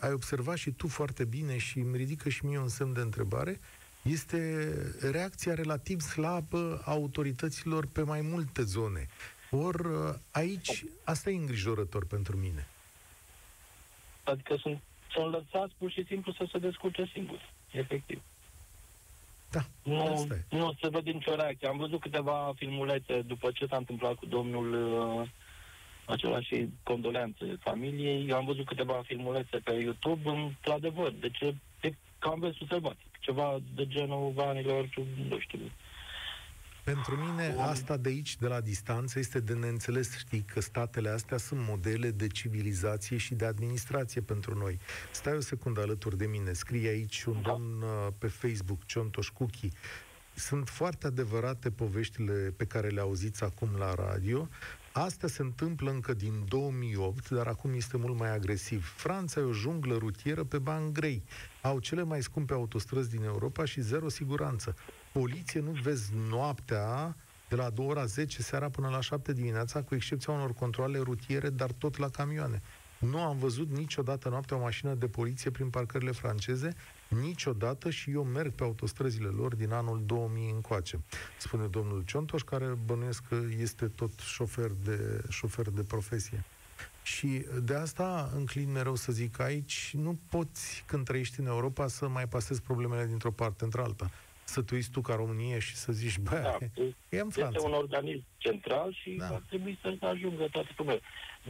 ai 0.00 0.12
observat 0.12 0.56
și 0.56 0.70
tu 0.70 0.88
foarte 0.88 1.24
bine 1.24 1.58
și 1.58 1.78
îmi 1.78 1.96
ridică 1.96 2.28
și 2.28 2.44
mie 2.44 2.58
un 2.58 2.68
semn 2.68 2.92
de 2.92 3.00
întrebare, 3.00 3.60
este 4.02 4.68
reacția 5.10 5.54
relativ 5.54 6.00
slabă 6.00 6.82
a 6.84 6.90
autorităților 6.90 7.86
pe 7.86 8.02
mai 8.02 8.20
multe 8.20 8.62
zone. 8.62 9.06
Ori 9.50 9.86
uh, 9.86 10.14
aici, 10.30 10.84
asta 11.04 11.30
e 11.30 11.34
îngrijorător 11.34 12.06
pentru 12.06 12.36
mine. 12.36 12.66
Adică 14.24 14.56
sunt 14.56 14.80
sunt 15.16 15.32
lăsați 15.32 15.74
pur 15.78 15.90
și 15.90 16.04
simplu 16.04 16.32
să 16.32 16.48
se 16.52 16.58
descurce 16.58 17.10
singuri, 17.12 17.52
efectiv. 17.70 18.22
Da, 19.50 19.64
nu, 19.82 20.12
asta 20.12 20.34
e. 20.34 20.56
nu 20.56 20.72
se 20.80 20.88
vede 20.88 21.10
nicio 21.10 21.34
reacție. 21.34 21.68
Am 21.68 21.76
văzut 21.76 22.00
câteva 22.00 22.52
filmulețe 22.56 23.20
după 23.20 23.50
ce 23.50 23.66
s-a 23.66 23.76
întâmplat 23.76 24.14
cu 24.14 24.26
domnul 24.26 24.72
uh, 24.72 25.28
acela 26.04 26.40
și 26.40 26.68
condoleanțe 26.82 27.56
familiei. 27.60 28.32
Am 28.32 28.44
văzut 28.44 28.66
câteva 28.66 29.02
filmulețe 29.04 29.56
pe 29.56 29.72
YouTube, 29.72 30.30
într-adevăr, 30.30 31.12
deci 31.20 31.40
e 31.80 31.92
cam 32.18 32.40
versul 32.40 32.66
sălbatic. 32.66 33.18
Ceva 33.20 33.58
de 33.74 33.86
genul 33.86 34.32
vanilor, 34.34 34.88
nu 35.28 35.38
știu, 35.38 35.60
pentru 36.92 37.16
mine, 37.16 37.54
asta 37.58 37.96
de 37.96 38.08
aici, 38.08 38.36
de 38.36 38.46
la 38.46 38.60
distanță, 38.60 39.18
este 39.18 39.40
de 39.40 39.54
neînțeles. 39.54 40.16
Știi 40.16 40.44
că 40.52 40.60
statele 40.60 41.08
astea 41.08 41.36
sunt 41.36 41.60
modele 41.68 42.10
de 42.10 42.26
civilizație 42.26 43.16
și 43.16 43.34
de 43.34 43.44
administrație 43.44 44.20
pentru 44.20 44.58
noi. 44.58 44.78
Stai 45.12 45.36
o 45.36 45.40
secundă 45.40 45.80
alături 45.80 46.16
de 46.16 46.26
mine. 46.26 46.52
Scrie 46.52 46.88
aici 46.88 47.24
un 47.24 47.42
domn 47.42 47.82
uh, 47.82 48.12
pe 48.18 48.26
Facebook, 48.26 48.78
Ciontoș 48.86 49.28
Cuchi. 49.28 49.68
Sunt 50.34 50.68
foarte 50.68 51.06
adevărate 51.06 51.70
poveștile 51.70 52.54
pe 52.56 52.64
care 52.64 52.88
le 52.88 53.00
auziți 53.00 53.44
acum 53.44 53.68
la 53.78 53.94
radio. 53.94 54.48
Asta 54.98 55.26
se 55.26 55.42
întâmplă 55.42 55.90
încă 55.90 56.14
din 56.14 56.44
2008, 56.48 57.28
dar 57.28 57.46
acum 57.46 57.74
este 57.74 57.96
mult 57.96 58.18
mai 58.18 58.34
agresiv. 58.34 58.92
Franța 58.96 59.40
e 59.40 59.42
o 59.42 59.52
junglă 59.52 59.96
rutieră 59.96 60.44
pe 60.44 60.58
bani 60.58 60.92
grei. 60.92 61.22
Au 61.62 61.78
cele 61.78 62.02
mai 62.02 62.22
scumpe 62.22 62.52
autostrăzi 62.52 63.10
din 63.10 63.22
Europa 63.22 63.64
și 63.64 63.80
zero 63.80 64.08
siguranță 64.08 64.76
poliție 65.12 65.60
nu 65.60 65.70
vezi 65.70 66.12
noaptea 66.28 67.16
de 67.48 67.56
la 67.56 67.70
2 67.70 67.86
ora 67.86 68.04
10 68.04 68.42
seara 68.42 68.68
până 68.68 68.88
la 68.88 69.00
7 69.00 69.32
dimineața, 69.32 69.82
cu 69.82 69.94
excepția 69.94 70.32
unor 70.32 70.52
controle 70.52 70.98
rutiere, 70.98 71.50
dar 71.50 71.72
tot 71.72 71.96
la 71.96 72.08
camioane. 72.08 72.62
Nu 72.98 73.20
am 73.20 73.38
văzut 73.38 73.70
niciodată 73.70 74.28
noaptea 74.28 74.56
o 74.56 74.60
mașină 74.60 74.94
de 74.94 75.06
poliție 75.06 75.50
prin 75.50 75.70
parcările 75.70 76.10
franceze, 76.10 76.74
niciodată 77.08 77.90
și 77.90 78.10
eu 78.10 78.24
merg 78.24 78.52
pe 78.52 78.62
autostrăzile 78.62 79.28
lor 79.28 79.54
din 79.54 79.72
anul 79.72 80.02
2000 80.06 80.50
încoace, 80.50 81.00
spune 81.38 81.66
domnul 81.66 82.04
Ciontoș, 82.06 82.42
care 82.42 82.78
bănuiesc 82.86 83.28
că 83.28 83.38
este 83.60 83.88
tot 83.88 84.18
șofer 84.18 84.70
de, 84.84 85.22
șofer 85.28 85.68
de 85.70 85.82
profesie. 85.82 86.44
Și 87.02 87.44
de 87.62 87.74
asta 87.74 88.30
înclin 88.34 88.72
mereu 88.72 88.94
să 88.94 89.12
zic 89.12 89.32
că 89.32 89.42
aici 89.42 89.90
nu 89.94 90.18
poți, 90.30 90.84
când 90.86 91.04
trăiești 91.04 91.40
în 91.40 91.46
Europa, 91.46 91.86
să 91.86 92.08
mai 92.08 92.28
pasezi 92.28 92.62
problemele 92.62 93.06
dintr-o 93.06 93.30
parte 93.30 93.64
într-alta 93.64 94.10
să 94.46 94.62
tu 94.62 94.76
tu 94.92 95.00
ca 95.00 95.14
România 95.14 95.58
și 95.58 95.74
să 95.74 95.92
zici, 95.92 96.18
bă, 96.18 96.40
da, 96.42 96.56
e 97.08 97.20
în 97.20 97.28
Franța. 97.28 97.56
Este 97.56 97.66
un 97.66 97.72
organism 97.72 98.24
central 98.36 98.92
și 98.92 99.10
da. 99.10 99.26
ar 99.26 99.42
trebui 99.48 99.78
să 99.82 99.96
ajungă 100.06 100.48
toate 100.50 100.70
problemele. 100.74 101.04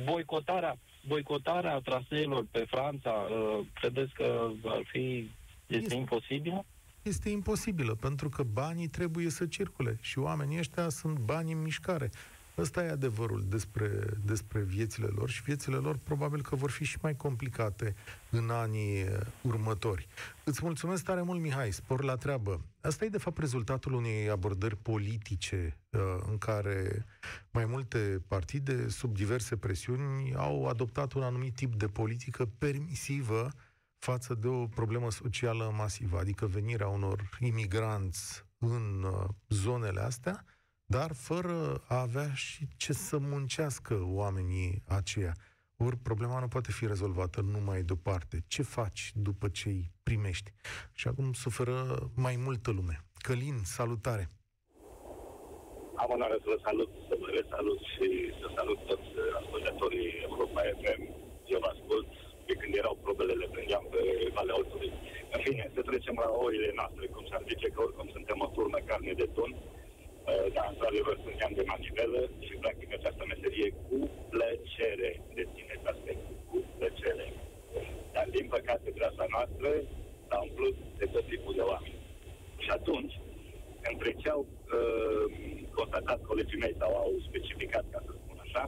Boicotarea, 0.05 0.79
boicotarea 1.07 1.79
traseelor 1.79 2.47
pe 2.51 2.65
Franța, 2.69 3.11
uh, 3.11 3.67
credeți 3.75 4.13
că 4.13 4.51
ar 4.65 4.83
fi 4.93 5.31
este, 5.67 5.83
este 5.83 5.95
imposibilă? 5.95 6.65
Este 7.03 7.29
imposibilă, 7.29 7.95
pentru 7.95 8.29
că 8.29 8.43
banii 8.43 8.89
trebuie 8.89 9.31
să 9.31 9.47
circule 9.47 9.99
și 10.01 10.19
oamenii 10.19 10.59
ăștia 10.59 10.89
sunt 10.89 11.19
bani 11.19 11.53
în 11.53 11.63
mișcare. 11.63 12.11
Ăsta 12.59 12.85
e 12.85 12.91
adevărul 12.91 13.45
despre, 13.49 13.89
despre 14.25 14.61
viețile 14.61 15.07
lor 15.07 15.31
și 15.31 15.43
viețile 15.43 15.77
lor 15.77 15.97
probabil 15.97 16.43
că 16.43 16.57
vor 16.57 16.71
fi 16.71 16.85
și 16.85 16.99
mai 17.03 17.17
complicate 17.17 17.95
în 18.31 18.51
anii 18.51 19.03
uh, 19.03 19.19
următori. 19.41 20.09
Îți 20.45 20.61
mulțumesc 20.63 21.05
tare 21.05 21.23
mult, 21.23 21.41
Mihai, 21.41 21.73
spor 21.73 22.03
la 22.05 22.17
treabă. 22.17 22.61
Asta 22.81 23.05
e, 23.05 23.09
de 23.09 23.19
fapt, 23.19 23.39
rezultatul 23.39 23.93
unei 23.93 24.31
abordări 24.31 24.77
politice 24.77 25.77
uh, 25.91 26.01
în 26.29 26.39
care 26.39 27.07
mai 27.51 27.65
multe 27.65 28.23
partide, 28.29 28.89
sub 28.89 29.15
diverse 29.15 29.57
presiuni, 29.57 30.35
au 30.35 30.67
adoptat 30.67 31.13
un 31.13 31.23
anumit 31.23 31.55
tip 31.55 31.75
de 31.75 31.87
politică 31.87 32.49
permisivă 32.59 33.51
față 34.11 34.35
de 34.35 34.49
o 34.49 34.67
problemă 34.67 35.11
socială 35.11 35.73
masivă, 35.77 36.19
adică 36.19 36.47
venirea 36.47 36.89
unor 36.89 37.19
imigranți 37.41 38.45
în 38.59 39.03
uh, 39.03 39.29
zonele 39.49 40.01
astea, 40.01 40.45
dar 40.85 41.11
fără 41.15 41.83
a 41.89 42.01
avea 42.01 42.31
și 42.35 42.69
ce 42.77 42.93
să 42.93 43.19
muncească 43.19 43.95
oamenii 44.23 44.83
aceia. 44.99 45.35
Ori 45.77 45.97
problema 45.97 46.41
nu 46.41 46.49
poate 46.49 46.71
fi 46.73 46.87
rezolvată 46.87 47.41
numai 47.41 47.83
deoparte. 47.83 48.37
Ce 48.47 48.63
faci 48.63 49.13
după 49.15 49.49
ce 49.49 49.69
îi 49.69 49.91
primești? 50.03 50.51
Și 50.93 51.09
acum 51.09 51.33
suferă 51.33 51.75
mai 52.17 52.37
multă 52.47 52.71
lume. 52.71 52.97
Călin, 53.27 53.59
salutare! 53.65 54.25
Am 56.03 56.11
onoarea 56.15 56.39
să 56.43 56.49
vă 56.53 56.59
salut, 56.65 56.91
să 57.09 57.15
vă 57.21 57.47
salut 57.55 57.81
și 57.95 58.07
să 58.41 58.47
salut 58.57 58.79
toți 58.87 59.11
ascultătorii 59.41 60.11
Europa 60.29 60.61
FM. 60.81 61.03
Eu 61.53 61.59
vă 61.65 61.71
ascult 61.75 62.09
de 62.49 62.55
când 62.61 62.73
erau 62.75 62.95
probele 63.05 63.47
plângeam 63.55 63.87
pe 63.93 64.03
Valea 64.37 64.59
Oltului. 64.61 64.93
În 65.35 65.41
fine, 65.47 65.65
să 65.75 65.81
trecem 65.83 66.17
la 66.25 66.31
oile 66.45 66.71
noastre, 66.81 67.05
cum 67.07 67.25
s-ar 67.31 67.43
zice, 67.51 67.67
că 67.69 67.79
oricum 67.83 68.09
suntem 68.17 68.39
o 68.47 68.49
turnă 68.57 68.79
carne 68.89 69.13
de 69.23 69.29
tun 69.37 69.51
Uh, 70.31 70.47
dar 70.57 70.67
într-adevăr 70.73 71.17
suntem 71.27 71.51
de 71.59 71.65
manivelă 71.73 72.21
și 72.47 72.55
practic 72.63 72.89
această 72.93 73.23
meserie 73.33 73.69
cu 73.87 73.99
plăcere, 74.33 75.11
dețineți 75.37 75.87
aspectul, 75.93 76.37
cu 76.51 76.59
plăcere. 76.77 77.27
Dar 78.15 78.27
din 78.37 78.47
păcate 78.55 78.89
viața 79.01 79.25
noastră 79.35 79.71
s-a 80.29 80.39
umplut 80.47 80.77
de 81.01 81.07
tot 81.13 81.25
tipul 81.31 81.55
de 81.59 81.65
oameni. 81.73 82.01
Și 82.65 82.71
atunci, 82.79 83.15
între 83.93 84.11
ce 84.21 84.29
au 84.37 84.43
uh, 84.47 85.25
constatat 85.79 86.21
colegii 86.31 86.63
mei 86.65 86.75
sau 86.79 86.91
au 87.03 87.13
specificat, 87.29 87.85
ca 87.93 88.01
să 88.07 88.13
spun 88.15 88.39
așa, 88.47 88.63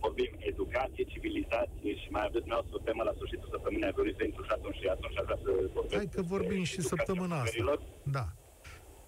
vorbim 0.00 0.32
educație, 0.52 1.04
civilizație 1.12 1.92
și 2.02 2.08
mai 2.10 2.24
aveți 2.28 2.48
noastră 2.52 2.72
o 2.78 2.84
temă 2.86 3.02
la 3.02 3.12
sfârșitul 3.16 3.48
săptămânii, 3.54 3.90
a 3.90 3.98
dorit 4.00 4.16
să 4.16 4.24
intru 4.24 4.42
și 4.48 4.54
atunci 4.58 4.78
și 4.82 4.86
atunci 4.96 5.18
aș 5.18 5.24
vrea 5.28 5.40
să 5.44 5.50
vorbesc. 5.74 5.94
Hai 5.94 6.08
că 6.14 6.22
vorbim 6.22 6.62
și 6.72 6.80
săptămâna 6.80 7.36
asta. 7.40 7.78
Da 8.16 8.24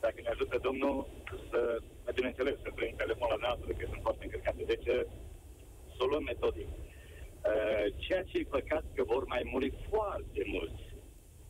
dacă 0.04 0.18
ne 0.22 0.30
ajută 0.34 0.56
Domnul 0.68 0.96
să, 1.50 1.60
bineînțeles, 2.18 2.54
să 2.64 2.70
prindem 2.74 3.02
telefonul 3.04 3.40
noastră, 3.46 3.68
că 3.78 3.84
sunt 3.90 4.02
foarte 4.06 4.24
încărcate. 4.24 4.62
Deci, 4.72 4.88
să 5.94 6.00
o 6.04 6.10
luăm 6.10 6.24
metodic. 6.30 6.68
Uh, 6.70 7.86
ceea 8.04 8.22
ce 8.28 8.38
e 8.38 8.54
păcat 8.58 8.84
că 8.94 9.02
vor 9.12 9.24
mai 9.34 9.42
muri 9.52 9.68
foarte 9.90 10.42
mulți 10.54 10.82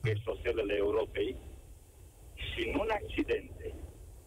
pe 0.03 0.12
șoselele 0.22 0.74
Europei 0.86 1.36
și 2.49 2.62
nu 2.72 2.80
în 2.86 2.93
accidente. 3.01 3.66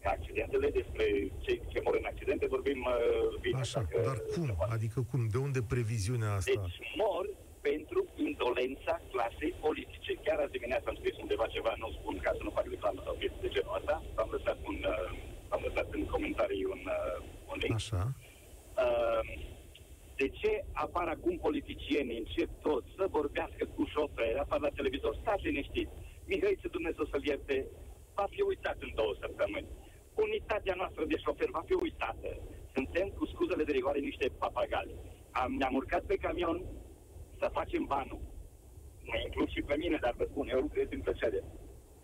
Accidentele 0.09 0.69
despre 0.69 1.05
cei 1.45 1.61
ce 1.71 1.79
mor 1.83 1.95
în 1.95 2.05
accidente 2.11 2.45
vorbim 2.55 2.79
uh, 2.89 3.39
bine. 3.41 3.59
Așa, 3.59 3.79
dacă- 3.79 4.01
dar 4.09 4.19
cum? 4.33 4.49
Adică 4.75 4.99
cum? 5.11 5.21
De 5.33 5.37
unde 5.37 5.61
previziunea 5.73 6.31
asta? 6.33 6.51
Deci 6.61 6.77
mor 7.03 7.25
pentru 7.61 7.99
indolența 8.27 8.93
clasei 9.11 9.53
politice. 9.65 10.11
Chiar 10.25 10.39
azi 10.39 10.51
dimineața 10.57 10.87
am 10.89 10.95
scris 11.01 11.15
undeva 11.17 11.45
ceva, 11.55 11.73
nu 11.77 11.89
spun 11.97 12.15
ca 12.25 12.31
să 12.37 12.43
nu 12.43 12.49
fac 12.57 12.65
reclamă 12.73 13.01
sau 13.05 13.13
chestii 13.21 13.41
de 13.45 13.53
genul 13.55 13.75
ăsta. 13.79 13.95
Am 14.21 14.29
lăsat, 14.35 14.57
un, 14.71 14.77
uh, 14.93 15.09
am 15.53 15.61
lăsat 15.67 15.87
în 15.97 16.03
comentarii 16.13 16.63
un, 16.75 16.81
uh, 16.97 17.17
un 17.51 17.57
link. 17.61 17.73
Așa. 17.73 18.01
Uh, 18.85 19.23
de 20.19 20.27
ce 20.39 20.51
apar 20.85 21.07
acum 21.07 21.35
politicienii, 21.47 22.17
încep 22.17 22.49
toți 22.67 22.87
să 22.97 23.05
vorbească 23.17 23.63
cu 23.75 23.81
șoferi, 23.93 24.37
apar 24.43 24.59
la 24.59 24.69
televizor, 24.79 25.13
stați 25.21 25.43
liniștiți. 25.47 25.91
Mihăiță 26.29 26.67
Dumnezeu 26.67 27.05
să-l 27.11 27.25
ierte, 27.25 27.57
va 28.17 28.25
fi 28.29 28.41
uitat 28.41 28.77
în 28.79 28.91
două 28.99 29.13
săptămâni. 29.23 29.67
Unitatea 30.15 30.75
noastră 30.77 31.03
de 31.05 31.17
șofer 31.17 31.49
va 31.57 31.63
fi 31.65 31.73
uitată. 31.73 32.29
Suntem, 32.73 33.07
cu 33.17 33.25
scuzele 33.25 33.63
de 33.63 33.71
rigoare, 33.71 33.99
niște 33.99 34.27
papagali. 34.37 34.95
Am, 35.31 35.51
ne-am 35.59 35.75
urcat 35.75 36.03
pe 36.03 36.15
camion 36.15 36.57
să 37.39 37.47
facem 37.57 37.83
banul. 37.93 38.21
Mă 39.09 39.15
includ 39.25 39.49
și 39.49 39.61
pe 39.61 39.75
mine, 39.83 39.97
dar 40.01 40.13
vă 40.17 40.25
spun, 40.29 40.47
eu 40.47 40.59
lucrez 40.59 40.87
din 40.87 41.01
plăcere. 41.05 41.39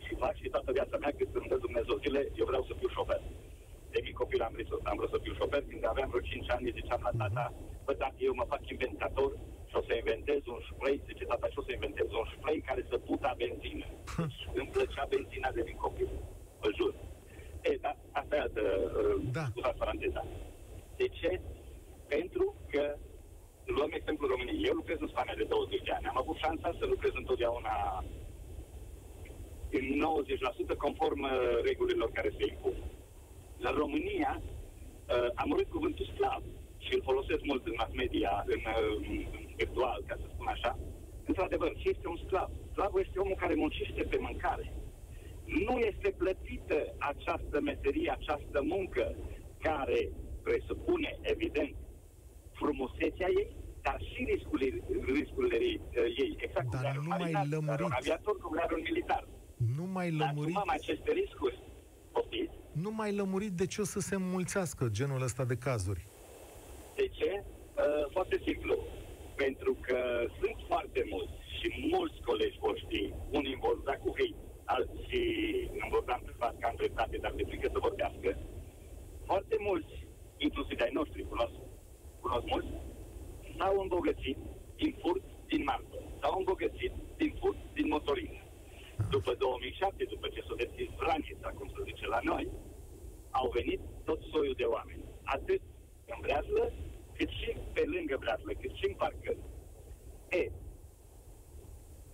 Și 0.03 0.15
fac 0.23 0.35
și 0.35 0.49
toată 0.53 0.71
viața 0.71 0.97
mea, 0.97 1.11
cât 1.17 1.29
îmi 1.39 1.49
dă 1.51 1.57
Dumnezeu 1.65 1.95
zile, 2.03 2.21
eu 2.39 2.45
vreau 2.45 2.63
să 2.63 2.73
fiu 2.79 2.89
șofer. 2.95 3.21
De 3.93 3.99
mic 4.03 4.15
copil 4.21 4.41
am 4.41 4.53
vrut, 4.53 4.67
să, 4.67 4.75
am 4.89 4.95
vrut 4.97 5.11
să 5.13 5.19
fiu 5.23 5.33
șofer, 5.33 5.63
când 5.69 5.83
aveam 5.85 6.09
vreo 6.09 6.21
5 6.21 6.51
ani, 6.55 6.75
ziceam 6.77 7.01
la 7.07 7.13
tata, 7.21 7.53
bă, 7.85 7.93
tata, 7.93 8.15
eu 8.27 8.33
mă 8.39 8.45
fac 8.53 8.61
inventator 8.69 9.31
și 9.69 9.75
o 9.79 9.81
să 9.87 9.93
inventez 9.93 10.41
un 10.53 10.59
spray, 10.69 11.01
zice 11.07 11.23
tata, 11.25 11.47
și 11.51 11.59
o 11.59 11.63
să 11.67 11.71
inventez 11.71 12.07
un 12.19 12.27
spray 12.33 12.57
care 12.69 12.81
să 12.89 12.97
puta 12.97 13.31
benzină. 13.41 13.87
Deci, 14.17 14.41
îmi 14.59 14.71
plăcea 14.73 15.05
benzina 15.11 15.49
de 15.57 15.61
mic 15.67 15.77
copil, 15.85 16.09
vă 16.61 16.69
jur. 16.77 16.93
E, 17.61 17.77
da, 17.85 17.93
asta 18.19 18.35
e 18.35 18.39
altă, 18.39 18.63
Da. 19.31 19.39
da. 19.39 19.45
scuzați 19.49 19.77
paranteza. 19.77 20.25
De 20.95 21.07
ce? 21.07 21.41
Pentru 22.07 22.55
că 22.71 22.83
luăm 23.65 23.91
exemplul 23.93 24.29
României. 24.29 24.67
Eu 24.69 24.73
lucrez 24.73 24.97
în 24.99 25.07
Spania 25.07 25.35
de 25.37 25.43
20 25.43 25.81
de 25.81 25.91
ani. 25.91 26.05
Am 26.05 26.17
avut 26.17 26.35
șansa 26.35 26.69
să 26.79 26.85
lucrez 26.85 27.11
întotdeauna 27.15 28.03
în 29.79 29.85
90% 30.73 30.77
conform 30.77 31.21
uh, 31.23 31.31
regulilor 31.63 32.09
care 32.11 32.31
se 32.37 32.45
impun. 32.53 32.73
La 33.57 33.71
România 33.71 34.41
uh, 34.41 35.27
am 35.35 35.49
urât 35.51 35.69
cuvântul 35.69 36.05
slav 36.05 36.41
și 36.77 36.93
îl 36.95 37.01
folosesc 37.03 37.41
mult 37.43 37.65
în 37.65 37.73
mass 37.77 37.93
media, 37.93 38.43
în, 38.45 38.61
uh, 38.75 39.07
în 39.09 39.53
virtual, 39.55 40.03
ca 40.07 40.15
să 40.21 40.25
spun 40.33 40.47
așa. 40.47 40.77
Într-adevăr, 41.25 41.71
ce 41.77 41.89
este 41.89 42.07
un 42.07 42.19
sclav? 42.25 42.49
Sclavul 42.71 43.03
este 43.05 43.19
omul 43.19 43.35
care 43.39 43.55
muncește 43.55 44.01
pe 44.03 44.17
mâncare. 44.19 44.73
Nu 45.67 45.77
este 45.77 46.09
plătită 46.17 46.95
această 46.97 47.61
meserie, 47.61 48.11
această 48.11 48.61
muncă 48.63 49.15
care 49.59 50.11
presupune, 50.43 51.17
evident, 51.21 51.75
frumusețea 52.53 53.27
ei, 53.39 53.47
dar 53.81 53.97
și 54.01 54.23
riscurile, 54.33 54.83
riscurile 55.13 55.55
ei, 55.55 55.81
ei. 56.17 56.35
Exact 56.37 56.67
cum 56.69 56.79
Dar 56.81 56.81
le 56.81 56.87
are 56.89 56.97
un 56.97 57.03
nu 57.03 57.09
mai 57.09 57.17
marinar, 57.19 57.45
lămurit. 57.49 57.69
are 57.71 57.83
un 57.83 57.91
aviator, 57.99 58.37
cum 58.37 58.53
le 58.53 58.61
are 58.61 58.73
un 58.75 58.81
militar. 58.83 59.27
Nu 59.75 59.85
mai 59.85 60.09
Dar 60.11 60.19
lămurit, 60.27 60.55
asumăm 60.55 60.75
aceste 60.79 61.11
riscuri. 61.11 61.59
Poftiți? 62.11 62.53
nu 62.71 62.91
mai 62.91 63.15
lămurit 63.15 63.51
de 63.51 63.65
ce 63.65 63.81
o 63.81 63.83
să 63.83 63.99
se 63.99 64.15
înmulțească 64.15 64.87
genul 64.91 65.21
ăsta 65.21 65.43
de 65.45 65.55
cazuri. 65.55 66.05
De 66.95 67.07
ce? 67.07 67.43
Uh, 67.43 68.11
foarte 68.11 68.41
simplu. 68.45 68.77
Pentru 69.35 69.77
că 69.81 69.97
sunt 70.39 70.55
foarte 70.67 71.05
mulți 71.09 71.31
și 71.59 71.67
mulți 71.91 72.21
colegi 72.25 72.57
voștri, 72.59 73.13
unii 73.31 73.57
vor 73.61 73.75
da 73.85 73.91
cu 74.03 74.09
hate, 74.17 74.35
alții 74.75 75.69
nu 75.79 75.85
vor 75.93 76.03
da 76.11 76.17
privat 76.27 76.53
că 76.59 76.65
am 76.67 76.75
dreptate, 76.81 77.17
dar 77.17 77.33
de 77.39 77.45
frică 77.49 77.67
să 77.71 77.85
vorbească. 77.87 78.29
Foarte 79.29 79.55
mulți, 79.67 79.93
inclusiv 80.45 80.77
ai 80.81 80.97
noștri, 80.99 81.27
cunosc, 81.31 81.55
cunosc 82.23 82.45
mulți, 82.53 82.73
s-au 83.57 83.75
îmbogățit 83.79 84.37
din 84.81 84.91
furt 85.01 85.23
din 85.51 85.61
marfă, 85.69 85.97
s-au 86.21 86.33
îmbogățit 86.37 86.93
din 87.21 87.31
furt 87.39 87.59
din 87.77 87.87
motorină. 87.93 88.41
După 89.15 89.31
2007, 89.33 90.03
după 90.13 90.27
ce 90.33 90.41
s-a 90.47 90.55
deschis 90.63 90.89
granița, 91.01 91.49
cum 91.57 91.67
se 91.73 91.81
zice 91.89 92.05
la 92.07 92.19
noi, 92.31 92.45
au 93.39 93.47
venit 93.57 93.81
tot 94.03 94.19
soiul 94.31 94.59
de 94.61 94.67
oameni. 94.75 95.03
Atât 95.23 95.61
în 96.11 96.17
breaslă, 96.21 96.73
cât 97.17 97.29
și 97.39 97.49
pe 97.73 97.83
lângă 97.93 98.15
breaslă, 98.19 98.51
cât 98.61 98.73
și 98.79 98.85
în 98.87 98.95
parcări. 99.01 99.43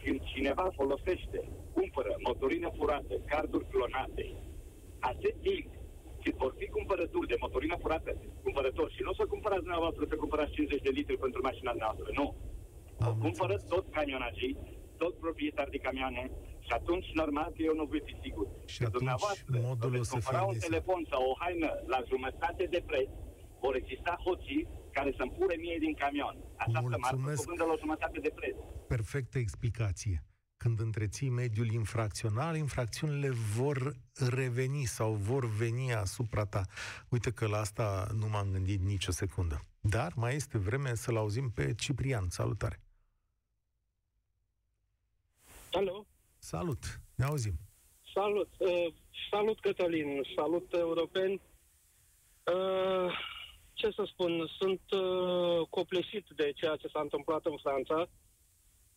E, 0.07 0.09
când 0.09 0.21
cineva 0.33 0.65
folosește, 0.79 1.39
cumpără 1.73 2.11
motorină 2.27 2.69
furată, 2.77 3.13
carduri 3.31 3.67
clonate, 3.71 4.25
atât 4.99 5.35
timp 5.41 5.67
cât 6.23 6.35
vor 6.43 6.53
fi 6.57 6.67
cumpărături 6.77 7.27
de 7.27 7.35
motorină 7.39 7.75
furată, 7.81 8.11
cumpărători, 8.43 8.93
și 8.95 9.01
nu 9.03 9.09
o 9.09 9.13
să 9.19 9.25
cumpărați 9.33 9.61
dumneavoastră 9.65 10.03
să 10.09 10.15
cumpărați 10.15 10.51
50 10.51 10.81
de 10.81 10.89
litri 10.97 11.17
pentru 11.17 11.41
mașina 11.49 11.73
noastră, 11.83 12.07
nu. 12.19 12.27
Am 12.99 13.11
O 13.11 13.15
cumpără 13.25 13.53
înțeles. 13.53 13.73
tot 13.73 13.85
camionagii, 13.97 14.57
tot 14.97 15.13
proprietari 15.25 15.71
de 15.75 15.77
camioane 15.77 16.23
și 16.65 16.71
atunci 16.79 17.07
normal 17.21 17.49
că 17.55 17.61
eu 17.69 17.75
nu 17.75 17.85
voi 17.91 18.01
fi 18.07 18.15
sigur. 18.23 18.47
Și 18.65 18.77
Că 18.77 18.83
atunci 18.85 18.97
dumneavoastră 18.99 19.55
modul 19.69 19.89
veți 19.89 20.01
o 20.01 20.03
să 20.03 20.11
cumpăra 20.15 20.37
fie 20.37 20.47
un 20.47 20.53
desigur. 20.53 20.69
telefon 20.69 21.01
sau 21.11 21.21
o 21.31 21.33
haină 21.41 21.69
la 21.93 21.99
jumătate 22.11 22.63
de 22.73 22.81
preț, 22.89 23.09
vor 23.63 23.75
exista 23.81 24.13
hoții 24.25 24.67
care 24.97 25.13
să-mi 25.17 25.31
pure 25.31 25.55
mie 25.55 25.77
din 25.79 25.93
camion. 25.93 26.35
Această 26.57 26.79
marcă 26.89 26.97
Mulțumesc. 27.15 27.41
o 27.41 27.43
vândă 27.45 27.63
la 27.63 27.71
o 27.71 27.77
jumătate 27.77 28.19
de 28.19 28.31
preț. 28.35 28.55
Perfectă 28.87 29.37
explicație. 29.37 30.23
Când 30.57 30.79
întreții 30.79 31.29
mediul 31.29 31.71
infracțional, 31.71 32.55
infracțiunile 32.55 33.29
vor 33.29 33.77
reveni 34.29 34.83
sau 34.83 35.13
vor 35.13 35.45
veni 35.45 35.93
asupra 35.93 36.45
ta. 36.45 36.61
Uite 37.09 37.31
că 37.31 37.47
la 37.47 37.57
asta 37.57 38.07
nu 38.19 38.27
m-am 38.27 38.47
gândit 38.51 38.81
nicio 38.81 39.11
secundă. 39.11 39.61
Dar 39.79 40.11
mai 40.15 40.35
este 40.35 40.57
vreme 40.57 40.95
să-l 40.95 41.17
auzim 41.17 41.49
pe 41.49 41.73
Ciprian. 41.75 42.29
Salutare! 42.29 42.79
Alo, 45.71 46.05
Salut! 46.37 47.01
Ne 47.15 47.25
auzim! 47.25 47.53
salut. 48.13 48.49
Uh, 48.57 48.93
salut, 49.31 49.59
Cătălin. 49.59 50.21
Salut, 50.35 50.73
europeni. 50.73 51.41
Uh, 52.43 53.11
ce 53.77 53.89
să 53.95 54.03
spun, 54.11 54.49
sunt 54.59 54.81
uh, 54.91 55.67
copleșit 55.69 56.25
de 56.35 56.51
ceea 56.55 56.75
ce 56.75 56.87
s-a 56.87 56.99
întâmplat 56.99 57.45
în 57.45 57.57
Franța, 57.57 58.09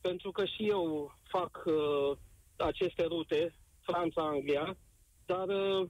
pentru 0.01 0.31
că 0.31 0.45
și 0.45 0.69
eu 0.69 1.15
fac 1.29 1.63
uh, 1.67 2.17
aceste 2.57 3.05
rute, 3.05 3.55
Franța-Anglia, 3.81 4.77
dar 5.27 5.49
uh, 5.49 5.89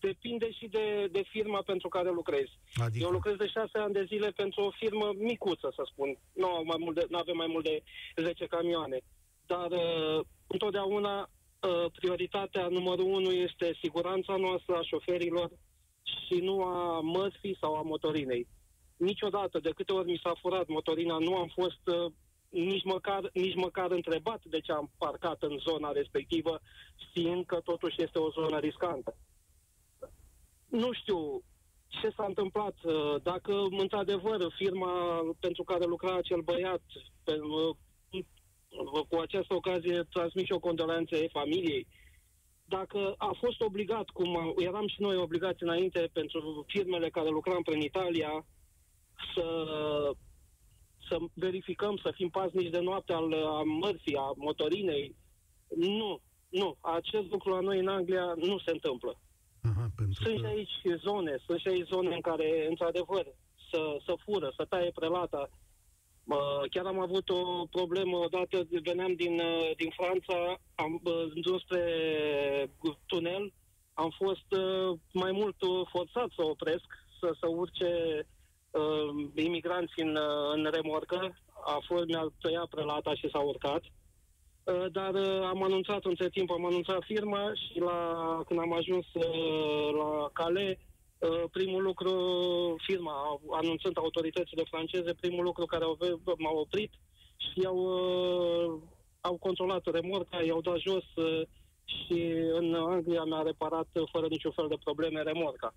depinde 0.00 0.50
și 0.50 0.66
de, 0.66 1.08
de 1.10 1.22
firma 1.30 1.62
pentru 1.62 1.88
care 1.88 2.10
lucrez. 2.10 2.46
Adică, 2.74 3.04
Eu 3.04 3.10
lucrez 3.10 3.36
de 3.36 3.46
șase 3.46 3.78
ani 3.78 3.92
de 3.92 4.04
zile 4.04 4.30
pentru 4.30 4.60
o 4.62 4.70
firmă 4.70 5.12
micuță, 5.16 5.72
să 5.74 5.82
spun. 5.90 6.18
Nu, 6.32 6.46
au 6.46 6.64
mai 6.64 6.76
mult 6.78 6.94
de, 6.94 7.06
nu 7.08 7.18
avem 7.18 7.36
mai 7.36 7.50
mult 7.54 7.64
de 7.64 7.82
10 8.16 8.46
camioane. 8.46 8.98
Dar 9.46 9.70
uh, 9.70 10.20
întotdeauna 10.46 11.16
uh, 11.20 11.90
prioritatea 11.98 12.66
numărul 12.68 13.12
unu 13.18 13.30
este 13.30 13.76
siguranța 13.82 14.36
noastră 14.36 14.74
a 14.76 14.82
șoferilor 14.82 15.50
și 16.02 16.34
nu 16.40 16.62
a 16.62 17.00
mărfii 17.00 17.56
sau 17.60 17.74
a 17.74 17.82
motorinei. 17.82 18.46
Niciodată, 18.96 19.58
de 19.58 19.70
câte 19.70 19.92
ori 19.92 20.10
mi 20.10 20.20
s-a 20.22 20.34
furat 20.40 20.68
motorina, 20.68 21.18
nu 21.18 21.36
am 21.36 21.50
fost 21.54 21.80
uh, 21.86 22.12
nici 22.48 22.84
măcar, 22.84 23.30
nici 23.32 23.54
măcar 23.54 23.90
întrebat 23.90 24.40
de 24.44 24.60
ce 24.60 24.72
am 24.72 24.90
parcat 24.98 25.42
în 25.42 25.58
zona 25.58 25.92
respectivă, 25.92 26.60
știind 27.08 27.46
că 27.46 27.60
totuși 27.64 28.02
este 28.02 28.18
o 28.18 28.30
zonă 28.30 28.58
riscantă. 28.58 29.16
Nu 30.68 30.92
știu 30.92 31.42
ce 31.88 32.12
s-a 32.16 32.24
întâmplat, 32.24 32.74
uh, 32.82 33.14
dacă 33.22 33.52
într-adevăr 33.70 34.52
firma 34.56 35.20
pentru 35.40 35.62
care 35.64 35.84
lucra 35.84 36.14
acel 36.16 36.40
băiat, 36.40 36.82
pe, 37.24 37.38
uh, 37.40 37.76
cu 39.08 39.16
această 39.20 39.54
ocazie 39.54 40.06
transmit 40.10 40.46
și 40.46 40.52
o 40.52 40.58
condolențe 40.58 41.28
familiei, 41.28 41.86
dacă 42.64 43.14
a 43.16 43.36
fost 43.40 43.60
obligat, 43.60 44.08
cum 44.08 44.36
a- 44.36 44.52
eram 44.56 44.86
și 44.88 45.00
noi 45.00 45.16
obligați 45.16 45.62
înainte 45.62 46.08
pentru 46.12 46.64
firmele 46.66 47.10
care 47.10 47.28
lucram 47.28 47.62
prin 47.62 47.80
Italia, 47.80 48.44
să, 49.34 49.46
să 51.08 51.18
verificăm, 51.34 51.96
să 51.96 52.10
fim 52.14 52.28
paznici 52.28 52.70
de 52.70 52.80
noapte 52.80 53.12
al 53.12 53.32
a 53.32 53.62
mărfii, 53.62 54.16
a 54.16 54.32
motorinei, 54.36 55.16
nu, 55.76 56.20
nu. 56.48 56.76
Acest 56.80 57.30
lucru 57.30 57.50
la 57.50 57.60
noi 57.60 57.78
în 57.78 57.88
Anglia 57.88 58.34
nu 58.36 58.58
se 58.58 58.70
întâmplă. 58.70 59.20
aha, 59.62 59.90
pentru 59.96 60.22
Sunt 60.22 60.36
și 60.36 60.42
că... 60.42 60.46
aici 60.48 61.00
zone, 61.00 61.36
sunt 61.46 61.60
și 61.60 61.68
aici 61.68 61.86
zone 61.86 62.14
în 62.14 62.20
care, 62.20 62.66
într-adevăr, 62.68 63.26
să, 63.70 63.96
să 64.06 64.14
fură, 64.24 64.52
să 64.56 64.64
taie 64.68 64.90
prelata. 64.94 65.48
Mă, 66.24 66.66
chiar 66.70 66.86
am 66.86 67.00
avut 67.00 67.28
o 67.28 67.66
problemă 67.70 68.16
odată, 68.16 68.66
veneam 68.82 69.14
din, 69.14 69.40
uh, 69.40 69.70
din 69.76 69.90
Franța, 69.96 70.58
am 70.74 71.00
uh, 71.04 71.32
dus 71.34 71.60
spre 71.60 71.84
tunel, 73.06 73.52
am 73.94 74.10
fost 74.16 74.46
uh, 74.50 74.98
mai 75.12 75.32
mult 75.32 75.62
uh, 75.62 75.88
forțat 75.90 76.28
să 76.36 76.42
opresc, 76.44 76.86
să, 77.20 77.34
să 77.40 77.46
urce 77.48 77.90
uh, 78.70 79.28
imigranți 79.34 79.92
în, 79.96 80.16
uh, 80.16 80.52
în 80.54 80.68
remorcă. 80.72 81.36
A 81.64 81.78
fost, 81.86 82.04
mi-a 82.04 82.32
tăiat 82.40 82.66
prelata 82.68 83.14
și 83.14 83.30
s-a 83.30 83.38
urcat. 83.38 83.82
Uh, 84.64 84.86
dar 84.92 85.14
uh, 85.14 85.42
am 85.44 85.62
anunțat 85.62 86.04
între 86.04 86.28
timp, 86.28 86.50
am 86.50 86.66
anunțat 86.66 87.02
firma 87.04 87.52
și 87.54 87.78
la, 87.78 87.98
când 88.46 88.60
am 88.60 88.72
ajuns 88.72 89.06
uh, 89.14 89.90
la 89.98 90.30
Cale, 90.32 90.78
primul 91.50 91.82
lucru, 91.82 92.12
firma, 92.86 93.40
anunțând 93.50 93.98
autoritățile 93.98 94.62
franceze, 94.70 95.14
primul 95.14 95.44
lucru 95.44 95.64
care 95.64 95.84
au, 95.84 95.98
m-au 96.38 96.56
oprit 96.56 96.92
și 97.36 97.66
au, 97.66 97.78
au 99.20 99.36
controlat 99.36 99.86
remorca, 99.92 100.42
i-au 100.42 100.60
dat 100.60 100.78
jos 100.78 101.04
și 101.84 102.22
în 102.52 102.74
Anglia 102.74 103.24
mi-a 103.24 103.42
reparat 103.42 103.88
fără 104.12 104.26
niciun 104.26 104.50
fel 104.50 104.66
de 104.68 104.76
probleme 104.84 105.22
remorca. 105.22 105.74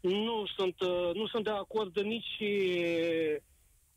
Nu 0.00 0.44
sunt, 0.56 0.76
nu 1.14 1.26
sunt 1.26 1.44
de 1.44 1.50
acord 1.50 2.00
nici 2.00 2.42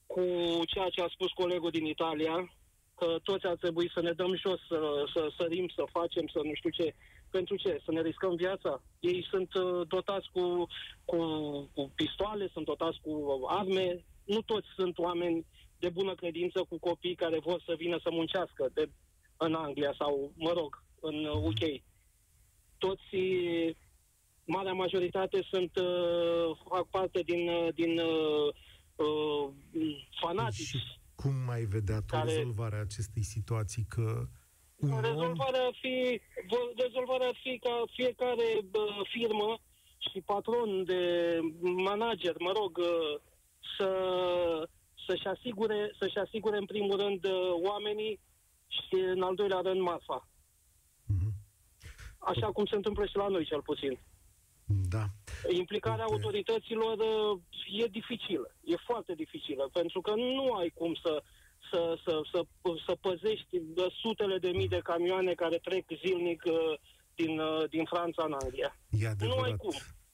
cu 0.08 0.22
ceea 0.66 0.90
ce 0.90 1.02
a 1.02 1.08
spus 1.08 1.32
colegul 1.32 1.70
din 1.70 1.86
Italia, 1.86 2.50
că 2.96 3.16
toți 3.24 3.46
ar 3.46 3.56
trebui 3.56 3.92
să 3.94 4.02
ne 4.02 4.12
dăm 4.12 4.36
jos, 4.36 4.60
să, 4.68 5.04
să 5.14 5.32
sărim, 5.38 5.68
să 5.76 5.84
facem, 5.92 6.28
să 6.28 6.40
nu 6.44 6.54
știu 6.54 6.70
ce. 6.70 6.96
Pentru 7.30 7.56
ce? 7.56 7.82
Să 7.86 7.92
ne 7.92 8.02
riscăm 8.02 8.36
viața? 8.36 8.82
Ei 9.00 9.28
sunt 9.30 9.54
uh, 9.54 9.88
dotați 9.88 10.30
cu, 10.32 10.68
cu, 11.06 11.18
cu 11.74 11.92
pistoale, 11.96 12.50
sunt 12.54 12.66
dotați 12.66 13.00
cu 13.02 13.44
arme. 13.48 14.06
Nu 14.24 14.42
toți 14.42 14.68
sunt 14.76 14.98
oameni 14.98 15.46
de 15.80 15.90
bună 15.90 16.16
credință 16.16 16.66
cu 16.70 16.80
copii 16.80 17.16
care 17.16 17.40
vor 17.40 17.62
să 17.66 17.74
vină 17.78 18.00
să 18.04 18.10
muncească 18.12 18.70
de, 18.74 18.90
în 19.38 19.54
Anglia 19.54 19.94
sau, 19.98 20.32
mă 20.36 20.52
rog, 20.52 20.84
în 21.00 21.26
UK. 21.26 21.82
Toți, 22.78 23.16
marea 24.46 24.74
majoritate 24.74 25.42
sunt, 25.52 25.76
uh, 25.76 26.58
fac 26.70 26.88
parte 26.90 27.22
din, 27.22 27.50
uh, 27.50 27.74
din 27.74 28.00
uh, 28.00 28.54
uh, 28.96 29.50
fanatici 30.22 30.76
cum 31.16 31.36
mai 31.46 31.62
vedea 31.62 32.00
tu 32.00 32.16
care... 32.16 32.34
rezolvarea 32.34 32.82
acestei 32.82 33.24
situații? 33.24 33.86
Că 33.90 34.28
un 34.80 35.02
rezolvarea, 35.02 35.66
ar 35.66 35.76
fi, 35.82 36.22
rezolvarea 36.76 37.28
ar 37.28 37.38
fi 37.42 37.60
ca 37.60 37.84
fiecare 37.92 38.60
bă, 38.72 38.86
firmă 39.04 39.58
și 39.98 40.22
patron 40.22 40.84
de 40.84 41.40
manager, 41.62 42.36
mă 42.40 42.52
rog, 42.56 42.80
să, 43.78 43.90
să-și 45.08 45.28
asigure, 45.28 45.92
să-și 46.00 46.18
asigure 46.18 46.58
în 46.58 46.66
primul 46.66 46.98
rând 46.98 47.26
oamenii 47.64 48.20
și 48.68 48.96
în 49.16 49.22
al 49.22 49.36
doilea 49.36 49.60
rând 49.60 49.82
marfa. 49.82 50.28
Mm-hmm. 50.28 51.34
Așa 52.18 52.52
cum 52.52 52.66
se 52.66 52.76
întâmplă 52.76 53.06
și 53.06 53.16
la 53.16 53.28
noi, 53.28 53.46
cel 53.46 53.62
puțin. 53.62 54.00
Da. 54.66 55.06
Implicarea 55.50 56.06
Uite. 56.10 56.14
autorităților 56.14 56.98
uh, 56.98 57.40
e 57.84 57.86
dificilă, 57.88 58.56
e 58.64 58.76
foarte 58.76 59.14
dificilă, 59.14 59.70
pentru 59.74 60.02
că 60.02 60.14
nu 60.16 60.54
ai 60.54 60.70
cum 60.70 60.94
să, 60.94 61.24
să, 61.72 61.98
să, 62.04 62.22
să, 62.32 62.46
să 62.86 62.98
păzești 63.02 63.62
sutele 64.02 64.38
de 64.38 64.48
mii 64.48 64.68
de 64.68 64.80
camioane 64.84 65.34
care 65.34 65.58
trec 65.58 65.86
zilnic 66.06 66.44
uh, 66.46 66.80
din, 67.16 67.40
uh, 67.40 67.70
din 67.70 67.86
Franța 67.86 68.24
în 68.26 68.36
Anglia. 68.42 68.78
E 68.90 69.08
adevărat. 69.08 69.38
Nu 69.38 69.44
ai 69.44 69.56
cum 69.56 69.74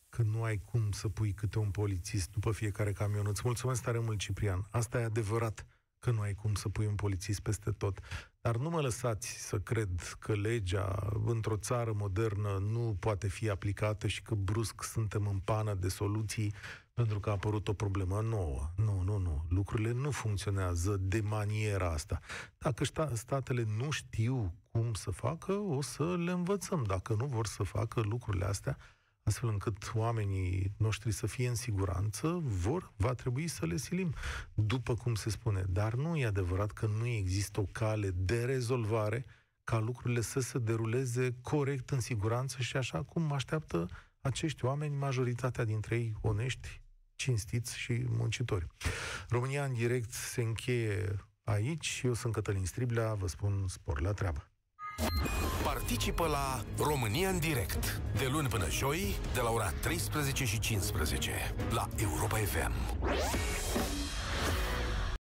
că 0.10 0.22
nu 0.22 0.43
ai 0.43 0.62
cum 0.72 0.91
să 0.91 1.10
pui 1.10 1.34
câte 1.34 1.60
un 1.60 1.72
polițist 1.72 2.32
după 2.32 2.52
fiecare 2.52 2.91
camion. 2.91 3.26
Îți 3.28 3.41
mulțumesc 3.43 3.84
tare 3.84 3.99
mult, 3.99 4.20
Ciprian. 4.20 4.68
Asta 4.72 4.99
e 4.99 5.04
adevărat 5.04 5.66
că 5.99 6.12
nu 6.12 6.22
ai 6.22 6.34
cum 6.34 6.54
să 6.54 6.70
pui 6.70 6.86
un 6.86 6.95
polițist 6.95 7.39
peste 7.39 7.72
tot. 7.72 7.99
Dar 8.41 8.56
nu 8.56 8.70
mă 8.70 8.82
lăsați 8.82 9.47
să 9.47 9.58
cred 9.58 9.89
că 10.20 10.34
legea 10.34 11.10
într-o 11.26 11.58
țară 11.58 11.93
modernă 11.95 12.58
nu 12.72 12.95
poate 12.99 13.28
fi 13.28 13.49
aplicată 13.49 14.08
și 14.08 14.22
că 14.22 14.36
brusc 14.36 14.84
suntem 14.84 15.28
în 15.28 15.39
pană 15.39 15.74
de 15.74 15.88
soluții 15.88 16.54
pentru 17.02 17.20
că 17.20 17.30
a 17.30 17.34
apărut 17.34 17.68
o 17.68 17.74
problemă 17.74 18.22
nouă. 18.22 18.72
Nu, 18.76 19.02
nu, 19.06 19.18
nu. 19.18 19.45
Lucrurile 19.49 19.91
nu 19.91 20.12
funcționează 20.12 20.97
de 20.97 21.22
maniera 21.22 21.91
asta. 21.91 22.20
Dacă 22.58 22.84
statele 23.14 23.66
nu 23.78 23.89
știu 23.89 24.54
cum 24.72 24.93
să 24.93 25.12
facă, 25.12 25.52
o 25.52 25.82
să 25.82 26.16
le 26.18 26.32
învățăm. 26.32 26.84
Dacă 26.88 27.14
nu 27.14 27.26
vor 27.26 27.45
să 27.45 27.64
facă 27.64 28.02
lucrurile 28.02 28.45
astea, 28.45 28.78
astfel 29.24 29.49
încât 29.49 29.91
oamenii 29.93 30.72
noștri 30.78 31.12
să 31.12 31.28
fie 31.28 31.47
în 31.47 31.56
siguranță, 31.56 32.39
vor, 32.43 32.91
va 32.95 33.14
trebui 33.14 33.47
să 33.47 33.66
le 33.66 33.78
silim, 33.78 34.14
după 34.54 34.93
cum 34.93 35.16
se 35.16 35.30
spune. 35.30 35.64
Dar 35.70 35.93
nu 35.93 36.18
e 36.18 36.26
adevărat 36.26 36.72
că 36.72 36.86
nu 36.86 37.06
există 37.06 37.60
o 37.60 37.66
cale 37.72 38.12
de 38.16 38.45
rezolvare 38.45 39.26
ca 39.64 39.80
lucrurile 39.80 40.22
să 40.22 40.39
se 40.39 40.60
deruleze 40.60 41.36
corect, 41.41 41.89
în 41.89 41.99
siguranță 41.99 42.62
și 42.62 42.78
așa 42.78 43.04
cum 43.04 43.32
așteaptă 43.32 43.88
acești 44.22 44.66
oameni, 44.66 44.95
majoritatea 44.95 45.64
dintre 45.64 45.95
ei 45.95 46.14
onești, 46.22 46.80
cinstiți 47.22 47.78
și 47.78 48.05
muncitori. 48.09 48.67
România 49.30 49.63
în 49.63 49.74
direct 49.74 50.11
se 50.11 50.41
încheie 50.41 51.15
aici. 51.43 52.01
Eu 52.03 52.13
sunt 52.13 52.34
Cătălin 52.34 52.65
Striblea, 52.65 53.13
vă 53.13 53.28
spun 53.28 53.65
spor 53.67 54.01
la 54.01 54.11
treabă. 54.11 54.51
Participă 55.63 56.28
la 56.28 56.63
România 56.78 57.30
în 57.30 57.39
direct, 57.39 58.01
de 58.17 58.28
luni 58.32 58.47
până 58.47 58.69
joi, 58.69 59.15
de 59.34 59.39
la 59.39 59.49
ora 59.49 59.69
13 59.69 60.45
și 60.45 60.59
15, 60.59 61.32
la 61.69 61.89
Europa 61.97 62.38
FM. 62.38 62.74